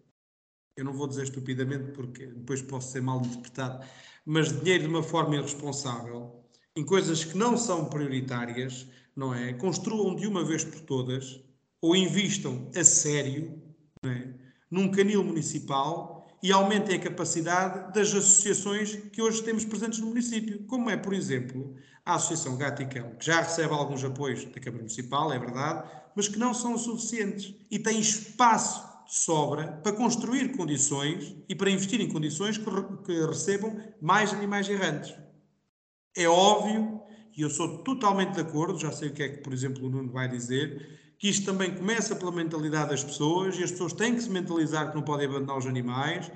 eu 0.76 0.86
não 0.86 0.94
vou 0.94 1.08
dizer 1.08 1.24
estupidamente 1.24 1.92
porque 1.92 2.28
depois 2.28 2.62
posso 2.62 2.92
ser 2.92 3.02
mal 3.02 3.20
interpretado, 3.20 3.86
mas 4.26 4.58
dinheiro 4.58 4.84
de 4.84 4.90
uma 4.90 5.04
forma 5.04 5.36
irresponsável, 5.36 6.44
em 6.76 6.86
coisas 6.86 7.24
que 7.26 7.38
não 7.38 7.58
são 7.58 7.86
prioritárias, 7.86 8.88
não 9.16 9.34
é? 9.34 9.54
Construam 9.54 10.16
de 10.16 10.28
uma 10.28 10.44
vez 10.44 10.64
por 10.64 10.80
todas 10.82 11.42
ou 11.82 11.96
invistam 11.96 12.70
a 12.76 12.84
sério 12.84 13.62
é? 14.06 14.34
num 14.70 14.90
canil 14.92 15.24
municipal 15.24 16.28
e 16.44 16.52
aumentem 16.52 16.96
a 16.96 17.00
capacidade 17.00 17.94
das 17.94 18.08
associações 18.10 18.96
que 19.12 19.22
hoje 19.22 19.44
temos 19.44 19.64
presentes 19.64 20.00
no 20.00 20.08
município, 20.08 20.64
como 20.66 20.90
é, 20.90 20.98
por 20.98 21.14
exemplo, 21.14 21.76
a 22.04 22.16
Associação 22.16 22.58
Gato 22.58 22.82
e 22.82 22.88
Cão, 22.88 23.12
que 23.16 23.26
já 23.26 23.42
recebe 23.42 23.74
alguns 23.74 24.04
apoios 24.04 24.44
da 24.46 24.60
Câmara 24.60 24.84
Municipal, 24.84 25.32
é 25.32 25.38
verdade, 25.38 25.88
mas 26.16 26.28
que 26.28 26.40
não 26.40 26.54
são 26.54 26.78
suficientes 26.78 27.54
e 27.70 27.78
tem 27.78 28.00
espaço 28.00 28.90
de 29.06 29.16
sobra 29.16 29.68
para 29.84 29.92
construir 29.92 30.56
condições 30.56 31.36
e 31.48 31.54
para 31.54 31.70
investir 31.70 32.02
em 32.02 32.10
condições 32.10 32.58
que, 32.58 32.66
que 33.06 33.26
recebam 33.26 33.78
mais 34.02 34.34
animais 34.34 34.68
errantes. 34.68 35.14
É 36.18 36.28
óbvio 36.28 37.01
e 37.36 37.42
eu 37.42 37.50
sou 37.50 37.80
totalmente 37.80 38.34
de 38.34 38.42
acordo, 38.42 38.80
já 38.80 38.92
sei 38.92 39.10
o 39.10 39.14
que 39.14 39.24
é 39.24 39.30
que, 39.30 39.38
por 39.38 39.54
exemplo, 39.54 39.86
o 39.86 39.90
Nuno 39.90 40.12
vai 40.12 40.28
dizer, 40.28 41.00
que 41.18 41.30
isto 41.30 41.46
também 41.46 41.76
começa 41.76 42.16
pela 42.16 42.32
mentalidade 42.32 42.90
das 42.90 43.04
pessoas 43.04 43.58
e 43.58 43.64
as 43.64 43.72
pessoas 43.72 43.94
têm 43.94 44.16
que 44.16 44.22
se 44.22 44.30
mentalizar 44.30 44.90
que 44.90 44.96
não 44.96 45.04
podem 45.04 45.28
abandonar 45.28 45.58
os 45.58 45.68
animais 45.68 46.32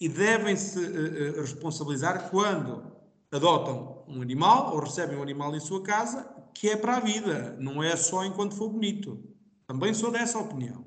e 0.00 0.08
devem-se 0.08 0.78
uh, 0.78 0.82
uh, 0.82 1.40
responsabilizar 1.42 2.30
quando 2.30 2.90
adotam 3.30 4.02
um 4.08 4.22
animal 4.22 4.72
ou 4.74 4.80
recebem 4.80 5.18
um 5.18 5.22
animal 5.22 5.54
em 5.54 5.60
sua 5.60 5.82
casa, 5.82 6.26
que 6.54 6.70
é 6.70 6.76
para 6.76 6.96
a 6.96 7.00
vida, 7.00 7.56
não 7.60 7.82
é 7.82 7.94
só 7.96 8.24
enquanto 8.24 8.56
for 8.56 8.70
bonito. 8.70 9.22
Também 9.66 9.92
sou 9.92 10.10
dessa 10.10 10.38
opinião. 10.38 10.84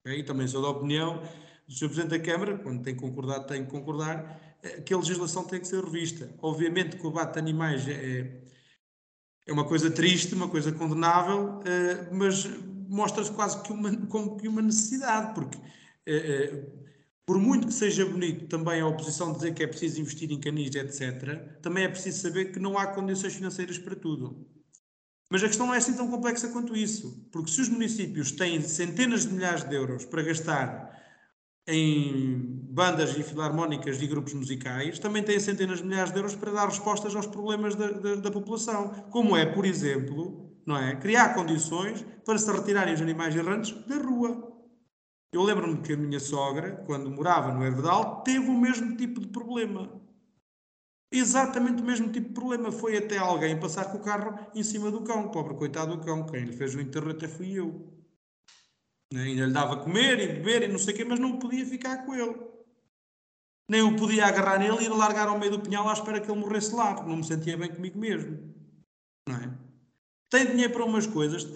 Okay? 0.00 0.22
Também 0.22 0.46
sou 0.46 0.62
da 0.62 0.68
opinião 0.68 1.20
do 1.66 1.74
Sr. 1.74 1.88
Presidente 1.88 2.10
da 2.10 2.20
Câmara, 2.20 2.58
quando 2.58 2.82
tem 2.82 2.94
concordado, 2.94 3.46
tem 3.46 3.64
que 3.64 3.70
concordar, 3.70 4.56
eh, 4.62 4.80
que 4.80 4.94
a 4.94 4.96
legislação 4.96 5.44
tem 5.44 5.60
que 5.60 5.68
ser 5.68 5.84
revista. 5.84 6.32
Obviamente 6.40 6.96
que 6.96 7.06
o 7.06 7.10
abate 7.10 7.34
de 7.34 7.38
animais 7.40 7.86
é, 7.86 8.47
é 9.48 9.52
uma 9.52 9.64
coisa 9.64 9.90
triste, 9.90 10.34
uma 10.34 10.48
coisa 10.48 10.70
condenável, 10.70 11.60
eh, 11.64 12.08
mas 12.12 12.48
mostra-se 12.88 13.32
quase 13.32 13.60
que 13.62 13.72
uma, 13.72 13.96
como 14.06 14.36
que 14.36 14.46
uma 14.46 14.62
necessidade, 14.62 15.34
porque 15.34 15.58
por 17.28 17.38
muito 17.38 17.66
que 17.66 17.74
seja 17.74 18.06
bonito 18.06 18.46
também 18.46 18.80
a 18.80 18.86
oposição 18.86 19.34
dizer 19.34 19.52
que 19.52 19.62
é 19.62 19.66
preciso 19.66 20.00
investir 20.00 20.32
em 20.32 20.40
canis, 20.40 20.74
etc., 20.74 21.60
também 21.60 21.84
é 21.84 21.88
preciso 21.88 22.22
saber 22.22 22.52
que 22.52 22.58
não 22.58 22.78
há 22.78 22.86
condições 22.86 23.34
financeiras 23.34 23.76
para 23.76 23.94
tudo. 23.94 24.48
Mas 25.30 25.44
a 25.44 25.46
questão 25.46 25.66
não 25.66 25.74
é 25.74 25.76
assim 25.76 25.92
tão 25.92 26.10
complexa 26.10 26.48
quanto 26.48 26.74
isso, 26.74 27.28
porque 27.30 27.50
se 27.50 27.60
os 27.60 27.68
municípios 27.68 28.32
têm 28.32 28.62
centenas 28.62 29.26
de 29.26 29.34
milhares 29.34 29.62
de 29.62 29.74
euros 29.74 30.06
para 30.06 30.22
gastar 30.22 30.87
em 31.68 32.58
bandas 32.70 33.14
e 33.16 33.22
filarmónicas 33.22 34.00
e 34.00 34.06
grupos 34.06 34.32
musicais, 34.32 34.98
também 34.98 35.22
têm 35.22 35.38
centenas 35.38 35.78
de 35.78 35.84
milhares 35.84 36.10
de 36.10 36.18
euros 36.18 36.34
para 36.34 36.50
dar 36.50 36.66
respostas 36.66 37.14
aos 37.14 37.26
problemas 37.26 37.74
da, 37.74 37.90
da, 37.90 38.14
da 38.16 38.30
população, 38.30 38.88
como 39.10 39.36
é, 39.36 39.44
por 39.44 39.66
exemplo, 39.66 40.50
não 40.64 40.76
é, 40.78 40.96
criar 40.96 41.34
condições 41.34 42.04
para 42.24 42.38
se 42.38 42.50
retirarem 42.50 42.94
os 42.94 43.02
animais 43.02 43.36
errantes 43.36 43.72
da 43.86 43.96
rua. 43.96 44.50
Eu 45.30 45.42
lembro-me 45.42 45.82
que 45.82 45.92
a 45.92 45.96
minha 45.96 46.18
sogra, 46.18 46.82
quando 46.86 47.10
morava 47.10 47.52
no 47.52 47.62
Hervedal, 47.62 48.22
teve 48.22 48.48
o 48.48 48.58
mesmo 48.58 48.96
tipo 48.96 49.20
de 49.20 49.28
problema. 49.28 49.90
Exatamente 51.12 51.82
o 51.82 51.84
mesmo 51.84 52.10
tipo 52.10 52.28
de 52.28 52.34
problema. 52.34 52.72
Foi 52.72 52.96
até 52.96 53.18
alguém 53.18 53.60
passar 53.60 53.92
com 53.92 53.98
o 53.98 54.02
carro 54.02 54.38
em 54.54 54.62
cima 54.62 54.90
do 54.90 55.02
cão. 55.02 55.30
Pobre 55.30 55.54
coitado 55.54 55.96
do 55.96 56.02
cão. 56.02 56.24
Quem 56.24 56.44
lhe 56.44 56.52
fez 56.52 56.74
o 56.74 56.80
enterro 56.80 57.10
até 57.10 57.28
fui 57.28 57.52
eu. 57.52 57.97
Né? 59.12 59.22
Ainda 59.22 59.46
lhe 59.46 59.52
dava 59.52 59.74
a 59.74 59.78
comer 59.78 60.20
e 60.20 60.26
beber 60.28 60.62
e 60.62 60.68
não 60.68 60.78
sei 60.78 60.94
o 60.94 60.96
quê, 60.96 61.04
mas 61.04 61.18
não 61.18 61.38
podia 61.38 61.64
ficar 61.64 62.04
com 62.04 62.14
ele. 62.14 62.36
Nem 63.68 63.80
eu 63.80 63.96
podia 63.96 64.26
agarrar 64.26 64.58
nele 64.58 64.78
e 64.80 64.84
ir 64.84 64.88
largar 64.88 65.28
ao 65.28 65.38
meio 65.38 65.52
do 65.52 65.60
pinhal 65.60 65.88
à 65.88 65.92
espera 65.92 66.20
que 66.20 66.30
ele 66.30 66.40
morresse 66.40 66.74
lá, 66.74 66.94
porque 66.94 67.08
não 67.08 67.18
me 67.18 67.24
sentia 67.24 67.56
bem 67.56 67.68
comigo 67.68 67.98
mesmo. 67.98 68.54
Não 69.28 69.36
é? 69.36 69.50
Tem 70.30 70.46
dinheiro 70.46 70.72
para 70.72 70.84
umas 70.84 71.06
coisas 71.06 71.46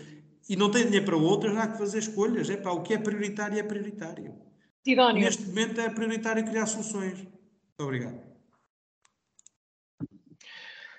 e 0.49 0.57
não 0.57 0.71
tem 0.71 0.85
dinheiro 0.85 1.07
para 1.07 1.17
outras, 1.17 1.57
há 1.57 1.69
que 1.69 1.79
fazer 1.79 1.99
escolhas. 1.99 2.51
É 2.51 2.57
para 2.57 2.73
o 2.73 2.83
que 2.83 2.95
é 2.95 2.99
prioritário 2.99 3.59
é 3.59 3.63
prioritário. 3.63 4.35
Sidónio. 4.85 5.23
Neste 5.23 5.45
momento 5.45 5.81
é 5.81 5.89
prioritário 5.89 6.45
criar 6.45 6.67
soluções. 6.67 7.19
Muito 7.19 7.81
obrigado. 7.81 8.21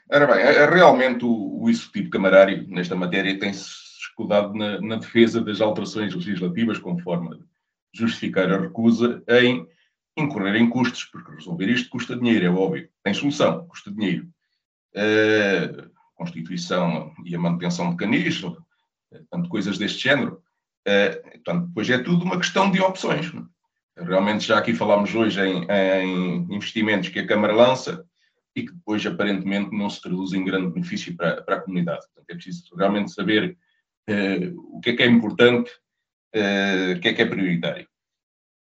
Ora 0.09 0.27
bem, 0.27 0.37
é, 0.37 0.55
é 0.55 0.69
realmente 0.69 1.25
o, 1.25 1.61
o 1.61 1.69
executivo 1.69 2.09
camarário 2.09 2.67
nesta 2.69 2.95
matéria 2.95 3.37
tem-se 3.39 3.92
escudado 4.13 4.53
na, 4.53 4.79
na, 4.79 4.95
defesa 4.97 5.41
das 5.41 5.59
alterações 5.59 6.13
legislativas 6.13 6.77
como 6.77 7.01
forma 7.01 7.35
de 7.35 7.43
justificar 7.91 8.51
a 8.51 8.59
recusa 8.59 9.23
em 9.27 9.67
incorrer 10.15 10.55
em 10.55 10.69
custos, 10.69 11.05
porque 11.05 11.31
resolver 11.31 11.67
isto 11.69 11.89
custa 11.89 12.15
dinheiro, 12.15 12.45
é 12.45 12.49
óbvio. 12.49 12.87
Tem 13.03 13.13
solução, 13.13 13.67
custa 13.67 13.91
dinheiro. 13.91 14.27
Uh, 14.95 15.91
Constituição 16.15 17.11
e 17.25 17.35
a 17.35 17.39
manutenção 17.39 17.89
de 17.89 17.97
canis, 17.97 18.39
Portanto, 18.39 19.49
coisas 19.49 19.77
deste 19.77 20.03
género. 20.03 20.41
Uh, 20.87 21.31
portanto, 21.31 21.67
depois 21.67 21.89
é 21.89 21.97
tudo 21.97 22.23
uma 22.23 22.37
questão 22.37 22.69
de 22.69 22.81
opções. 22.81 23.31
Realmente, 23.97 24.45
já 24.45 24.57
aqui 24.57 24.73
falámos 24.73 25.13
hoje 25.13 25.39
em, 25.39 25.67
em, 25.69 26.53
investimentos 26.53 27.09
que 27.09 27.19
a 27.19 27.27
Câmara 27.27 27.53
lança 27.53 28.05
e 28.55 28.63
que 28.63 28.73
depois, 28.73 29.05
aparentemente, 29.05 29.75
não 29.75 29.89
se 29.89 30.01
traduzem 30.01 30.41
em 30.41 30.45
grande 30.45 30.71
benefício 30.71 31.15
para, 31.15 31.41
para 31.41 31.57
a 31.57 31.61
comunidade. 31.61 32.01
Portanto, 32.07 32.29
é 32.29 32.33
preciso 32.33 32.75
realmente 32.75 33.11
saber 33.11 33.57
o 34.07 34.79
que 34.81 34.91
é 34.91 34.95
que 34.95 35.03
é 35.03 35.07
importante, 35.07 35.71
uh, 36.35 36.97
o 36.97 36.99
que 36.99 37.07
é 37.07 37.13
que 37.13 37.21
é 37.21 37.25
prioritário. 37.25 37.87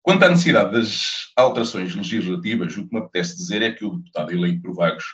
Quanto 0.03 0.25
à 0.25 0.29
necessidade 0.29 0.73
das 0.73 1.33
alterações 1.35 1.95
legislativas, 1.95 2.77
o 2.77 2.87
que 2.87 2.95
me 2.95 3.01
apetece 3.01 3.37
dizer 3.37 3.63
é 3.63 3.73
que 3.73 3.85
o 3.85 3.97
deputado 3.97 4.33
eleito 4.33 4.63
por 4.63 4.75
Vagos 4.75 5.05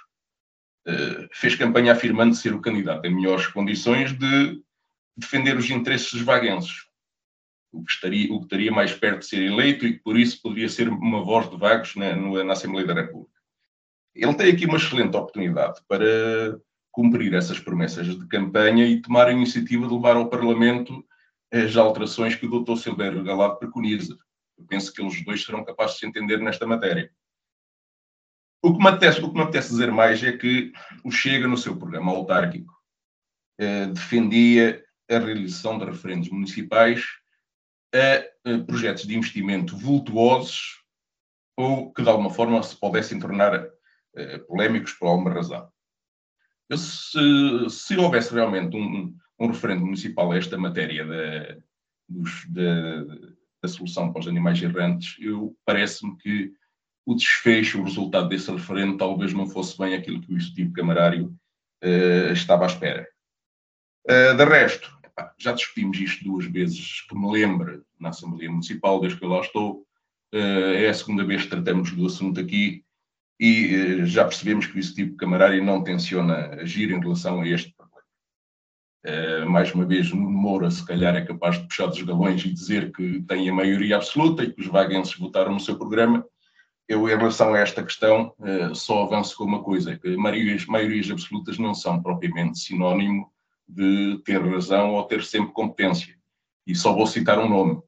uh, 0.89 1.29
fez 1.33 1.55
campanha 1.55 1.93
afirmando 1.93 2.35
ser 2.35 2.53
o 2.53 2.61
candidato 2.61 3.05
em 3.07 3.15
melhores 3.15 3.47
condições 3.47 4.13
de 4.13 4.63
defender 5.17 5.57
os 5.57 5.71
interesses 5.71 6.13
dos 6.13 6.23
vaguenses, 6.23 6.87
o 7.73 7.85
que, 7.85 7.93
estaria, 7.93 8.33
o 8.33 8.41
que 8.41 8.47
estaria 8.47 8.73
mais 8.73 8.93
perto 8.93 9.21
de 9.21 9.27
ser 9.27 9.43
eleito 9.43 9.87
e 9.87 9.93
que 9.95 10.01
por 10.01 10.19
isso 10.19 10.43
poderia 10.43 10.69
ser 10.69 10.89
uma 10.89 11.23
voz 11.23 11.49
de 11.49 11.57
vagos 11.57 11.95
na, 11.95 12.17
na 12.17 12.53
Assembleia 12.53 12.87
da 12.87 12.95
República. 12.95 13.39
Ele 14.15 14.35
tem 14.35 14.53
aqui 14.53 14.67
uma 14.67 14.77
excelente 14.77 15.17
oportunidade 15.17 15.81
para 15.87 16.59
cumprir 17.01 17.33
essas 17.33 17.59
promessas 17.59 18.07
de 18.07 18.27
campanha 18.27 18.87
e 18.87 19.01
tomar 19.01 19.29
a 19.29 19.33
iniciativa 19.33 19.89
de 19.89 19.95
levar 19.95 20.17
ao 20.17 20.29
Parlamento 20.29 21.03
as 21.51 21.75
alterações 21.75 22.35
que 22.35 22.45
o 22.45 22.61
Dr. 22.61 22.77
Silvério 22.77 23.25
Galado 23.25 23.59
preconiza. 23.59 24.19
Eu 24.59 24.67
penso 24.67 24.93
que 24.93 25.01
eles 25.01 25.25
dois 25.25 25.43
serão 25.43 25.65
capazes 25.65 25.95
de 25.95 26.01
se 26.01 26.07
entender 26.07 26.37
nesta 26.39 26.67
matéria. 26.67 27.11
O 28.63 28.75
que, 28.75 28.79
me 28.79 28.89
apetece, 28.89 29.23
o 29.23 29.31
que 29.31 29.35
me 29.35 29.43
apetece 29.43 29.71
dizer 29.71 29.91
mais 29.91 30.23
é 30.23 30.37
que 30.37 30.75
o 31.03 31.11
Chega, 31.11 31.49
no 31.49 31.57
seu 31.57 31.75
programa 31.75 32.13
autárquico, 32.13 32.71
eh, 33.59 33.87
defendia 33.87 34.85
a 35.11 35.19
realização 35.19 35.79
de 35.79 35.87
referendos 35.87 36.29
municipais 36.29 37.07
a, 37.95 38.61
projetos 38.67 39.07
de 39.07 39.17
investimento 39.17 39.75
vultuosos 39.75 40.85
ou 41.57 41.91
que 41.95 42.03
de 42.03 42.11
alguma 42.11 42.29
forma 42.31 42.63
se 42.63 42.77
pudessem 42.77 43.19
tornar 43.19 43.65
uh, 43.65 44.47
polémicos 44.47 44.93
por 44.93 45.09
alguma 45.09 45.33
razão. 45.33 45.71
Se, 46.77 47.69
se, 47.69 47.97
houvesse 47.97 48.33
realmente 48.33 48.77
um, 48.77 49.15
um, 49.39 49.47
referendo 49.49 49.85
municipal 49.85 50.31
a 50.31 50.37
esta 50.37 50.57
matéria 50.57 51.05
da, 51.05 51.57
dos, 52.09 52.47
da, 52.49 53.05
da 53.63 53.69
solução 53.69 54.13
para 54.13 54.21
os 54.21 54.29
animais 54.29 54.63
errantes, 54.63 55.17
eu 55.19 55.57
parece-me 55.65 56.17
que 56.17 56.53
o 57.05 57.15
desfecho, 57.15 57.81
o 57.81 57.85
resultado 57.85 58.29
desse 58.29 58.51
referendo, 58.51 58.97
talvez 58.97 59.33
não 59.33 59.49
fosse 59.49 59.77
bem 59.77 59.95
aquilo 59.95 60.21
que 60.21 60.33
o 60.33 60.37
Executivo 60.37 60.73
Camarário 60.73 61.37
uh, 61.83 62.33
estava 62.33 62.65
à 62.65 62.67
espera. 62.67 63.09
Uh, 64.09 64.37
de 64.37 64.45
resto, 64.45 65.01
já 65.39 65.53
discutimos 65.53 65.99
isto 65.99 66.25
duas 66.25 66.47
vezes, 66.47 67.03
que 67.03 67.17
me 67.17 67.31
lembro, 67.31 67.85
na 67.99 68.11
Assembleia 68.11 68.51
Municipal, 68.51 69.01
desde 69.01 69.19
que 69.19 69.25
eu 69.25 69.29
lá 69.29 69.41
estou. 69.41 69.85
Eh, 70.33 70.85
é 70.85 70.89
a 70.89 70.95
segunda 70.95 71.25
vez 71.25 71.43
que 71.43 71.51
tratamos 71.51 71.91
do 71.93 72.07
assunto 72.07 72.41
aqui 72.41 72.85
e 73.41 73.75
eh, 73.75 74.05
já 74.05 74.25
percebemos 74.27 74.67
que 74.67 74.79
tipo 74.79 75.13
de 75.13 75.17
camarário 75.17 75.65
não 75.65 75.83
tenciona 75.83 76.51
agir 76.61 76.91
em 76.91 77.01
relação 77.01 77.41
a 77.41 77.49
este 77.49 77.75
problema. 77.75 78.03
Eh, 79.03 79.45
mais 79.47 79.75
uma 79.75 79.87
vez, 79.87 80.13
Nuno 80.13 80.31
Moura, 80.31 80.71
se 80.71 80.85
calhar, 80.85 81.17
é 81.17 81.25
capaz 81.25 81.59
de 81.59 81.67
puxar 81.67 81.87
dos 81.87 82.03
galões 82.03 82.45
e 82.45 82.53
dizer 82.53 82.93
que 82.93 83.23
tem 83.23 83.49
a 83.49 83.55
maioria 83.55 83.97
absoluta 83.97 84.45
e 84.45 84.53
que 84.53 84.61
os 84.61 84.67
vaguenses 84.67 85.17
votaram 85.17 85.55
no 85.55 85.61
seu 85.61 85.79
programa. 85.79 86.23
Eu, 86.87 87.09
em 87.09 87.17
relação 87.17 87.55
a 87.55 87.59
esta 87.61 87.85
questão, 87.85 88.35
só 88.75 89.05
avanço 89.05 89.37
com 89.37 89.45
uma 89.45 89.63
coisa, 89.63 89.97
que 89.97 90.17
maiorias, 90.17 90.67
maiorias 90.67 91.09
absolutas 91.09 91.57
não 91.57 91.73
são 91.73 92.03
propriamente 92.03 92.59
sinónimo 92.59 93.33
de 93.69 94.21
ter 94.25 94.43
razão 94.43 94.95
ou 94.95 95.05
ter 95.05 95.23
sempre 95.23 95.53
competência. 95.53 96.17
E 96.67 96.75
só 96.75 96.93
vou 96.93 97.07
citar 97.07 97.39
um 97.39 97.49
nome: 97.49 97.81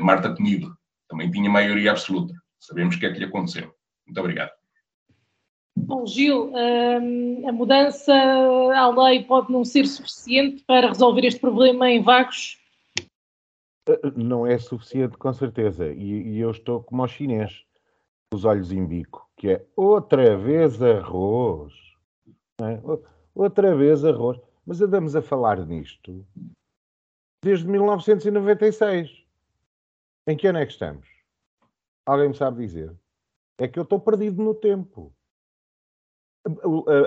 Marta 0.00 0.32
Temido. 0.32 0.76
Também 1.08 1.28
tinha 1.28 1.50
maioria 1.50 1.90
absoluta. 1.90 2.34
Sabemos 2.60 2.94
o 2.94 3.00
que 3.00 3.06
é 3.06 3.12
que 3.12 3.18
lhe 3.18 3.24
aconteceu. 3.24 3.74
Muito 4.06 4.20
obrigado. 4.20 4.55
Bom, 5.76 6.06
Gil, 6.06 6.52
hum, 6.52 7.48
a 7.48 7.52
mudança 7.52 8.12
à 8.14 8.88
lei 8.88 9.22
pode 9.24 9.52
não 9.52 9.64
ser 9.64 9.86
suficiente 9.86 10.64
para 10.64 10.88
resolver 10.88 11.24
este 11.24 11.40
problema 11.40 11.90
em 11.90 12.02
vagos? 12.02 12.58
Não 14.16 14.46
é 14.46 14.58
suficiente, 14.58 15.16
com 15.16 15.32
certeza. 15.32 15.92
E, 15.92 16.34
e 16.34 16.40
eu 16.40 16.50
estou 16.50 16.82
como 16.82 17.02
ao 17.02 17.08
chinês, 17.08 17.64
os 18.34 18.44
olhos 18.44 18.72
em 18.72 18.84
bico, 18.84 19.28
que 19.36 19.48
é 19.50 19.66
outra 19.76 20.36
vez 20.36 20.82
arroz. 20.82 21.72
É? 22.60 22.80
Outra 23.34 23.76
vez 23.76 24.04
arroz. 24.04 24.40
Mas 24.66 24.80
andamos 24.80 25.14
a 25.14 25.22
falar 25.22 25.64
nisto 25.64 26.26
desde 27.46 27.68
1996. 27.68 29.24
Em 30.26 30.36
que 30.36 30.48
ano 30.48 30.58
é 30.58 30.66
que 30.66 30.72
estamos? 30.72 31.06
Alguém 32.04 32.28
me 32.28 32.34
sabe 32.34 32.66
dizer? 32.66 32.92
É 33.58 33.68
que 33.68 33.78
eu 33.78 33.84
estou 33.84 34.00
perdido 34.00 34.42
no 34.42 34.52
tempo. 34.52 35.14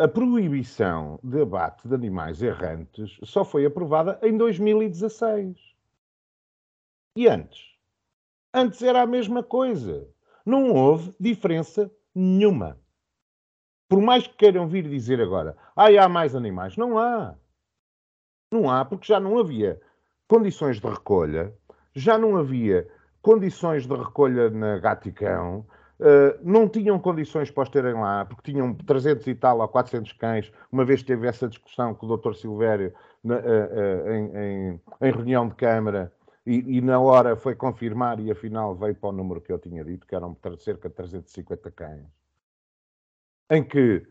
A, 0.03 0.07
proibição 0.07 1.17
de 1.23 1.41
abate 1.41 1.87
de 1.87 1.95
animais 1.95 2.41
errantes 2.41 3.17
só 3.23 3.45
foi 3.45 3.65
aprovada 3.65 4.19
em 4.21 4.35
2016. 4.37 5.57
E 7.15 7.27
antes? 7.27 7.77
Antes 8.53 8.81
era 8.81 9.01
a 9.01 9.07
mesma 9.07 9.41
coisa. 9.41 10.09
Não 10.45 10.73
houve 10.73 11.15
diferença 11.17 11.89
nenhuma. 12.13 12.77
Por 13.87 14.01
mais 14.01 14.27
que 14.27 14.35
queiram 14.35 14.67
vir 14.67 14.89
dizer 14.89 15.21
agora, 15.21 15.55
ah, 15.73 15.87
há 15.87 16.09
mais 16.09 16.35
animais, 16.35 16.75
não 16.75 16.97
há. 16.97 17.35
Não 18.51 18.69
há, 18.69 18.83
porque 18.83 19.07
já 19.07 19.19
não 19.21 19.39
havia 19.39 19.81
condições 20.27 20.81
de 20.81 20.87
recolha, 20.87 21.55
já 21.95 22.17
não 22.17 22.35
havia 22.35 22.87
condições 23.21 23.87
de 23.87 23.95
recolha 23.95 24.49
na 24.49 24.77
Gaticão, 24.79 25.65
uh, 25.99 26.39
não 26.41 26.67
tinham 26.67 26.99
condições 26.99 27.51
para 27.51 27.63
os 27.63 27.69
terem 27.69 27.93
lá, 27.93 28.25
porque 28.25 28.51
tinham 28.51 28.73
300 28.73 29.27
e 29.27 29.35
tal 29.35 29.59
ou 29.59 29.67
400 29.67 30.13
cães. 30.13 30.51
Uma 30.71 30.85
vez 30.85 31.03
teve 31.03 31.27
essa 31.27 31.47
discussão 31.47 31.93
com 31.93 32.05
o 32.05 32.17
Dr. 32.17 32.33
Silvério 32.33 32.93
na, 33.23 33.35
uh, 33.35 33.39
uh, 33.39 34.11
em, 34.11 34.37
em, 34.37 34.81
em, 35.01 35.11
reunião 35.11 35.47
de 35.47 35.55
Câmara 35.55 36.11
e, 36.45 36.77
e, 36.77 36.81
na 36.81 36.99
hora 36.99 37.35
foi 37.35 37.55
confirmar 37.55 38.19
e 38.19 38.31
afinal 38.31 38.75
veio 38.75 38.95
para 38.95 39.09
o 39.09 39.13
número 39.13 39.41
que 39.41 39.51
eu 39.51 39.59
tinha 39.59 39.83
dito, 39.83 40.07
que 40.07 40.15
eram 40.15 40.35
cerca 40.57 40.89
de 40.89 40.95
350 40.95 41.71
cães, 41.71 42.05
em 43.51 43.63
que 43.63 44.07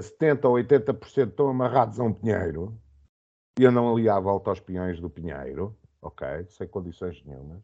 70 0.00 0.48
ou 0.48 0.56
80% 0.56 1.28
estão 1.28 1.48
amarrados 1.48 2.00
a 2.00 2.04
um 2.04 2.12
pinheiro 2.12 2.76
e 3.58 3.66
andam 3.66 3.90
ali 3.92 4.08
à 4.08 4.18
volta 4.18 4.50
aos 4.50 4.60
pinhões 4.60 5.00
do 5.00 5.10
Pinheiro. 5.10 5.76
ok, 6.00 6.26
sem 6.48 6.66
condições 6.66 7.22
nenhumas. 7.24 7.62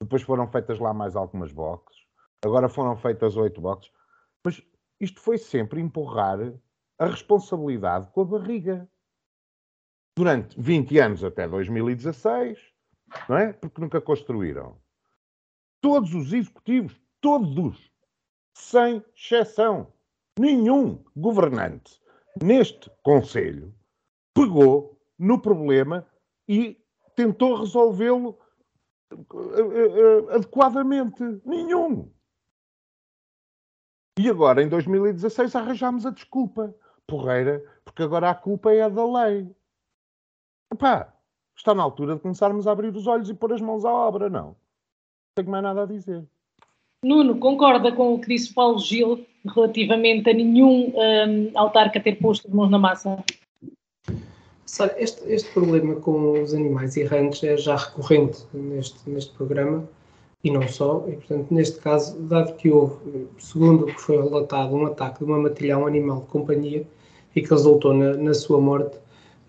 Depois 0.00 0.22
foram 0.22 0.46
feitas 0.48 0.78
lá 0.78 0.92
mais 0.92 1.16
algumas 1.16 1.52
boxes. 1.52 2.07
Agora 2.44 2.68
foram 2.68 2.96
feitas 2.96 3.36
oito 3.36 3.60
boxes. 3.60 3.92
Mas 4.44 4.62
isto 5.00 5.20
foi 5.20 5.38
sempre 5.38 5.80
empurrar 5.80 6.38
a 6.98 7.06
responsabilidade 7.06 8.10
com 8.12 8.22
a 8.22 8.24
barriga. 8.24 8.88
Durante 10.16 10.60
20 10.60 10.98
anos 10.98 11.24
até 11.24 11.46
2016, 11.46 12.58
não 13.28 13.36
é? 13.36 13.52
Porque 13.52 13.80
nunca 13.80 14.00
construíram. 14.00 14.80
Todos 15.80 16.12
os 16.12 16.32
executivos, 16.32 17.00
todos, 17.20 17.92
sem 18.52 19.04
exceção, 19.14 19.92
nenhum 20.38 21.04
governante 21.16 22.00
neste 22.42 22.90
Conselho 23.02 23.74
pegou 24.34 25.00
no 25.18 25.40
problema 25.40 26.06
e 26.48 26.80
tentou 27.14 27.56
resolvê-lo 27.56 28.38
eh, 29.12 29.16
eh, 29.16 30.30
eh, 30.30 30.34
adequadamente. 30.36 31.22
Nenhum. 31.44 32.12
E 34.18 34.28
agora, 34.28 34.60
em 34.60 34.68
2016, 34.68 35.54
arranjámos 35.54 36.04
a 36.04 36.10
desculpa. 36.10 36.74
Porreira, 37.06 37.64
porque 37.84 38.02
agora 38.02 38.28
a 38.28 38.34
culpa 38.34 38.72
é 38.72 38.90
da 38.90 39.06
lei. 39.06 39.48
Epá, 40.72 41.14
está 41.56 41.72
na 41.72 41.82
altura 41.82 42.16
de 42.16 42.20
começarmos 42.20 42.66
a 42.66 42.72
abrir 42.72 42.94
os 42.94 43.06
olhos 43.06 43.30
e 43.30 43.34
pôr 43.34 43.52
as 43.52 43.60
mãos 43.60 43.84
à 43.84 43.92
obra, 43.92 44.28
não? 44.28 44.48
Não 44.48 44.56
tenho 45.36 45.50
mais 45.50 45.62
nada 45.62 45.84
a 45.84 45.86
dizer. 45.86 46.24
Nuno, 47.04 47.38
concorda 47.38 47.92
com 47.92 48.14
o 48.14 48.20
que 48.20 48.28
disse 48.28 48.52
Paulo 48.52 48.78
Gil 48.80 49.24
relativamente 49.54 50.28
a 50.28 50.34
nenhum 50.34 50.92
um, 50.94 51.56
autarca 51.56 52.00
ter 52.00 52.16
posto 52.16 52.48
as 52.48 52.52
mãos 52.52 52.70
na 52.70 52.78
massa? 52.78 53.24
Sabe, 54.66 54.94
este, 54.98 55.22
este 55.32 55.50
problema 55.52 55.94
com 56.00 56.42
os 56.42 56.52
animais 56.52 56.96
errantes 56.96 57.42
é 57.44 57.56
já 57.56 57.76
recorrente 57.76 58.44
neste, 58.52 59.08
neste 59.08 59.32
programa 59.34 59.88
e 60.42 60.50
não 60.50 60.66
só, 60.68 61.04
e 61.08 61.12
portanto, 61.12 61.52
neste 61.52 61.80
caso, 61.80 62.18
dado 62.20 62.54
que 62.54 62.70
houve, 62.70 63.26
segundo 63.38 63.84
o 63.84 63.86
que 63.86 64.00
foi 64.00 64.16
relatado, 64.16 64.74
um 64.74 64.86
ataque 64.86 65.18
de 65.18 65.24
uma 65.24 65.38
matilha 65.38 65.74
a 65.74 65.78
um 65.78 65.86
animal 65.86 66.20
de 66.20 66.26
companhia 66.26 66.86
e 67.34 67.42
que 67.42 67.50
resultou 67.50 67.92
na, 67.92 68.14
na 68.14 68.34
sua 68.34 68.60
morte, 68.60 68.96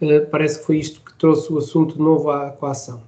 uh, 0.02 0.28
parece 0.32 0.60
que 0.60 0.66
foi 0.66 0.78
isto 0.78 1.02
que 1.02 1.14
trouxe 1.18 1.52
o 1.54 1.60
assunto 1.60 1.96
de 1.96 2.02
novo 2.02 2.32
à 2.32 2.50
coação. 2.52 3.02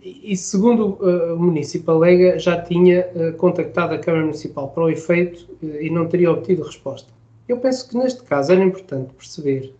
E, 0.00 0.32
e 0.32 0.36
segundo 0.36 0.98
uh, 1.00 1.34
o 1.34 1.38
município 1.38 1.92
alega, 1.92 2.38
já 2.38 2.60
tinha 2.62 3.06
uh, 3.14 3.36
contactado 3.36 3.92
a 3.92 3.98
Câmara 3.98 4.24
Municipal 4.24 4.68
para 4.68 4.84
o 4.84 4.90
efeito 4.90 5.46
e 5.62 5.90
não 5.90 6.08
teria 6.08 6.32
obtido 6.32 6.62
resposta. 6.62 7.12
Eu 7.46 7.58
penso 7.58 7.86
que 7.86 7.98
neste 7.98 8.22
caso 8.22 8.52
era 8.52 8.64
importante 8.64 9.12
perceber 9.12 9.74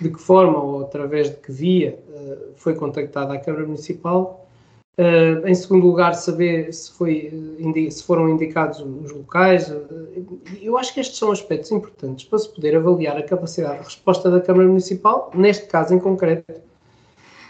de 0.00 0.10
que 0.10 0.20
forma 0.20 0.60
ou 0.60 0.82
através 0.82 1.30
de 1.30 1.36
que 1.36 1.52
via 1.52 1.98
foi 2.56 2.74
contactada 2.74 3.32
a 3.32 3.38
Câmara 3.38 3.64
Municipal 3.64 4.45
Uh, 4.98 5.46
em 5.46 5.54
segundo 5.54 5.86
lugar, 5.86 6.14
saber 6.14 6.72
se, 6.72 6.90
foi, 6.90 7.30
se 7.90 8.02
foram 8.02 8.30
indicados 8.30 8.80
os 8.80 9.12
locais. 9.12 9.68
Uh, 9.68 10.40
eu 10.62 10.78
acho 10.78 10.94
que 10.94 11.00
estes 11.00 11.18
são 11.18 11.30
aspectos 11.30 11.70
importantes 11.70 12.24
para 12.24 12.38
se 12.38 12.48
poder 12.48 12.74
avaliar 12.74 13.14
a 13.18 13.22
capacidade 13.22 13.80
de 13.80 13.84
resposta 13.84 14.30
da 14.30 14.40
Câmara 14.40 14.66
Municipal, 14.66 15.30
neste 15.34 15.66
caso 15.66 15.94
em 15.94 15.98
concreto. 15.98 16.50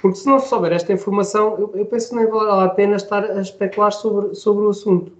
Porque 0.02 0.18
se 0.18 0.26
não 0.26 0.40
se 0.40 0.48
souber 0.48 0.72
esta 0.72 0.92
informação, 0.92 1.56
eu, 1.56 1.70
eu 1.76 1.86
penso 1.86 2.10
que 2.10 2.16
nem 2.16 2.26
vale 2.26 2.64
a 2.64 2.68
pena 2.68 2.96
estar 2.96 3.24
a 3.24 3.40
especular 3.40 3.92
sobre, 3.92 4.34
sobre 4.34 4.64
o 4.64 4.70
assunto. 4.70 5.12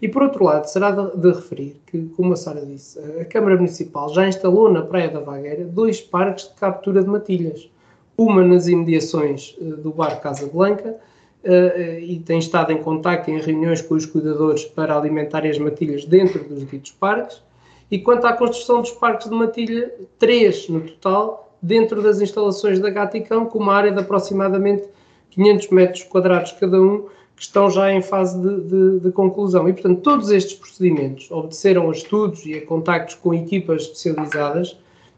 E 0.00 0.08
por 0.08 0.24
outro 0.24 0.42
lado, 0.42 0.66
será 0.66 0.90
de, 0.90 1.16
de 1.16 1.28
referir 1.28 1.80
que, 1.86 2.08
como 2.16 2.32
a 2.32 2.36
Sara 2.36 2.66
disse, 2.66 2.98
a 3.20 3.24
Câmara 3.24 3.54
Municipal 3.54 4.08
já 4.08 4.26
instalou 4.26 4.68
na 4.68 4.82
Praia 4.82 5.08
da 5.08 5.20
Vagueira 5.20 5.64
dois 5.64 6.00
parques 6.00 6.48
de 6.48 6.54
captura 6.54 7.04
de 7.04 7.08
matilhas. 7.08 7.70
Uma 8.18 8.42
nas 8.42 8.66
imediações 8.66 9.56
uh, 9.60 9.76
do 9.76 9.92
bar 9.92 10.20
Casa 10.20 10.48
Blanca 10.48 10.96
uh, 11.44 12.00
e 12.00 12.18
tem 12.20 12.38
estado 12.38 12.72
em 12.72 12.82
contacto 12.82 13.30
em 13.30 13.40
reuniões 13.40 13.80
com 13.80 13.94
os 13.94 14.06
cuidadores 14.06 14.64
para 14.64 14.96
alimentar 14.96 15.46
as 15.46 15.58
matilhas 15.58 16.04
dentro 16.04 16.42
dos 16.44 16.68
ditos 16.68 16.92
parques. 16.92 17.42
E 17.90 17.98
quanto 17.98 18.26
à 18.26 18.32
construção 18.32 18.80
dos 18.80 18.90
parques 18.90 19.28
de 19.28 19.34
matilha, 19.34 19.92
três 20.18 20.68
no 20.68 20.80
total, 20.80 21.54
dentro 21.60 22.02
das 22.02 22.20
instalações 22.20 22.80
da 22.80 22.90
Gaticão, 22.90 23.46
com 23.46 23.58
uma 23.58 23.74
área 23.74 23.92
de 23.92 24.00
aproximadamente 24.00 24.84
500 25.30 25.68
metros 25.68 26.02
quadrados 26.04 26.52
cada 26.52 26.80
um, 26.80 27.06
que 27.36 27.42
estão 27.42 27.70
já 27.70 27.92
em 27.92 28.02
fase 28.02 28.40
de, 28.40 28.60
de, 28.62 29.00
de, 29.00 29.12
conclusão. 29.12 29.68
E, 29.68 29.72
portanto, 29.72 30.00
todos 30.00 30.30
estes 30.30 30.54
procedimentos 30.54 31.30
obedeceram 31.30 31.88
a 31.88 31.92
estudos 31.92 32.44
e 32.46 32.54
a 32.54 32.66
contactos 32.66 33.14
com 33.14 33.32
equipas 33.32 33.82
especializadas 33.82 34.76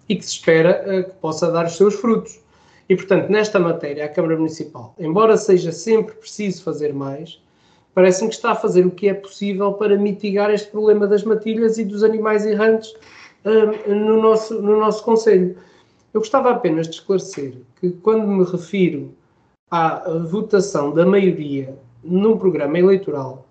e 0.08 0.16
que 0.16 0.24
se 0.24 0.32
espera 0.32 0.84
uh, 0.86 1.10
que 1.10 1.16
possa 1.16 1.50
dar 1.50 1.66
os 1.66 1.76
seus 1.76 1.94
frutos. 1.94 2.40
E, 2.88 2.94
portanto, 2.94 3.30
nesta 3.30 3.58
matéria, 3.58 4.04
a 4.04 4.08
Câmara 4.08 4.36
Municipal, 4.36 4.94
embora 4.98 5.36
seja 5.36 5.72
sempre 5.72 6.14
preciso 6.14 6.62
fazer 6.62 6.92
mais, 6.92 7.40
parece-me 7.94 8.28
que 8.28 8.34
está 8.34 8.52
a 8.52 8.56
fazer 8.56 8.84
o 8.84 8.90
que 8.90 9.08
é 9.08 9.14
possível 9.14 9.72
para 9.72 9.96
mitigar 9.96 10.50
este 10.50 10.70
problema 10.70 11.06
das 11.06 11.24
matilhas 11.24 11.78
e 11.78 11.84
dos 11.84 12.02
animais 12.02 12.44
errantes 12.44 12.94
uh, 13.44 13.94
no, 13.94 14.20
nosso, 14.20 14.60
no 14.60 14.78
nosso 14.78 15.02
Conselho. 15.02 15.56
Eu 16.12 16.20
gostava 16.20 16.50
apenas 16.50 16.86
de 16.86 16.96
esclarecer 16.96 17.54
que, 17.80 17.90
quando 17.90 18.26
me 18.26 18.44
refiro 18.44 19.14
à 19.70 20.04
votação 20.30 20.92
da 20.92 21.06
maioria 21.06 21.76
num 22.02 22.36
programa 22.36 22.78
eleitoral, 22.78 23.46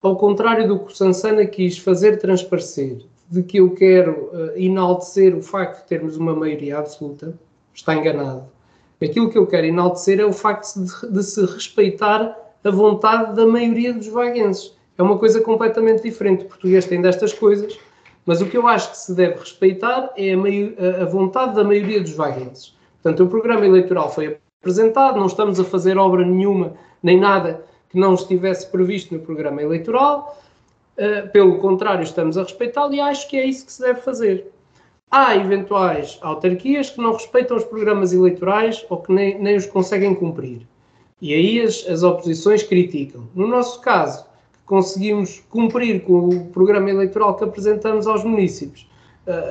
ao 0.00 0.16
contrário 0.16 0.68
do 0.68 0.78
que 0.78 0.92
o 0.92 0.96
Sansana 0.96 1.44
quis 1.44 1.76
fazer 1.76 2.18
transparecer, 2.18 2.98
de 3.28 3.42
que 3.42 3.58
eu 3.58 3.74
quero 3.74 4.30
uh, 4.32 4.56
enaltecer 4.56 5.34
o 5.36 5.42
facto 5.42 5.82
de 5.82 5.88
termos 5.88 6.16
uma 6.16 6.34
maioria 6.34 6.78
absoluta, 6.78 7.36
está 7.74 7.96
enganado. 7.96 8.55
Aquilo 9.02 9.30
que 9.30 9.36
eu 9.36 9.46
quero 9.46 9.66
enaltecer 9.66 10.20
é 10.20 10.24
o 10.24 10.32
facto 10.32 10.74
de, 10.74 11.12
de 11.12 11.22
se 11.22 11.44
respeitar 11.44 12.36
a 12.64 12.70
vontade 12.70 13.36
da 13.36 13.46
maioria 13.46 13.92
dos 13.92 14.08
vaguenses. 14.08 14.74
É 14.98 15.02
uma 15.02 15.18
coisa 15.18 15.40
completamente 15.40 16.02
diferente. 16.02 16.44
O 16.44 16.48
português 16.48 16.86
tem 16.86 17.00
destas 17.00 17.32
coisas, 17.32 17.78
mas 18.24 18.40
o 18.40 18.46
que 18.46 18.56
eu 18.56 18.66
acho 18.66 18.90
que 18.90 18.96
se 18.96 19.14
deve 19.14 19.38
respeitar 19.38 20.12
é 20.16 20.32
a, 20.32 21.02
a 21.02 21.04
vontade 21.04 21.54
da 21.54 21.62
maioria 21.62 22.00
dos 22.00 22.12
vaguenses. 22.12 22.74
Portanto, 23.02 23.24
o 23.24 23.28
programa 23.28 23.64
eleitoral 23.66 24.12
foi 24.12 24.38
apresentado, 24.60 25.18
não 25.18 25.26
estamos 25.26 25.60
a 25.60 25.64
fazer 25.64 25.96
obra 25.98 26.24
nenhuma, 26.24 26.74
nem 27.02 27.20
nada 27.20 27.64
que 27.88 27.98
não 27.98 28.14
estivesse 28.14 28.66
previsto 28.68 29.14
no 29.14 29.20
programa 29.20 29.62
eleitoral. 29.62 30.40
Uh, 30.96 31.28
pelo 31.30 31.58
contrário, 31.58 32.02
estamos 32.02 32.36
a 32.38 32.42
respeitá-lo 32.42 32.94
e 32.94 33.00
acho 33.00 33.28
que 33.28 33.36
é 33.36 33.44
isso 33.44 33.66
que 33.66 33.72
se 33.72 33.82
deve 33.82 34.00
fazer. 34.00 34.50
Há 35.10 35.36
eventuais 35.36 36.18
autarquias 36.20 36.90
que 36.90 37.00
não 37.00 37.12
respeitam 37.12 37.56
os 37.56 37.64
programas 37.64 38.12
eleitorais 38.12 38.84
ou 38.90 38.98
que 38.98 39.12
nem, 39.12 39.38
nem 39.40 39.56
os 39.56 39.66
conseguem 39.66 40.14
cumprir. 40.14 40.66
E 41.20 41.32
aí 41.32 41.60
as, 41.60 41.86
as 41.88 42.02
oposições 42.02 42.62
criticam. 42.62 43.28
No 43.34 43.46
nosso 43.46 43.80
caso, 43.80 44.26
conseguimos 44.66 45.40
cumprir 45.48 46.02
com 46.02 46.28
o 46.28 46.46
programa 46.46 46.90
eleitoral 46.90 47.36
que 47.36 47.44
apresentamos 47.44 48.06
aos 48.06 48.24
municípios. 48.24 48.86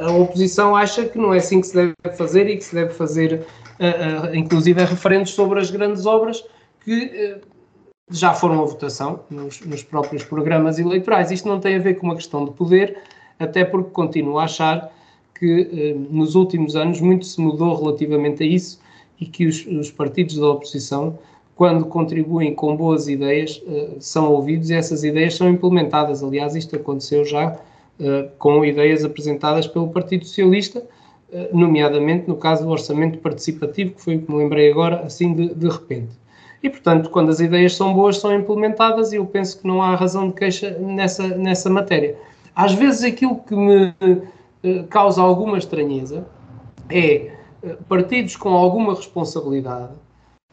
A 0.02 0.12
oposição 0.12 0.76
acha 0.76 1.06
que 1.06 1.18
não 1.18 1.34
é 1.34 1.38
assim 1.38 1.60
que 1.60 1.68
se 1.68 1.76
deve 1.76 2.18
fazer 2.18 2.48
e 2.48 2.58
que 2.58 2.64
se 2.64 2.76
deve 2.76 2.94
fazer, 2.94 3.46
inclusive, 4.34 4.84
referentes 4.84 5.34
sobre 5.34 5.60
as 5.60 5.70
grandes 5.70 6.06
obras 6.06 6.46
que 6.82 7.12
eh, 7.14 7.42
já 8.10 8.34
foram 8.34 8.62
a 8.62 8.66
votação 8.66 9.26
nos, 9.30 9.60
nos 9.62 9.84
próprios 9.84 10.24
programas 10.24 10.80
eleitorais. 10.80 11.32
Isto 11.32 11.50
não 11.50 11.60
tem 11.60 11.76
a 11.76 11.80
ver 11.80 11.96
com 11.96 12.06
uma 12.06 12.16
questão 12.16 12.46
de 12.46 12.52
poder, 12.52 12.98
até 13.38 13.66
porque 13.66 13.90
continuo 13.90 14.40
a 14.40 14.46
achar 14.46 14.94
que 15.38 15.70
eh, 15.72 15.96
nos 16.10 16.36
últimos 16.36 16.76
anos 16.76 17.02
muito 17.02 17.26
se 17.26 17.40
mudou 17.40 17.76
relativamente 17.76 18.44
a 18.44 18.46
isso 18.46 18.80
e 19.20 19.26
que 19.26 19.46
os, 19.46 19.66
os 19.66 19.92
partidos 19.92 20.38
da 20.38 20.48
oposição, 20.48 21.20
quando 21.56 21.86
contribuem 21.86 22.56
com 22.56 22.76
boas 22.76 23.08
ideias, 23.08 23.62
eh, 23.68 23.90
são 24.00 24.32
ouvidos 24.32 24.70
e 24.70 24.74
essas 24.74 25.04
ideias 25.04 25.36
são 25.36 25.50
implementadas. 25.50 26.24
Aliás, 26.24 26.56
isto 26.56 26.76
aconteceu 26.76 27.26
já 27.26 27.60
eh, 28.00 28.30
com 28.40 28.64
ideias 28.64 29.04
apresentadas 29.04 29.68
pelo 29.68 29.90
Partido 29.90 30.26
Socialista, 30.26 30.84
nomeadamente 31.52 32.30
no 32.30 32.38
caso 32.38 32.64
do 32.64 32.70
orçamento 32.70 33.18
participativo, 33.18 33.92
que 33.92 34.02
foi 34.02 34.16
o 34.16 34.22
que 34.22 34.32
me 34.32 34.38
lembrei 34.38 34.72
agora, 34.72 35.02
assim 35.02 35.34
de, 35.34 35.54
de 35.54 35.68
repente. 35.68 36.12
E, 36.64 36.70
portanto, 36.70 37.10
quando 37.10 37.30
as 37.30 37.42
ideias 37.42 37.76
são 37.76 37.94
boas, 37.94 38.20
são 38.20 38.34
implementadas 38.34 39.12
e 39.12 39.18
eu 39.18 39.26
penso 39.26 39.60
que 39.60 39.68
não 39.68 39.82
há 39.82 39.96
razão 39.96 40.30
de 40.30 40.36
queixa 40.36 40.78
nessa, 40.80 41.28
nessa 41.28 41.70
matéria. 41.70 42.16
Às 42.56 42.74
vezes 42.74 43.04
aquilo 43.04 43.36
que 43.36 43.54
me 43.54 43.94
causa 44.90 45.22
alguma 45.22 45.58
estranheza 45.58 46.26
é 46.90 47.32
eh, 47.64 47.78
partidos 47.88 48.36
com 48.36 48.50
alguma 48.50 48.94
responsabilidade 48.94 49.94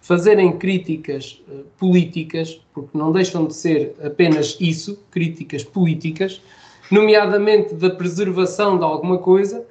fazerem 0.02 0.58
críticas 0.58 1.40
uh, 1.48 1.64
políticas, 1.78 2.60
porque 2.74 2.98
não 2.98 3.12
deixam 3.12 3.46
de 3.46 3.54
ser 3.54 3.94
apenas 4.04 4.58
isso, 4.60 4.98
críticas 5.10 5.62
políticas, 5.62 6.42
nomeadamente 6.90 7.74
da 7.74 7.88
preservação 7.88 8.76
de 8.76 8.84
alguma 8.84 9.18
coisa 9.18 9.64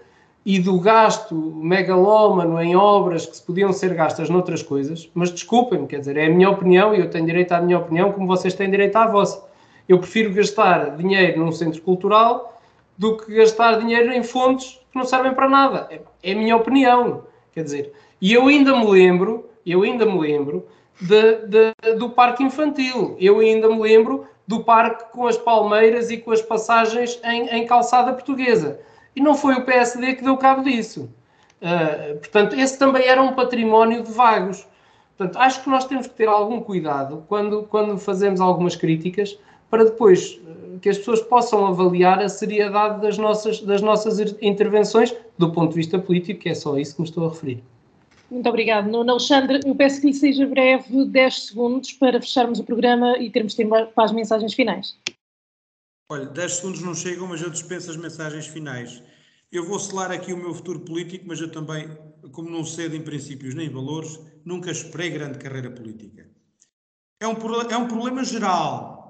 e 0.46 0.58
do 0.58 0.80
gasto 0.80 1.36
megalómano 1.36 2.60
em 2.62 2.76
obras 2.76 3.26
que 3.26 3.36
se 3.36 3.44
podiam 3.44 3.74
ser 3.74 3.94
gastas 3.94 4.30
noutras 4.30 4.64
coisas, 4.64 5.10
mas 5.14 5.30
desculpem-me, 5.32 5.86
quer 5.86 6.00
dizer, 6.00 6.18
é 6.18 6.28
a 6.28 6.30
minha 6.30 6.50
opinião 6.50 6.96
e 6.96 7.00
eu 7.00 7.10
tenho 7.10 7.26
direito 7.26 7.52
à 7.52 7.62
minha 7.62 7.78
opinião 7.78 8.12
como 8.12 8.26
vocês 8.26 8.54
têm 8.54 8.72
direito 8.72 8.96
à 8.96 9.08
vossa. 9.08 9.44
Eu 9.88 10.00
prefiro 10.00 10.34
gastar 10.34 10.96
dinheiro 10.96 11.44
num 11.44 11.52
centro 11.52 11.82
cultural 11.82 12.51
do 13.02 13.18
que 13.18 13.34
gastar 13.34 13.80
dinheiro 13.80 14.14
em 14.14 14.22
fontes 14.22 14.80
que 14.92 14.96
não 14.96 15.04
servem 15.04 15.34
para 15.34 15.50
nada. 15.50 15.88
É, 15.90 16.02
é 16.22 16.34
a 16.34 16.36
minha 16.36 16.56
opinião. 16.56 17.24
Quer 17.52 17.64
dizer, 17.64 17.94
e 18.22 18.32
eu 18.32 18.46
ainda 18.46 18.78
me 18.78 18.86
lembro, 18.86 19.50
eu 19.66 19.82
ainda 19.82 20.06
me 20.06 20.20
lembro 20.20 20.68
de, 21.02 21.48
de, 21.48 21.96
do 21.96 22.12
parque 22.12 22.44
infantil. 22.44 23.18
Eu 23.20 23.40
ainda 23.40 23.68
me 23.68 23.82
lembro 23.82 24.28
do 24.46 24.64
parque 24.64 25.12
com 25.12 25.26
as 25.26 25.36
palmeiras 25.36 26.12
e 26.12 26.18
com 26.18 26.32
as 26.32 26.44
passagens 26.44 27.20
em, 27.24 27.48
em 27.48 27.66
calçada 27.66 28.14
portuguesa. 28.14 28.80
E 29.16 29.20
não 29.20 29.34
foi 29.34 29.56
o 29.56 29.66
PSD 29.66 30.14
que 30.14 30.24
deu 30.24 30.38
cabo 30.38 30.62
disso. 30.62 31.12
Uh, 31.60 32.20
portanto, 32.20 32.56
esse 32.56 32.78
também 32.78 33.08
era 33.08 33.20
um 33.20 33.34
património 33.34 34.04
de 34.04 34.12
vagos. 34.12 34.68
Portanto, 35.18 35.42
acho 35.42 35.64
que 35.64 35.70
nós 35.72 35.86
temos 35.86 36.06
que 36.06 36.14
ter 36.14 36.28
algum 36.28 36.62
cuidado 36.62 37.26
quando, 37.28 37.64
quando 37.64 37.98
fazemos 37.98 38.40
algumas 38.40 38.76
críticas 38.76 39.40
para 39.72 39.86
depois 39.86 40.34
uh, 40.34 40.80
que 40.80 40.90
as 40.90 40.98
pessoas 40.98 41.22
possam 41.22 41.66
avaliar 41.66 42.20
a 42.20 42.30
seriedade 42.30 43.02
das 43.02 43.18
nossas, 43.18 43.62
das 43.62 43.82
nossas 43.82 44.20
intervenções 44.42 45.16
do 45.38 45.52
ponto 45.52 45.70
de 45.70 45.78
vista 45.78 45.98
político, 45.98 46.42
que 46.42 46.50
é 46.50 46.54
só 46.54 46.78
isso 46.78 46.96
que 46.96 47.02
me 47.02 47.08
estou 47.08 47.26
a 47.26 47.30
referir. 47.30 47.64
Muito 48.30 48.48
obrigado, 48.48 48.90
Nuno. 48.90 49.12
Alexandre, 49.12 49.60
eu 49.66 49.76
peço 49.76 50.00
que 50.00 50.08
lhe 50.08 50.14
seja 50.14 50.46
breve 50.46 51.06
10 51.06 51.48
segundos 51.48 51.92
para 51.94 52.22
fecharmos 52.22 52.60
o 52.60 52.64
programa 52.64 53.18
e 53.18 53.30
termos 53.30 53.56
tempo 53.56 53.72
para 53.72 54.06
as 54.06 54.12
mensagens 54.12 54.54
finais. 54.54 54.98
Olha, 56.10 56.26
10 56.26 56.52
segundos 56.54 56.82
não 56.82 56.94
chegam, 56.94 57.28
mas 57.28 57.42
eu 57.42 57.50
dispenso 57.50 57.90
as 57.90 57.98
mensagens 57.98 58.48
finais. 58.48 59.02
Eu 59.52 59.66
vou 59.66 59.78
selar 59.80 60.12
aqui 60.12 60.32
o 60.32 60.38
meu 60.38 60.54
futuro 60.54 60.80
político, 60.80 61.26
mas 61.28 61.42
eu 61.42 61.52
também, 61.52 61.90
como 62.32 62.50
não 62.50 62.64
cedo 62.64 62.96
em 62.96 63.02
princípios 63.02 63.54
nem 63.54 63.70
valores, 63.70 64.18
nunca 64.46 64.72
esperei 64.72 65.10
grande 65.10 65.38
carreira 65.38 65.70
política. 65.70 66.30
É 67.20 67.28
um, 67.28 67.36
é 67.70 67.78
um 67.78 67.88
problema 67.88 68.24
geral, 68.24 69.01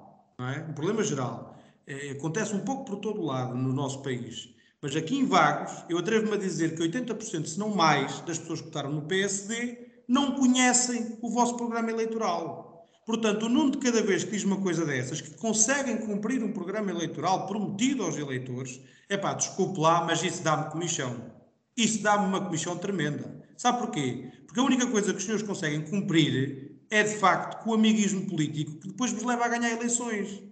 não 0.42 0.50
é? 0.50 0.66
Um 0.68 0.74
problema 0.74 1.04
geral. 1.04 1.56
É, 1.86 2.12
acontece 2.12 2.56
um 2.56 2.62
pouco 2.62 2.86
por 2.86 2.96
todo 2.98 3.22
lado 3.22 3.56
no 3.56 3.72
nosso 3.72 4.02
país. 4.02 4.50
Mas 4.82 4.96
aqui 4.96 5.16
em 5.16 5.28
Vagos, 5.28 5.86
eu 5.88 6.00
atrevo-me 6.00 6.34
a 6.34 6.40
dizer 6.40 6.76
que 6.76 6.82
80%, 6.82 7.46
se 7.46 7.60
não 7.60 7.70
mais, 7.70 8.20
das 8.22 8.40
pessoas 8.40 8.60
que 8.60 8.68
votaram 8.68 8.92
no 8.92 9.04
PSD 9.04 9.78
não 10.08 10.34
conhecem 10.34 11.18
o 11.22 11.30
vosso 11.30 11.56
programa 11.56 11.92
eleitoral. 11.92 12.88
Portanto, 13.06 13.46
o 13.46 13.50
Nuno 13.50 13.72
de 13.72 13.78
cada 13.78 14.02
vez 14.02 14.24
que 14.24 14.32
diz 14.32 14.44
uma 14.44 14.60
coisa 14.60 14.84
dessas, 14.84 15.22
que 15.22 15.32
conseguem 15.38 15.98
cumprir 15.98 16.44
um 16.44 16.52
programa 16.52 16.90
eleitoral 16.90 17.46
prometido 17.46 18.04
aos 18.04 18.18
eleitores, 18.18 18.82
é 19.08 19.18
pá, 19.18 19.34
desculpe 19.34 19.80
lá, 19.80 20.04
mas 20.04 20.24
isso 20.24 20.44
dá-me 20.44 20.72
comissão. 20.72 21.32
Isso 21.78 22.02
dá-me 22.02 22.26
uma 22.26 22.44
comissão 22.44 22.78
tremenda. 22.78 23.44
Sabe 23.56 23.80
porquê? 23.80 24.32
Porque 24.48 24.60
a 24.60 24.64
única 24.64 24.88
coisa 24.88 25.12
que 25.12 25.20
os 25.20 25.24
senhores 25.24 25.46
conseguem 25.46 25.82
cumprir 25.82 26.71
é, 26.92 27.04
de 27.04 27.16
facto, 27.16 27.64
com 27.64 27.72
o 27.72 27.74
amiguismo 27.74 28.28
político 28.28 28.74
que 28.80 28.90
depois 28.90 29.14
vos 29.14 29.24
leva 29.24 29.46
a 29.46 29.48
ganhar 29.48 29.72
eleições. 29.72 30.44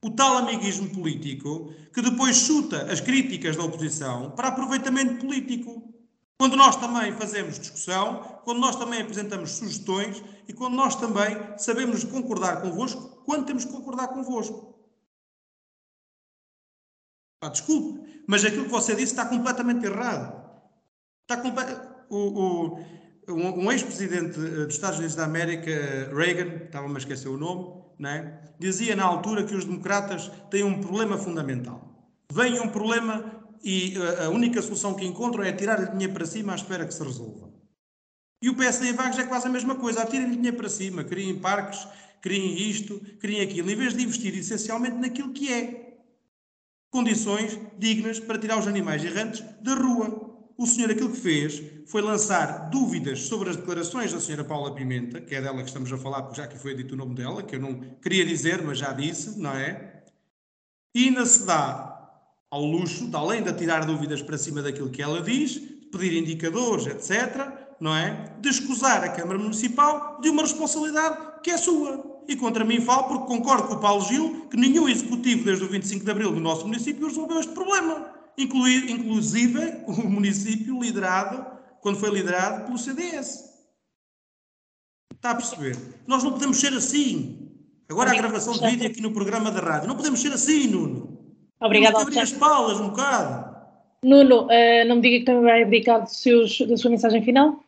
O 0.00 0.10
tal 0.10 0.38
amiguismo 0.38 0.88
político 0.90 1.74
que 1.92 2.00
depois 2.00 2.36
chuta 2.36 2.90
as 2.90 3.00
críticas 3.00 3.56
da 3.56 3.64
oposição 3.64 4.30
para 4.30 4.48
aproveitamento 4.48 5.16
político. 5.16 5.92
Quando 6.38 6.56
nós 6.56 6.76
também 6.76 7.12
fazemos 7.14 7.58
discussão, 7.58 8.40
quando 8.44 8.60
nós 8.60 8.76
também 8.76 9.02
apresentamos 9.02 9.50
sugestões 9.50 10.22
e 10.46 10.52
quando 10.52 10.76
nós 10.76 10.94
também 10.94 11.36
sabemos 11.58 12.04
concordar 12.04 12.62
convosco, 12.62 13.24
quando 13.24 13.46
temos 13.46 13.64
que 13.64 13.72
concordar 13.72 14.06
convosco. 14.06 14.78
Ah, 17.42 17.48
desculpe, 17.48 18.22
mas 18.28 18.44
aquilo 18.44 18.66
que 18.66 18.70
você 18.70 18.94
disse 18.94 19.12
está 19.12 19.26
completamente 19.26 19.84
errado. 19.84 20.48
Está 21.22 21.42
comple... 21.42 21.64
o, 22.08 22.16
o, 22.16 22.84
um, 23.28 23.70
ex-presidente 23.70 24.38
eh, 24.38 24.64
dos 24.66 24.74
Estados 24.74 24.98
Unidos 24.98 25.16
da 25.16 25.24
América, 25.24 25.70
Reagan, 26.14 26.64
estava-me 26.64 26.94
a 26.94 26.98
esquecer 26.98 27.28
o 27.28 27.36
nome, 27.36 27.82
né, 27.98 28.40
dizia 28.58 28.94
na 28.94 29.04
altura 29.04 29.44
que 29.44 29.54
os 29.54 29.64
democratas 29.64 30.30
têm 30.50 30.64
um 30.64 30.80
problema 30.80 31.18
fundamental. 31.18 31.88
Vem 32.32 32.60
um 32.60 32.68
problema 32.68 33.38
e 33.62 33.94
a 34.24 34.28
única 34.28 34.62
solução 34.62 34.94
que 34.94 35.04
encontram 35.04 35.42
é 35.42 35.52
tirar-lhe 35.52 35.90
dinheiro 35.90 36.12
para 36.12 36.26
cima 36.26 36.52
à 36.52 36.56
espera 36.56 36.86
que 36.86 36.94
se 36.94 37.02
resolva. 37.02 37.48
E 38.40 38.48
o 38.48 38.56
PSD 38.56 38.90
em 38.90 38.92
Vagos 38.92 39.18
é 39.18 39.24
quase 39.24 39.46
a 39.46 39.50
mesma 39.50 39.74
coisa, 39.74 40.02
atirem-lhe 40.02 40.36
dinheiro 40.36 40.56
para 40.56 40.68
cima, 40.68 41.02
criem 41.02 41.38
parques, 41.40 41.86
criem 42.20 42.56
isto, 42.70 43.00
criem 43.18 43.40
aquilo, 43.40 43.70
em 43.70 43.76
vez 43.76 43.94
de 43.94 44.04
investir 44.04 44.36
essencialmente 44.36 44.96
naquilo 44.96 45.32
que 45.32 45.52
é 45.52 45.88
condições 46.90 47.58
dignas 47.76 48.20
para 48.20 48.38
tirar 48.38 48.58
os 48.58 48.66
animais 48.66 49.04
errantes 49.04 49.44
da 49.60 49.74
rua. 49.74 50.27
O 50.58 50.66
senhor 50.66 50.90
aquilo 50.90 51.12
que 51.12 51.20
fez 51.20 51.62
foi 51.86 52.02
lançar 52.02 52.68
dúvidas 52.68 53.22
sobre 53.22 53.48
as 53.48 53.56
declarações 53.56 54.12
da 54.12 54.18
senhora 54.18 54.42
Paula 54.42 54.74
Pimenta, 54.74 55.20
que 55.20 55.32
é 55.36 55.40
dela 55.40 55.58
que 55.58 55.68
estamos 55.68 55.92
a 55.92 55.96
falar, 55.96 56.22
porque 56.22 56.36
já 56.36 56.48
que 56.48 56.58
foi 56.58 56.74
dito 56.74 56.94
o 56.94 56.96
nome 56.96 57.14
dela, 57.14 57.44
que 57.44 57.54
eu 57.54 57.60
não 57.60 57.78
queria 58.02 58.26
dizer, 58.26 58.60
mas 58.64 58.78
já 58.78 58.92
disse, 58.92 59.38
não 59.38 59.52
é? 59.52 60.02
E 60.92 61.04
ainda 61.04 61.24
se 61.24 61.46
dá 61.46 62.10
ao 62.50 62.64
luxo, 62.64 63.06
de 63.06 63.14
além 63.14 63.40
de 63.40 63.52
tirar 63.52 63.86
dúvidas 63.86 64.20
para 64.20 64.36
cima 64.36 64.60
daquilo 64.60 64.90
que 64.90 65.00
ela 65.00 65.22
diz, 65.22 65.58
pedir 65.92 66.12
indicadores, 66.14 66.88
etc., 66.88 67.52
não 67.78 67.94
é? 67.94 68.34
De 68.40 68.48
escusar 68.48 69.04
a 69.04 69.10
Câmara 69.10 69.38
Municipal 69.38 70.20
de 70.20 70.28
uma 70.28 70.42
responsabilidade 70.42 71.40
que 71.40 71.52
é 71.52 71.56
sua. 71.56 72.20
E 72.26 72.34
contra 72.34 72.64
mim 72.64 72.80
falo 72.80 73.04
porque 73.04 73.26
concordo 73.28 73.68
com 73.68 73.74
o 73.74 73.80
Paulo 73.80 74.04
Gil 74.04 74.48
que 74.50 74.56
nenhum 74.56 74.88
executivo 74.88 75.44
desde 75.44 75.64
o 75.64 75.68
25 75.68 76.04
de 76.04 76.10
Abril 76.10 76.32
do 76.32 76.40
nosso 76.40 76.66
município 76.66 77.06
resolveu 77.06 77.38
este 77.38 77.52
problema. 77.52 78.17
Incluir, 78.38 78.88
inclusive 78.90 79.82
o 79.86 80.08
município 80.08 80.80
liderado, 80.80 81.44
quando 81.80 81.98
foi 81.98 82.10
liderado 82.10 82.64
pelo 82.64 82.78
CDS. 82.78 83.48
Está 85.12 85.32
a 85.32 85.34
perceber? 85.34 85.76
Nós 86.06 86.22
não 86.22 86.32
podemos 86.32 86.58
ser 86.58 86.72
assim. 86.72 87.50
Agora 87.90 88.12
a 88.12 88.14
gravação 88.14 88.52
de 88.52 88.70
vídeo 88.70 88.86
aqui 88.86 89.00
no 89.00 89.12
programa 89.12 89.50
da 89.50 89.60
rádio. 89.60 89.88
Não 89.88 89.96
podemos 89.96 90.20
ser 90.20 90.32
assim, 90.32 90.68
Nuno. 90.68 91.18
Obrigada. 91.60 91.96
Temos 91.96 92.08
abrir 92.08 92.20
as 92.20 92.32
palas 92.32 92.78
um 92.78 92.90
bocado. 92.90 93.56
Nuno, 94.04 94.44
uh, 94.44 94.86
não 94.86 94.96
me 94.96 95.02
diga 95.02 95.18
que 95.18 95.24
também 95.24 95.42
vai 95.42 95.62
abdicar 95.62 96.06
seus, 96.06 96.60
da 96.60 96.76
sua 96.76 96.90
mensagem 96.90 97.22
final? 97.22 97.64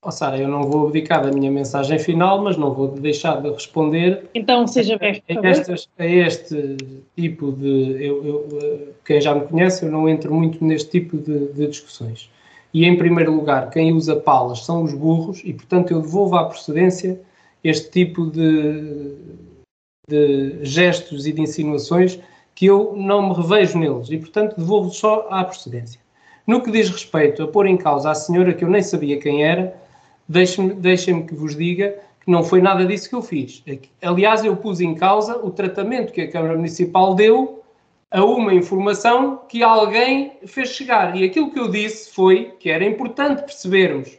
Oh, 0.00 0.12
Sara, 0.12 0.38
eu 0.38 0.46
não 0.46 0.62
vou 0.62 0.86
abdicar 0.86 1.24
da 1.24 1.32
minha 1.32 1.50
mensagem 1.50 1.98
final, 1.98 2.40
mas 2.40 2.56
não 2.56 2.72
vou 2.72 2.86
deixar 2.86 3.42
de 3.42 3.50
responder. 3.50 4.30
Então, 4.32 4.64
seja 4.64 4.96
breve, 4.96 5.22
a, 5.28 5.46
estas, 5.48 5.88
a 5.98 6.06
este 6.06 6.76
tipo 7.16 7.50
de. 7.50 7.96
Eu, 8.00 8.24
eu, 8.24 8.48
eh, 8.62 8.88
quem 9.04 9.20
já 9.20 9.34
me 9.34 9.44
conhece, 9.46 9.84
eu 9.84 9.90
não 9.90 10.08
entro 10.08 10.32
muito 10.32 10.64
neste 10.64 10.90
tipo 10.90 11.18
de, 11.18 11.52
de 11.52 11.66
discussões. 11.66 12.30
E, 12.72 12.84
em 12.84 12.96
primeiro 12.96 13.32
lugar, 13.32 13.70
quem 13.70 13.92
usa 13.92 14.14
palas 14.14 14.64
são 14.64 14.84
os 14.84 14.94
burros, 14.94 15.42
e, 15.44 15.52
portanto, 15.52 15.90
eu 15.90 16.00
devolvo 16.00 16.36
à 16.36 16.44
procedência 16.44 17.20
este 17.64 17.90
tipo 17.90 18.30
de, 18.30 19.16
de 20.08 20.64
gestos 20.64 21.26
e 21.26 21.32
de 21.32 21.42
insinuações 21.42 22.20
que 22.54 22.66
eu 22.66 22.94
não 22.96 23.30
me 23.30 23.34
revejo 23.34 23.76
neles 23.76 24.10
e, 24.10 24.18
portanto, 24.18 24.56
devolvo 24.56 24.90
só 24.90 25.26
à 25.28 25.42
procedência. 25.42 26.00
No 26.46 26.62
que 26.62 26.70
diz 26.70 26.88
respeito 26.88 27.42
a 27.42 27.48
pôr 27.48 27.66
em 27.66 27.76
causa 27.76 28.12
a 28.12 28.14
senhora 28.14 28.54
que 28.54 28.64
eu 28.64 28.70
nem 28.70 28.82
sabia 28.82 29.18
quem 29.18 29.44
era, 29.44 29.76
deixem-me 30.28 30.74
deixem 30.74 31.24
que 31.24 31.34
vos 31.34 31.56
diga 31.56 31.98
que 32.20 32.30
não 32.30 32.42
foi 32.44 32.60
nada 32.60 32.84
disso 32.84 33.08
que 33.08 33.14
eu 33.14 33.22
fiz. 33.22 33.64
Aliás, 34.02 34.44
eu 34.44 34.56
pus 34.56 34.80
em 34.80 34.94
causa 34.94 35.38
o 35.38 35.50
tratamento 35.50 36.12
que 36.12 36.20
a 36.20 36.30
Câmara 36.30 36.56
Municipal 36.56 37.14
deu 37.14 37.62
a 38.10 38.24
uma 38.24 38.54
informação 38.54 39.42
que 39.48 39.62
alguém 39.62 40.32
fez 40.46 40.70
chegar. 40.70 41.16
E 41.16 41.24
aquilo 41.24 41.50
que 41.50 41.58
eu 41.58 41.68
disse 41.68 42.12
foi 42.14 42.52
que 42.58 42.70
era 42.70 42.84
importante 42.84 43.42
percebermos 43.42 44.18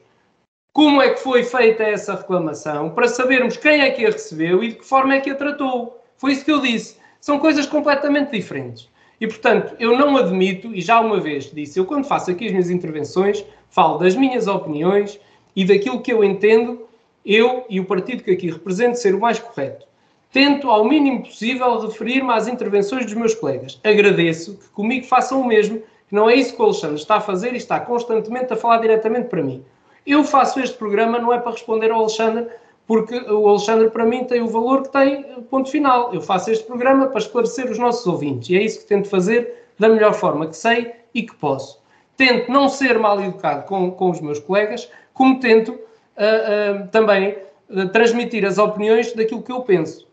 como 0.72 1.02
é 1.02 1.10
que 1.10 1.20
foi 1.20 1.44
feita 1.44 1.84
essa 1.84 2.16
reclamação, 2.16 2.92
para 2.92 3.08
sabermos 3.08 3.58
quem 3.58 3.82
é 3.82 3.90
que 3.90 4.06
a 4.06 4.12
recebeu 4.12 4.64
e 4.64 4.70
de 4.70 4.76
que 4.76 4.86
forma 4.86 5.16
é 5.16 5.20
que 5.20 5.30
a 5.30 5.36
tratou. 5.36 6.00
Foi 6.18 6.32
isso 6.32 6.46
que 6.46 6.52
eu 6.52 6.62
disse. 6.62 6.98
São 7.20 7.40
coisas 7.40 7.66
completamente 7.66 8.32
diferentes. 8.32 8.88
E, 9.20 9.28
portanto, 9.28 9.76
eu 9.80 9.98
não 9.98 10.16
admito, 10.16 10.74
e 10.74 10.80
já 10.80 11.00
uma 11.02 11.20
vez 11.20 11.52
disse, 11.52 11.78
eu 11.78 11.86
quando 11.86 12.06
faço 12.06 12.32
aqui 12.32 12.46
as 12.46 12.52
minhas 12.52 12.70
intervenções, 12.70 13.44
falo 13.70 13.98
das 13.98 14.16
minhas 14.16 14.48
opiniões 14.48 15.20
e 15.56 15.66
daquilo 15.66 16.02
que 16.02 16.12
eu 16.12 16.24
entendo, 16.24 16.88
eu 17.26 17.66
e 17.70 17.80
o 17.80 17.86
partido 17.86 18.24
que 18.24 18.32
aqui 18.32 18.50
represento, 18.50 18.98
ser 18.98 19.16
o 19.16 19.20
mais 19.20 19.40
correto. 19.40 19.88
Tento, 20.32 20.70
ao 20.70 20.86
mínimo 20.86 21.24
possível, 21.24 21.80
referir-me 21.80 22.32
às 22.32 22.48
intervenções 22.48 23.06
dos 23.06 23.16
meus 23.16 23.34
colegas. 23.34 23.80
Agradeço 23.84 24.58
que 24.58 24.70
comigo 24.70 25.06
façam 25.06 25.42
o 25.42 25.48
mesmo, 25.48 25.80
que 26.08 26.16
não 26.16 26.30
é 26.30 26.36
isso 26.36 26.56
que 26.56 26.62
o 26.62 26.66
Alexandre 26.66 26.98
está 26.98 27.16
a 27.16 27.22
fazer 27.22 27.54
e 27.54 27.58
está 27.58 27.80
constantemente 27.80 28.54
a 28.54 28.56
falar 28.56 28.78
diretamente 28.78 29.28
para 29.28 29.42
mim. 29.42 29.64
Eu 30.06 30.24
faço 30.24 30.60
este 30.60 30.78
programa 30.78 31.20
não 31.20 31.34
é 31.34 31.40
para 31.40 31.52
responder 31.52 31.92
ao 31.92 32.02
Alexandre, 32.02 32.48
porque 32.86 33.16
o 33.16 33.48
Alexandre, 33.48 33.90
para 33.90 34.06
mim, 34.06 34.24
tem 34.24 34.42
o 34.42 34.48
valor 34.48 34.84
que 34.84 34.90
tem, 34.90 35.24
ponto 35.50 35.70
final. 35.70 36.14
Eu 36.14 36.22
faço 36.22 36.50
este 36.50 36.66
programa 36.66 37.08
para 37.08 37.20
esclarecer 37.20 37.70
os 37.70 37.78
nossos 37.78 38.06
ouvintes 38.08 38.50
e 38.50 38.58
é 38.58 38.64
isso 38.64 38.80
que 38.80 38.88
tento 38.88 39.08
fazer 39.08 39.68
da 39.78 39.88
melhor 39.88 40.14
forma 40.14 40.48
que 40.48 40.58
sei 40.58 40.92
e 41.14 41.24
que 41.24 41.36
posso. 41.36 41.80
Tento 42.18 42.52
não 42.52 42.68
ser 42.68 42.98
mal 42.98 43.22
educado 43.22 43.66
com, 43.66 43.92
com 43.92 44.10
os 44.10 44.20
meus 44.20 44.40
colegas, 44.40 44.90
como 45.20 45.38
tento 45.38 45.72
uh, 45.72 45.76
uh, 45.76 46.88
também 46.94 47.36
uh, 47.70 47.90
transmitir 47.90 48.46
as 48.46 48.58
opiniões 48.58 49.12
daquilo 49.12 49.44
que 49.44 49.52
eu 49.52 49.60
penso. 49.64 50.08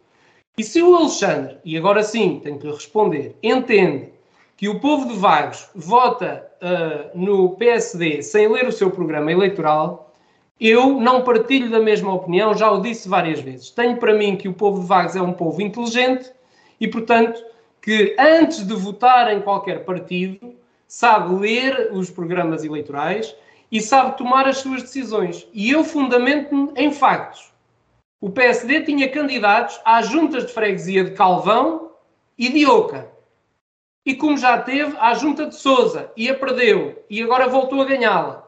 E 0.58 0.64
se 0.64 0.82
o 0.82 0.96
Alexandre, 0.96 1.58
e 1.64 1.78
agora 1.78 2.02
sim 2.02 2.40
tenho 2.42 2.58
que 2.58 2.66
responder, 2.66 3.36
entende 3.40 4.08
que 4.56 4.68
o 4.68 4.80
povo 4.80 5.06
de 5.06 5.16
Vagos 5.16 5.68
vota 5.76 6.44
uh, 6.60 7.16
no 7.16 7.50
PSD 7.50 8.20
sem 8.20 8.48
ler 8.48 8.66
o 8.66 8.72
seu 8.72 8.90
programa 8.90 9.30
eleitoral, 9.30 10.12
eu 10.60 10.98
não 10.98 11.22
partilho 11.22 11.70
da 11.70 11.78
mesma 11.78 12.12
opinião, 12.12 12.52
já 12.56 12.68
o 12.72 12.80
disse 12.80 13.08
várias 13.08 13.38
vezes. 13.38 13.70
Tenho 13.70 13.98
para 13.98 14.12
mim 14.12 14.34
que 14.34 14.48
o 14.48 14.54
povo 14.54 14.80
de 14.80 14.88
Vagos 14.88 15.14
é 15.14 15.22
um 15.22 15.32
povo 15.32 15.62
inteligente 15.62 16.32
e, 16.80 16.88
portanto, 16.88 17.40
que 17.80 18.16
antes 18.18 18.66
de 18.66 18.74
votar 18.74 19.32
em 19.32 19.40
qualquer 19.40 19.84
partido, 19.84 20.52
sabe 20.88 21.32
ler 21.36 21.90
os 21.92 22.10
programas 22.10 22.64
eleitorais 22.64 23.36
e 23.70 23.80
sabe 23.80 24.16
tomar 24.16 24.46
as 24.46 24.58
suas 24.58 24.82
decisões. 24.82 25.46
E 25.52 25.70
eu 25.70 25.84
fundamento-me 25.84 26.72
em 26.76 26.92
factos. 26.92 27.52
O 28.20 28.30
PSD 28.30 28.82
tinha 28.82 29.10
candidatos 29.10 29.80
às 29.84 30.08
juntas 30.08 30.46
de 30.46 30.52
freguesia 30.52 31.04
de 31.04 31.10
Calvão 31.12 31.90
e 32.38 32.48
de 32.48 32.66
Oca. 32.66 33.08
E 34.04 34.14
como 34.14 34.38
já 34.38 34.58
teve, 34.58 34.96
à 34.98 35.14
junta 35.14 35.46
de 35.46 35.56
Souza 35.56 36.10
e 36.16 36.30
a 36.30 36.34
perdeu, 36.34 37.04
e 37.10 37.22
agora 37.22 37.48
voltou 37.48 37.82
a 37.82 37.84
ganhá-la. 37.84 38.46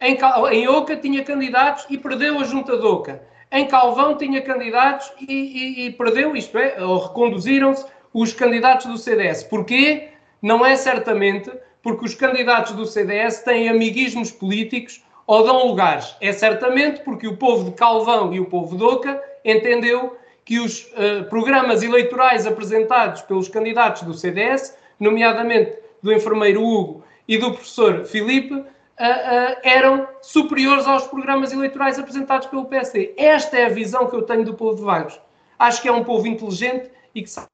Em, 0.00 0.16
em 0.52 0.68
Oca 0.68 0.96
tinha 0.96 1.24
candidatos 1.24 1.84
e 1.90 1.98
perdeu 1.98 2.38
a 2.38 2.44
junta 2.44 2.78
de 2.78 2.86
Oca. 2.86 3.22
Em 3.52 3.66
Calvão 3.66 4.16
tinha 4.16 4.40
candidatos 4.40 5.12
e, 5.20 5.32
e, 5.32 5.86
e 5.86 5.92
perdeu, 5.92 6.36
isto 6.36 6.56
é, 6.56 6.82
ou 6.82 6.98
reconduziram-se 6.98 7.84
os 8.14 8.32
candidatos 8.32 8.86
do 8.86 8.96
CDS. 8.96 9.42
Porquê? 9.42 10.10
Não 10.40 10.64
é 10.64 10.76
certamente 10.76 11.50
porque 11.82 12.04
os 12.04 12.14
candidatos 12.14 12.72
do 12.72 12.86
CDS 12.86 13.40
têm 13.40 13.68
amiguismos 13.68 14.30
políticos 14.30 15.02
ou 15.26 15.44
dão 15.44 15.66
lugares. 15.66 16.16
É 16.20 16.32
certamente 16.32 17.02
porque 17.02 17.28
o 17.28 17.36
povo 17.36 17.70
de 17.70 17.76
Calvão 17.76 18.34
e 18.34 18.40
o 18.40 18.46
povo 18.46 18.76
de 18.76 18.82
Oca 18.82 19.22
entendeu 19.44 20.16
que 20.44 20.58
os 20.58 20.86
uh, 20.86 21.24
programas 21.28 21.82
eleitorais 21.82 22.46
apresentados 22.46 23.22
pelos 23.22 23.48
candidatos 23.48 24.02
do 24.02 24.12
CDS, 24.12 24.76
nomeadamente 24.98 25.78
do 26.02 26.12
enfermeiro 26.12 26.64
Hugo 26.64 27.04
e 27.28 27.38
do 27.38 27.52
professor 27.52 28.04
Filipe, 28.04 28.54
uh, 28.54 28.58
uh, 28.58 29.56
eram 29.62 30.08
superiores 30.20 30.86
aos 30.86 31.06
programas 31.06 31.52
eleitorais 31.52 31.98
apresentados 31.98 32.48
pelo 32.48 32.64
PSD. 32.64 33.14
Esta 33.16 33.56
é 33.56 33.66
a 33.66 33.68
visão 33.68 34.08
que 34.08 34.16
eu 34.16 34.22
tenho 34.22 34.44
do 34.44 34.54
povo 34.54 34.76
de 34.76 34.82
Vagos. 34.82 35.20
Acho 35.58 35.80
que 35.80 35.88
é 35.88 35.92
um 35.92 36.02
povo 36.02 36.26
inteligente 36.26 36.90
e 37.14 37.22
que 37.22 37.30
sabe 37.30 37.49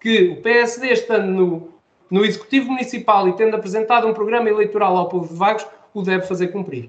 que 0.00 0.28
o 0.28 0.42
PSD, 0.42 0.92
estando 0.92 1.26
no, 1.26 1.72
no 2.10 2.24
Executivo 2.24 2.70
Municipal 2.70 3.28
e 3.28 3.36
tendo 3.36 3.56
apresentado 3.56 4.06
um 4.06 4.14
programa 4.14 4.48
eleitoral 4.48 4.96
ao 4.96 5.08
povo 5.08 5.28
de 5.28 5.38
Vagos, 5.38 5.66
o 5.92 6.02
deve 6.02 6.26
fazer 6.26 6.48
cumprir. 6.48 6.88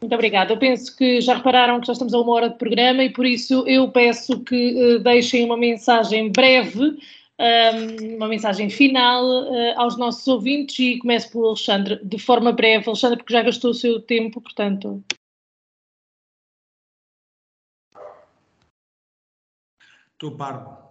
Muito 0.00 0.14
obrigada. 0.14 0.52
Eu 0.52 0.58
penso 0.58 0.96
que 0.96 1.20
já 1.20 1.36
repararam 1.36 1.80
que 1.80 1.86
já 1.86 1.92
estamos 1.92 2.12
a 2.12 2.20
uma 2.20 2.32
hora 2.32 2.50
de 2.50 2.58
programa 2.58 3.04
e 3.04 3.10
por 3.10 3.24
isso 3.24 3.64
eu 3.68 3.88
peço 3.90 4.40
que 4.40 4.96
uh, 4.96 4.98
deixem 4.98 5.44
uma 5.44 5.56
mensagem 5.56 6.30
breve, 6.30 6.80
um, 6.80 6.98
ehm, 7.38 8.16
uma 8.16 8.26
mensagem 8.26 8.68
final 8.68 9.24
uh, 9.24 9.78
aos 9.78 9.96
nossos 9.96 10.26
ouvintes 10.26 10.76
e 10.80 10.98
começo 10.98 11.30
pelo 11.30 11.46
Alexandre, 11.46 12.00
de 12.04 12.18
forma 12.18 12.50
breve. 12.50 12.88
Alexandre, 12.88 13.18
porque 13.18 13.32
já 13.32 13.42
gastou 13.42 13.70
o 13.70 13.74
seu 13.74 14.00
tempo, 14.00 14.40
portanto. 14.40 15.04
Estou 20.14 20.36
parvo. 20.36 20.81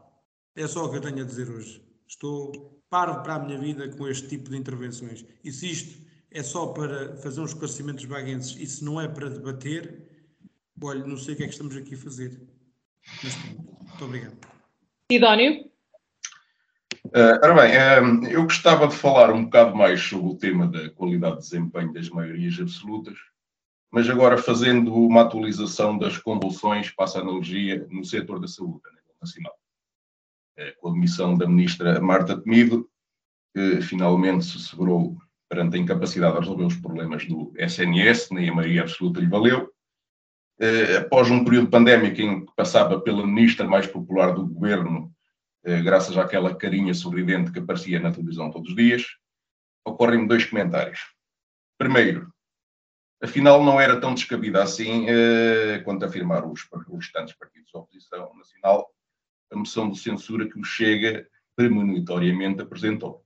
É 0.55 0.67
só 0.67 0.85
o 0.85 0.89
que 0.91 0.97
eu 0.97 1.01
tenho 1.01 1.21
a 1.21 1.25
dizer 1.25 1.49
hoje. 1.49 1.81
Estou 2.07 2.81
parvo 2.89 3.23
para 3.23 3.35
a 3.35 3.39
minha 3.39 3.57
vida 3.57 3.87
com 3.89 4.07
este 4.07 4.27
tipo 4.27 4.49
de 4.49 4.57
intervenções. 4.57 5.25
E 5.43 5.51
se 5.51 5.71
isto 5.71 6.05
é 6.29 6.43
só 6.43 6.67
para 6.67 7.15
fazer 7.17 7.39
uns 7.39 7.51
esclarecimentos 7.51 8.03
vaguenses 8.05 8.57
e 8.57 8.65
se 8.65 8.83
não 8.83 8.99
é 8.99 9.07
para 9.07 9.29
debater, 9.29 10.27
olha, 10.81 11.05
não 11.05 11.17
sei 11.17 11.33
o 11.33 11.37
que 11.37 11.43
é 11.43 11.45
que 11.47 11.53
estamos 11.53 11.75
aqui 11.75 11.95
a 11.95 11.97
fazer. 11.97 12.41
Mas 13.23 13.35
muito 13.45 14.05
obrigado. 14.05 14.37
Idóneo? 15.09 15.71
Uh, 17.05 17.39
ora 17.43 17.53
bem, 17.53 17.71
uh, 17.71 18.27
eu 18.29 18.43
gostava 18.43 18.87
de 18.87 18.95
falar 18.95 19.33
um 19.33 19.45
bocado 19.45 19.75
mais 19.75 20.01
sobre 20.01 20.27
o 20.27 20.35
tema 20.35 20.67
da 20.67 20.89
qualidade 20.91 21.37
de 21.37 21.41
desempenho 21.41 21.91
das 21.93 22.09
maiorias 22.09 22.59
absolutas, 22.59 23.17
mas 23.89 24.09
agora 24.09 24.37
fazendo 24.37 24.93
uma 24.93 25.21
atualização 25.21 25.97
das 25.97 26.17
convulsões, 26.17 26.91
passa 26.91 27.19
a 27.19 27.21
analogia, 27.21 27.85
no 27.89 28.05
setor 28.05 28.39
da 28.39 28.47
saúde 28.47 28.81
a 28.85 28.91
nível 28.91 29.15
nacional. 29.19 29.60
Eh, 30.57 30.71
com 30.79 30.89
a 30.89 30.93
demissão 30.93 31.37
da 31.37 31.47
ministra 31.47 31.99
Marta 32.01 32.39
Temido, 32.39 32.89
que 33.53 33.81
finalmente 33.81 34.45
se 34.45 34.59
segurou 34.59 35.17
perante 35.49 35.75
a 35.75 35.79
incapacidade 35.79 36.33
de 36.33 36.39
resolver 36.39 36.65
os 36.65 36.75
problemas 36.75 37.25
do 37.25 37.53
SNS, 37.57 38.31
nem 38.31 38.49
a 38.49 38.53
maioria 38.53 38.81
absoluta 38.81 39.19
lhe 39.19 39.27
valeu. 39.27 39.71
Eh, 40.59 40.97
após 40.97 41.29
um 41.29 41.43
período 41.43 41.69
pandémico 41.69 42.21
em 42.21 42.45
que 42.45 42.53
passava 42.55 42.99
pela 42.99 43.25
ministra 43.25 43.67
mais 43.67 43.87
popular 43.87 44.33
do 44.33 44.45
governo, 44.45 45.11
eh, 45.63 45.81
graças 45.81 46.17
àquela 46.17 46.55
carinha 46.55 46.93
sorridente 46.93 47.51
que 47.51 47.59
aparecia 47.59 47.99
na 47.99 48.11
televisão 48.11 48.51
todos 48.51 48.69
os 48.69 48.75
dias, 48.75 49.05
ocorrem-me 49.85 50.27
dois 50.27 50.45
comentários. 50.45 50.99
Primeiro, 51.77 52.31
afinal 53.23 53.63
não 53.63 53.79
era 53.79 53.99
tão 53.99 54.13
descabida 54.13 54.61
assim 54.61 55.07
quanto 55.83 56.05
afirmaram 56.05 56.51
os, 56.51 56.61
os 56.71 57.05
restantes 57.05 57.35
partidos 57.35 57.71
da 57.71 57.79
oposição 57.79 58.31
nacional 58.35 58.87
a 59.51 59.55
moção 59.57 59.89
de 59.89 59.99
censura 59.99 60.49
que 60.49 60.59
o 60.59 60.63
Chega 60.63 61.27
premonitoriamente 61.55 62.61
apresentou. 62.61 63.23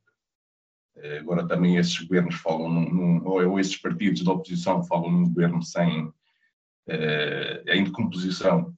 Eh, 0.98 1.20
agora 1.20 1.48
também 1.48 1.78
esses 1.78 2.00
governos 2.00 2.36
falam, 2.36 2.70
num, 2.70 2.90
num, 2.90 3.28
ou 3.28 3.60
esses 3.60 3.78
partidos 3.78 4.24
da 4.24 4.32
oposição 4.32 4.84
falam 4.84 5.12
num 5.12 5.26
governo 5.26 5.62
sem, 5.62 6.06
uh, 6.06 6.14
em 7.68 7.84
decomposição, 7.84 8.74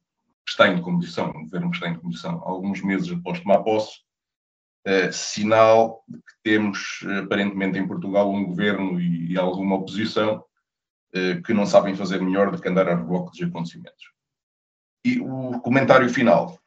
está 0.48 0.68
em 0.68 0.76
decomposição, 0.76 1.30
um 1.30 1.44
governo 1.44 1.70
que 1.70 1.78
está 1.78 1.88
em 1.88 1.94
decomposição, 1.94 2.42
alguns 2.44 2.82
meses 2.82 3.12
após 3.12 3.40
tomar 3.40 3.60
posse, 3.60 4.00
uh, 4.88 5.12
sinal 5.12 6.04
de 6.08 6.18
que 6.18 6.34
temos 6.44 7.00
aparentemente 7.24 7.78
em 7.78 7.88
Portugal 7.88 8.32
um 8.32 8.46
governo 8.46 9.00
e, 9.00 9.34
e 9.34 9.38
alguma 9.38 9.76
oposição 9.76 10.44
uh, 11.16 11.42
que 11.44 11.54
não 11.54 11.66
sabem 11.66 11.96
fazer 11.96 12.22
melhor 12.22 12.52
do 12.52 12.62
que 12.62 12.68
andar 12.68 12.90
a 12.90 12.96
reboque 12.96 13.32
dos 13.32 13.48
acontecimentos. 13.48 14.12
E 15.06 15.20
o 15.22 15.60
comentário 15.62 16.10
final 16.10 16.60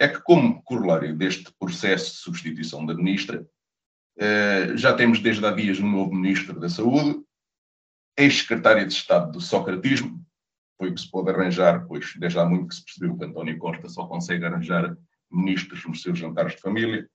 é 0.00 0.08
que, 0.08 0.18
como 0.22 0.62
corolário 0.62 1.14
deste 1.14 1.52
processo 1.58 2.12
de 2.12 2.16
substituição 2.16 2.86
da 2.86 2.94
ministra, 2.94 3.46
eh, 4.18 4.74
já 4.74 4.94
temos 4.94 5.20
desde 5.20 5.44
há 5.44 5.50
dias 5.50 5.78
um 5.78 5.90
novo 5.90 6.14
ministro 6.14 6.58
da 6.58 6.70
Saúde, 6.70 7.22
ex-secretária 8.16 8.86
de 8.86 8.94
Estado 8.94 9.30
do 9.30 9.42
Socratismo, 9.42 10.24
foi 10.78 10.88
o 10.88 10.94
que 10.94 11.00
se 11.02 11.10
pôde 11.10 11.30
arranjar, 11.30 11.86
pois 11.86 12.14
desde 12.16 12.38
há 12.38 12.46
muito 12.46 12.68
que 12.68 12.76
se 12.76 12.84
percebeu 12.84 13.18
que 13.18 13.24
António 13.26 13.58
Costa 13.58 13.90
só 13.90 14.06
consegue 14.06 14.46
arranjar 14.46 14.96
ministros 15.30 15.84
nos 15.84 16.00
seus 16.00 16.18
jantares 16.18 16.54
de 16.54 16.62
família. 16.62 17.06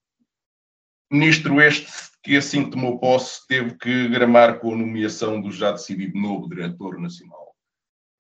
Ministro 1.12 1.60
este 1.60 1.92
que, 2.22 2.38
assim 2.38 2.66
que 2.66 2.72
tomou 2.72 3.00
posse, 3.00 3.48
teve 3.48 3.76
que 3.78 4.08
gramar 4.10 4.60
com 4.60 4.74
a 4.74 4.78
nomeação 4.78 5.42
do 5.42 5.52
já 5.52 5.72
decidido 5.72 6.20
novo 6.20 6.48
diretor 6.48 7.00
nacional 7.00 7.56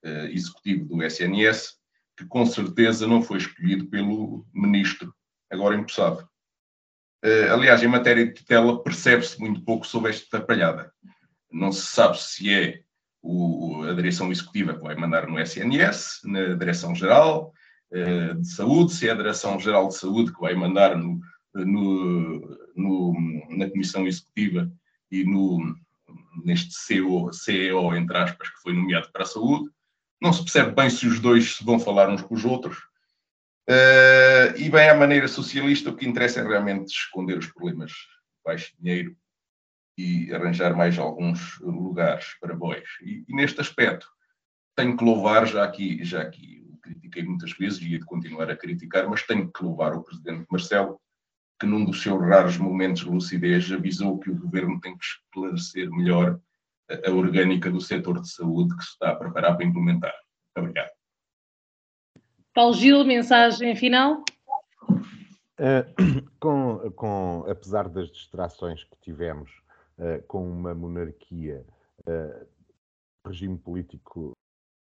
eh, 0.03 0.31
executivo 0.31 0.85
do 0.85 1.03
SNS, 1.03 1.77
que 2.17 2.25
com 2.25 2.45
certeza 2.45 3.07
não 3.07 3.21
foi 3.21 3.37
escolhido 3.37 3.87
pelo 3.87 4.45
ministro 4.53 5.13
agora 5.51 5.75
empossado. 5.75 6.27
Uh, 7.23 7.53
aliás, 7.53 7.81
em 7.81 7.87
matéria 7.87 8.25
de 8.25 8.33
tutela, 8.33 8.81
percebe-se 8.83 9.39
muito 9.39 9.61
pouco 9.61 9.85
sobre 9.85 10.11
esta 10.11 10.37
atrapalhada. 10.37 10.91
Não 11.51 11.71
se 11.71 11.85
sabe 11.87 12.21
se 12.21 12.53
é 12.53 12.81
o, 13.21 13.83
a 13.83 13.93
direção 13.93 14.31
executiva 14.31 14.75
que 14.75 14.83
vai 14.83 14.95
mandar 14.95 15.27
no 15.27 15.39
SNS, 15.39 16.21
na 16.25 16.53
Direção-Geral 16.53 17.51
uh, 17.91 18.35
de 18.35 18.47
Saúde, 18.47 18.93
se 18.93 19.07
é 19.07 19.11
a 19.11 19.15
Direção-Geral 19.15 19.87
de 19.87 19.95
Saúde 19.95 20.33
que 20.33 20.39
vai 20.39 20.53
mandar 20.53 20.95
no, 20.95 21.19
no, 21.53 22.57
no, 22.75 23.47
na 23.57 23.69
Comissão 23.69 24.05
Executiva 24.05 24.71
e 25.11 25.23
no, 25.23 25.75
neste 26.43 26.73
CEO, 26.73 27.31
CEO, 27.33 27.95
entre 27.95 28.17
aspas, 28.17 28.49
que 28.49 28.61
foi 28.61 28.73
nomeado 28.73 29.09
para 29.11 29.23
a 29.23 29.27
saúde, 29.27 29.69
não 30.21 30.33
se 30.33 30.43
percebe 30.43 30.71
bem 30.71 30.89
se 30.89 31.07
os 31.07 31.19
dois 31.19 31.55
se 31.55 31.63
vão 31.63 31.79
falar 31.79 32.09
uns 32.09 32.21
com 32.21 32.35
os 32.35 32.45
outros. 32.45 32.77
Uh, 33.67 34.55
e 34.57 34.69
bem, 34.69 34.89
à 34.89 34.95
maneira 34.95 35.27
socialista, 35.27 35.89
o 35.89 35.95
que 35.95 36.07
interessa 36.07 36.39
é 36.39 36.47
realmente 36.47 36.89
esconder 36.89 37.37
os 37.37 37.47
problemas 37.47 37.91
baixo 38.45 38.73
dinheiro 38.79 39.15
e 39.97 40.33
arranjar 40.33 40.75
mais 40.75 40.99
alguns 40.99 41.59
lugares 41.61 42.37
para 42.39 42.55
bois. 42.55 42.87
E, 43.01 43.25
e, 43.27 43.35
neste 43.35 43.59
aspecto, 43.59 44.07
tenho 44.75 44.95
que 44.95 45.03
louvar, 45.03 45.47
já 45.47 45.63
aqui, 45.63 46.03
já 46.03 46.21
aqui 46.21 46.63
o 46.69 46.77
critiquei 46.77 47.23
muitas 47.23 47.51
vezes 47.53 47.81
e 47.81 47.93
ia 47.93 48.05
continuar 48.05 48.51
a 48.51 48.57
criticar, 48.57 49.09
mas 49.09 49.23
tenho 49.23 49.51
que 49.51 49.63
louvar 49.63 49.93
o 49.93 50.03
Presidente 50.03 50.45
Marcelo, 50.51 50.99
que 51.59 51.65
num 51.65 51.85
dos 51.85 52.01
seus 52.01 52.21
raros 52.21 52.57
momentos 52.57 53.03
de 53.03 53.09
lucidez 53.09 53.71
avisou 53.71 54.19
que 54.19 54.29
o 54.29 54.37
Governo 54.37 54.79
tem 54.79 54.95
que 54.97 55.05
esclarecer 55.05 55.89
melhor 55.89 56.39
a 56.89 57.11
orgânica 57.11 57.71
do 57.71 57.81
setor 57.81 58.21
de 58.21 58.29
saúde 58.29 58.75
que 58.75 58.83
se 58.83 58.91
está 58.91 59.11
a 59.11 59.15
preparar 59.15 59.55
para 59.55 59.65
implementar. 59.65 60.13
Muito 60.55 60.69
obrigado. 60.69 60.91
Paulo 62.53 62.73
Gil, 62.73 63.03
mensagem 63.03 63.75
final? 63.75 64.23
Uh, 65.59 65.85
com, 66.39 66.91
com, 66.91 67.45
apesar 67.49 67.89
das 67.89 68.09
distrações 68.09 68.83
que 68.83 68.97
tivemos 69.01 69.51
uh, 69.97 70.23
com 70.27 70.49
uma 70.49 70.73
monarquia, 70.73 71.65
uh, 72.07 72.47
regime 73.25 73.57
político 73.57 74.33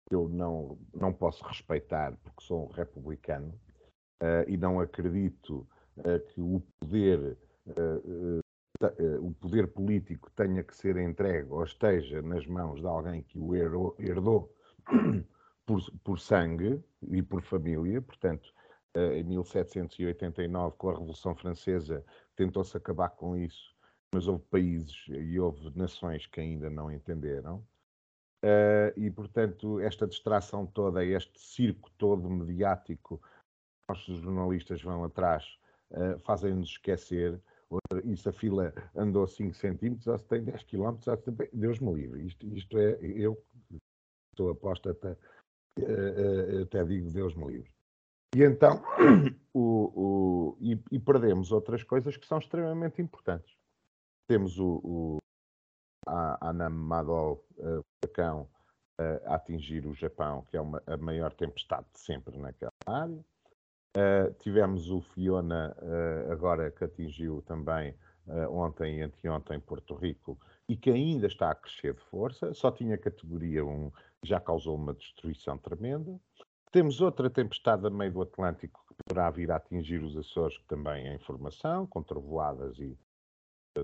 que 0.08 0.16
eu 0.16 0.28
não, 0.28 0.78
não 0.94 1.14
posso 1.14 1.44
respeitar 1.46 2.16
porque 2.24 2.44
sou 2.44 2.66
um 2.66 2.72
republicano 2.72 3.54
e 4.48 4.56
não 4.56 4.80
acredito 4.80 5.68
que 6.30 6.42
o 6.42 6.64
poder 6.80 7.38
o 9.22 9.32
poder 9.34 9.68
político 9.68 10.30
tenha 10.32 10.64
que 10.64 10.76
ser 10.76 10.98
entregue 10.98 11.50
ou 11.50 11.64
esteja 11.64 12.22
nas 12.22 12.46
mãos 12.46 12.82
de 12.82 12.88
alguém 12.88 13.24
que 13.24 13.40
o 13.40 13.56
herdou, 13.56 14.54
por, 15.66 15.82
por, 16.04 16.20
sangue 16.20 16.84
e 17.10 17.22
por 17.22 17.42
família. 17.42 18.02
Portanto, 18.02 18.54
eh, 18.94 19.20
em 19.20 19.24
1789, 19.24 20.76
com 20.78 20.90
a 20.90 20.94
Revolução 20.94 21.36
Francesa, 21.36 22.04
tentou-se 22.36 22.76
acabar 22.76 23.10
com 23.10 23.36
isso 23.36 23.76
mas 24.16 24.30
houve 24.30 24.46
países 24.46 25.06
e 25.10 25.38
houve 25.38 25.78
nações 25.78 26.26
que 26.26 26.40
ainda 26.40 26.70
não 26.70 26.90
entenderam. 26.90 27.58
Uh, 28.42 28.98
e, 28.98 29.12
portanto, 29.12 29.80
esta 29.82 30.08
distração 30.08 30.66
toda, 30.66 31.04
este 31.04 31.38
circo 31.38 31.92
todo 31.98 32.30
mediático, 32.30 33.22
os 33.90 34.06
jornalistas 34.06 34.82
vão 34.82 35.04
atrás, 35.04 35.44
fazem-nos 36.24 36.70
esquecer. 36.70 37.40
Se 38.18 38.30
a 38.30 38.34
fila 38.34 38.74
andou 38.96 39.28
5 39.28 39.54
centímetros, 39.56 40.08
ou 40.08 40.18
se 40.18 40.26
tem 40.26 40.44
10 40.44 40.64
quilómetros, 40.64 41.08
Deus 41.54 41.80
me 41.80 41.94
livre. 41.94 42.26
Isto, 42.26 42.48
isto 42.56 42.78
é, 42.78 42.98
eu 43.02 43.42
estou 44.32 44.50
aposta 44.50 44.92
até, 44.92 45.12
uh, 45.80 46.64
até 46.64 46.84
digo 46.84 47.12
Deus 47.12 47.36
me 47.36 47.48
livre. 47.48 47.72
E 48.36 48.44
então, 48.44 48.84
o, 49.54 49.62
o, 49.96 50.58
e, 50.60 50.80
e, 50.92 51.00
perdemos 51.00 51.52
outras 51.52 51.84
coisas 51.84 52.18
que 52.18 52.28
são 52.28 52.38
extremamente 52.38 53.02
importantes. 53.02 53.56
Temos 54.28 54.60
o, 54.60 54.82
o 54.84 55.18
a 56.08 56.50
Anam 56.50 56.70
Madol, 56.70 57.46
uh, 57.58 57.84
a 59.26 59.36
atingir 59.36 59.86
o 59.86 59.94
Japão, 59.94 60.44
que 60.50 60.58
é 60.58 60.62
uma, 60.62 60.82
a 60.86 60.98
maior 60.98 61.34
tempestade 61.34 61.86
de 61.94 62.00
sempre 62.00 62.38
naquela 62.38 62.72
área. 62.86 63.26
Uh, 63.96 64.34
tivemos 64.40 64.92
o 64.92 65.02
Fiona, 65.02 65.76
uh, 65.82 66.32
agora 66.32 66.70
que 66.72 66.84
atingiu 66.84 67.42
também 67.44 67.96
ontem 68.50 68.98
e 68.98 69.02
anteontem 69.04 69.60
Porto 69.60 69.94
Rico, 69.94 70.36
e 70.68 70.76
que 70.76 70.90
ainda 70.90 71.28
está 71.28 71.52
a 71.52 71.56
crescer 71.56 71.94
de 71.94 72.02
força, 72.06 72.56
só 72.56 72.72
tinha 72.72 72.98
categoria 72.98 73.64
1, 73.64 73.92
já 74.24 74.40
causou 74.40 74.76
uma 74.76 74.96
destruição 74.96 75.60
tremenda. 75.60 76.20
Temos 76.72 77.02
outra 77.02 77.30
tempestade 77.30 77.86
a 77.86 77.90
meio 77.92 78.12
do 78.12 78.22
Atlântico 78.24 78.84
que 78.88 78.96
poderá 79.08 79.30
vir 79.30 79.52
a 79.52 79.58
atingir 79.58 80.02
os 80.04 80.18
Açores, 80.18 80.58
que 80.58 80.66
também 80.66 81.08
é 81.08 81.14
informação, 81.14 81.86
com 81.86 82.02
trovoadas 82.02 82.80
e 82.80 82.98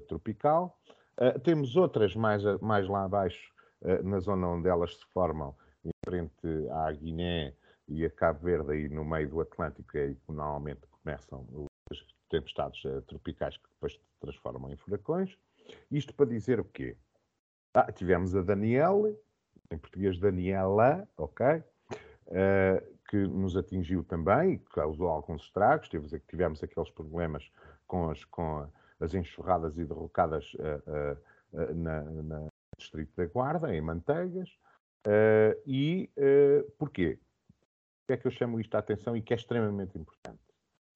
tropical. 0.07 0.79
Uh, 1.17 1.39
temos 1.39 1.75
outras 1.75 2.15
mais, 2.15 2.43
mais 2.61 2.87
lá 2.87 3.03
abaixo, 3.03 3.51
uh, 3.81 4.03
na 4.03 4.19
zona 4.19 4.47
onde 4.47 4.67
elas 4.67 4.95
se 4.95 5.05
formam, 5.13 5.55
em 5.83 5.91
frente 6.03 6.47
à 6.71 6.91
Guiné 6.91 7.53
e 7.91 8.05
a 8.05 8.09
Cabo 8.09 8.39
Verde, 8.39 8.71
aí 8.71 8.89
no 8.89 9.03
meio 9.03 9.29
do 9.29 9.41
Atlântico, 9.41 9.97
é 9.97 10.03
aí 10.03 10.15
que 10.15 10.31
normalmente 10.31 10.81
começam 11.03 11.45
as 11.91 11.99
tempestades 12.29 12.83
uh, 12.85 13.01
tropicais 13.01 13.57
que 13.57 13.67
depois 13.67 13.93
se 13.93 13.99
transformam 14.19 14.71
em 14.71 14.77
furacões. 14.77 15.37
Isto 15.91 16.13
para 16.13 16.25
dizer 16.25 16.59
o 16.59 16.63
quê? 16.63 16.95
Ah, 17.73 17.91
tivemos 17.91 18.33
a 18.35 18.41
Daniele, 18.41 19.17
em 19.69 19.77
português 19.77 20.19
Daniela, 20.19 21.07
ok? 21.17 21.63
que 23.09 23.17
nos 23.17 23.57
atingiu 23.57 24.05
também, 24.05 24.57
causou 24.73 25.09
alguns 25.09 25.43
estragos, 25.43 25.89
tivemos 25.89 26.63
aqueles 26.63 26.89
problemas 26.91 27.51
com 27.85 28.09
as, 28.09 28.23
com 28.23 28.65
as 29.01 29.13
enxurradas 29.13 29.77
e 29.77 29.83
derrocadas 29.83 30.53
uh, 30.53 31.17
uh, 31.51 31.75
na, 31.75 32.03
na 32.03 32.47
Distrito 32.77 33.11
da 33.17 33.25
Guarda, 33.25 33.75
em 33.75 33.81
Manteigas. 33.81 34.49
e 35.67 36.09
porquê? 36.77 37.19
É 38.11 38.17
que 38.17 38.27
eu 38.27 38.31
chamo 38.31 38.59
isto 38.59 38.75
a 38.75 38.79
atenção 38.79 39.15
e 39.15 39.21
que 39.21 39.33
é 39.33 39.37
extremamente 39.37 39.97
importante? 39.97 40.41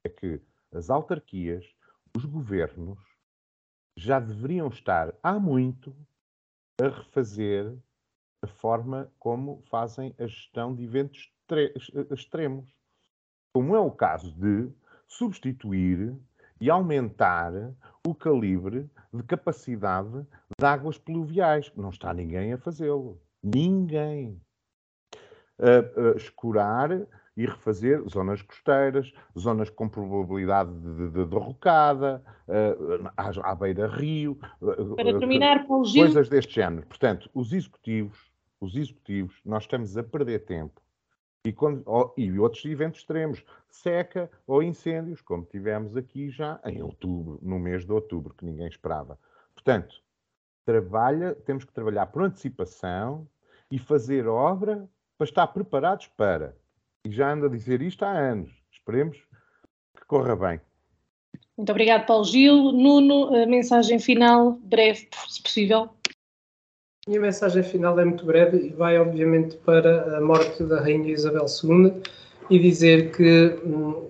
É 0.03 0.09
que 0.09 0.41
as 0.74 0.89
autarquias, 0.89 1.66
os 2.16 2.26
governos, 2.26 2.99
já 3.97 4.20
deveriam 4.20 4.68
estar 4.68 5.13
há 5.24 5.39
muito 5.39 5.95
a 6.82 6.89
refazer 6.89 7.74
a 8.41 8.47
forma 8.47 9.09
como 9.18 9.63
fazem 9.70 10.13
a 10.20 10.28
gestão 10.28 10.76
de 10.76 10.84
eventos 10.84 11.32
extremos. 12.11 12.70
Como 13.53 13.76
é 13.76 13.80
o 13.80 13.91
caso 13.91 14.34
de 14.34 14.70
substituir 15.07 16.13
e 16.59 16.70
aumentar 16.70 17.53
o 18.05 18.13
calibre 18.13 18.89
de 19.13 19.24
capacidade 19.24 20.28
de 20.59 20.66
águas 20.66 20.97
pluviais. 20.97 21.72
Não 21.76 21.89
está 21.89 22.13
ninguém 22.13 22.53
a 22.53 22.57
fazê-lo. 22.57 23.22
Ninguém. 23.41 24.41
Uh, 25.57 26.13
uh, 26.13 26.17
escurar 26.17 26.91
e 27.37 27.45
refazer 27.45 28.01
zonas 28.09 28.41
costeiras, 28.41 29.13
zonas 29.37 29.69
com 29.69 29.89
probabilidade 29.89 30.71
de, 30.71 31.09
de 31.11 31.25
derrocada, 31.25 32.23
uh, 32.47 33.09
à, 33.15 33.51
à 33.51 33.55
beira-rio. 33.55 34.37
Para 34.95 35.17
terminar, 35.17 35.65
Paulo 35.67 35.85
Gil... 35.85 36.03
Coisas 36.03 36.29
deste 36.29 36.55
género. 36.55 36.85
Portanto, 36.87 37.29
os 37.33 37.51
executivos, 37.51 38.31
os 38.59 38.75
executivos, 38.75 39.39
nós 39.45 39.63
estamos 39.63 39.97
a 39.97 40.03
perder 40.03 40.45
tempo 40.45 40.81
e, 41.45 41.53
quando, 41.53 41.83
e 42.17 42.37
outros 42.39 42.65
eventos 42.65 43.01
extremos, 43.01 43.43
seca 43.69 44.29
ou 44.47 44.63
incêndios, 44.63 45.21
como 45.21 45.45
tivemos 45.45 45.95
aqui 45.95 46.29
já 46.29 46.59
em 46.65 46.81
outubro, 46.81 47.39
no 47.41 47.59
mês 47.59 47.85
de 47.85 47.91
outubro, 47.91 48.33
que 48.33 48.45
ninguém 48.45 48.67
esperava. 48.67 49.19
Portanto, 49.53 50.01
trabalha, 50.65 51.35
temos 51.35 51.63
que 51.63 51.71
trabalhar 51.71 52.07
por 52.07 52.23
antecipação 52.23 53.27
e 53.69 53.77
fazer 53.77 54.27
obra 54.27 54.89
para 55.18 55.26
estar 55.26 55.47
preparados 55.47 56.07
para. 56.18 56.55
E 57.05 57.11
já 57.11 57.32
ando 57.32 57.45
a 57.45 57.49
dizer 57.49 57.82
isto 57.82 58.03
há 58.03 58.11
anos. 58.11 58.51
Esperemos 58.72 59.18
que 59.97 60.05
corra 60.05 60.36
bem. 60.36 60.61
Muito 61.57 61.72
obrigado, 61.72 62.05
Paulo 62.05 62.26
Gil. 62.26 62.72
Nuno, 62.72 63.34
a 63.36 63.45
mensagem 63.45 63.99
final, 63.99 64.53
breve, 64.63 65.07
se 65.28 65.41
possível. 65.41 65.89
Minha 67.07 67.22
mensagem 67.22 67.63
final 67.63 67.99
é 67.99 68.05
muito 68.05 68.26
breve 68.26 68.57
e 68.57 68.70
vai, 68.72 68.97
obviamente, 68.97 69.55
para 69.57 70.18
a 70.18 70.22
morte 70.22 70.63
da 70.63 70.82
Rainha 70.82 71.11
Isabel 71.11 71.45
II 71.63 72.01
e 72.49 72.59
dizer 72.59 73.16
que 73.16 73.59
hum, 73.63 74.09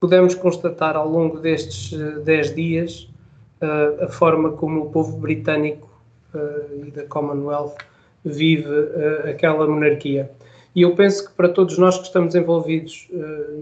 pudemos 0.00 0.34
constatar 0.34 0.96
ao 0.96 1.08
longo 1.08 1.38
destes 1.38 1.92
10 2.24 2.50
uh, 2.50 2.54
dias 2.54 3.08
uh, 3.60 4.04
a 4.04 4.08
forma 4.08 4.52
como 4.52 4.86
o 4.86 4.90
povo 4.90 5.18
britânico 5.18 5.88
uh, 6.34 6.86
e 6.86 6.90
da 6.90 7.04
Commonwealth 7.06 7.76
vive 8.28 8.66
aquela 9.30 9.66
monarquia. 9.66 10.30
E 10.74 10.82
eu 10.82 10.94
penso 10.94 11.28
que 11.28 11.34
para 11.34 11.48
todos 11.48 11.78
nós 11.78 11.96
que 11.96 12.04
estamos 12.04 12.34
envolvidos 12.34 13.08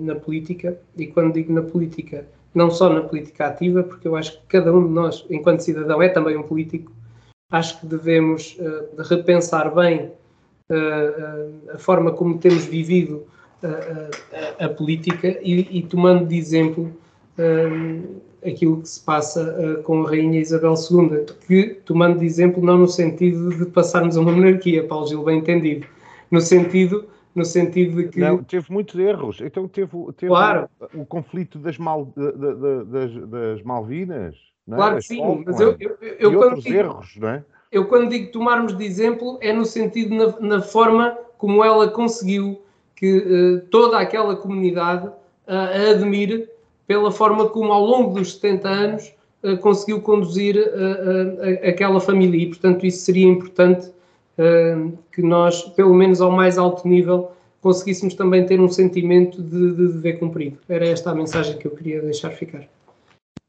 na 0.01 0.17
política, 0.17 0.77
e 0.97 1.07
quando 1.07 1.35
digo 1.35 1.53
na 1.53 1.62
política, 1.62 2.27
não 2.55 2.71
só 2.71 2.89
na 2.89 3.03
política 3.03 3.47
ativa, 3.47 3.83
porque 3.83 4.07
eu 4.07 4.17
acho 4.17 4.33
que 4.33 4.47
cada 4.49 4.73
um 4.73 4.87
de 4.87 4.93
nós, 4.93 5.25
enquanto 5.29 5.61
cidadão, 5.61 6.01
é 6.01 6.09
também 6.09 6.37
um 6.37 6.43
político, 6.43 6.93
acho 7.51 7.81
que 7.81 7.87
devemos 7.87 8.57
uh, 8.59 9.03
repensar 9.03 9.75
bem 9.75 10.12
uh, 10.71 11.73
a 11.75 11.79
forma 11.79 12.12
como 12.12 12.39
temos 12.39 12.65
vivido 12.65 13.27
a, 14.59 14.67
a, 14.67 14.69
política 14.69 15.39
e, 15.43 15.79
e, 15.79 15.83
tomando 15.83 16.27
de 16.27 16.37
exemplo 16.37 16.93
aquilo 18.45 18.82
que 18.82 18.88
se 18.88 19.01
passa 19.01 19.80
com 19.84 20.05
a 20.05 20.11
Rainha 20.11 20.40
Isabel 20.40 20.74
II, 20.74 21.24
que, 21.47 21.80
tomando 21.84 22.18
de 22.18 22.26
exemplo, 22.26 22.62
não 22.62 22.78
no 22.78 22.88
sentido 22.88 23.51
de 23.57 23.66
passarmos 23.66 24.16
a 24.16 24.20
uma 24.20 24.32
monarquia, 24.32 24.86
Paulo 24.86 25.07
Gil, 25.07 25.24
bem 25.24 25.38
entendido, 25.38 25.86
no 26.30 26.40
sentido 26.40 27.06
no 27.35 27.44
sentido 27.44 27.97
de 27.97 28.09
que. 28.09 28.20
Não, 28.20 28.43
teve 28.43 28.70
muitos 28.70 28.98
erros. 28.98 29.40
Então 29.40 29.66
teve, 29.66 29.90
teve 30.16 30.28
claro. 30.28 30.69
o, 30.94 31.01
o 31.01 31.06
conflito 31.06 31.59
das, 31.59 31.77
Mal, 31.77 32.12
das, 32.16 33.28
das 33.28 33.62
Malvinas. 33.62 34.36
Não 34.66 34.77
é? 34.77 34.81
Claro 34.81 34.97
que 34.97 35.02
sim, 35.02 35.44
mas 35.44 35.60
eu, 35.60 35.77
eu, 35.78 35.98
eu, 36.01 36.32
e 36.32 36.36
outros 36.36 36.64
digo, 36.64 36.77
erros, 36.77 37.16
não 37.16 37.28
é? 37.28 37.44
Eu 37.70 37.86
quando 37.86 38.09
digo 38.09 38.31
tomarmos 38.31 38.77
de 38.77 38.85
exemplo 38.85 39.39
é 39.43 39.52
no 39.52 39.64
sentido 39.64 40.14
na, 40.14 40.40
na 40.40 40.62
forma 40.62 41.19
como 41.36 41.62
ela 41.62 41.89
conseguiu 41.89 42.62
que 42.94 43.19
uh, 43.19 43.60
toda 43.69 43.98
aquela 43.98 44.36
comunidade 44.36 45.06
uh, 45.09 45.12
a 45.47 45.90
admire 45.90 46.48
pela 46.86 47.11
forma 47.11 47.48
como 47.48 47.73
ao 47.73 47.85
longo 47.85 48.19
dos 48.19 48.35
70 48.35 48.69
anos 48.69 49.12
uh, 49.43 49.56
conseguiu 49.59 50.01
conduzir 50.01 50.56
aquela 51.66 52.01
família 52.01 52.43
e 52.43 52.47
portanto 52.47 52.86
isso 52.86 53.05
seria 53.05 53.27
importante 53.27 53.90
que 55.12 55.23
nós, 55.23 55.62
pelo 55.62 55.94
menos 55.94 56.20
ao 56.20 56.28
mais 56.28 56.59
alto 56.59 56.89
nível, 56.89 57.31
conseguíssemos 57.62 58.15
também 58.15 58.44
ter 58.44 58.61
um 58.61 58.69
sentimento 58.69 59.40
de, 59.40 59.73
de 59.73 59.93
dever 59.93 60.19
cumprido. 60.19 60.59
Era 60.69 60.86
esta 60.86 61.12
a 61.12 61.15
mensagem 61.15 61.56
que 61.56 61.66
eu 61.66 61.70
queria 61.70 62.02
deixar 62.02 62.31
ficar. 62.31 62.69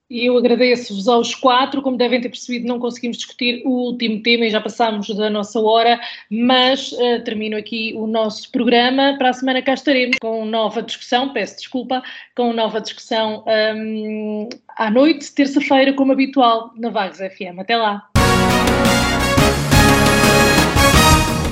E 0.10 0.26
eu 0.26 0.38
agradeço-vos 0.38 1.08
aos 1.08 1.34
quatro. 1.34 1.82
Como 1.82 1.98
devem 1.98 2.22
ter 2.22 2.30
percebido, 2.30 2.68
não 2.68 2.80
conseguimos 2.80 3.18
discutir 3.18 3.64
o 3.66 3.70
último 3.70 4.22
tema 4.22 4.46
e 4.46 4.50
já 4.50 4.62
passámos 4.62 5.08
da 5.16 5.30
nossa 5.30 5.60
hora, 5.60 6.00
mas 6.30 6.92
uh, 6.92 7.24
termino 7.24 7.58
aqui 7.58 7.94
o 7.96 8.06
nosso 8.06 8.52
programa. 8.52 9.16
Para 9.18 9.30
a 9.30 9.34
semana 9.34 9.62
cá 9.62 9.74
estaremos 9.74 10.18
com 10.22 10.46
nova 10.46 10.82
discussão, 10.84 11.34
peço 11.34 11.58
desculpa, 11.58 12.04
com 12.36 12.54
nova 12.54 12.80
discussão 12.80 13.44
um, 13.76 14.48
à 14.78 14.92
noite, 14.92 15.34
terça-feira, 15.34 15.94
como 15.94 16.12
habitual, 16.12 16.72
na 16.76 16.90
Vagos 16.90 17.18
FM. 17.18 17.60
Até 17.60 17.76
lá. 17.76 18.15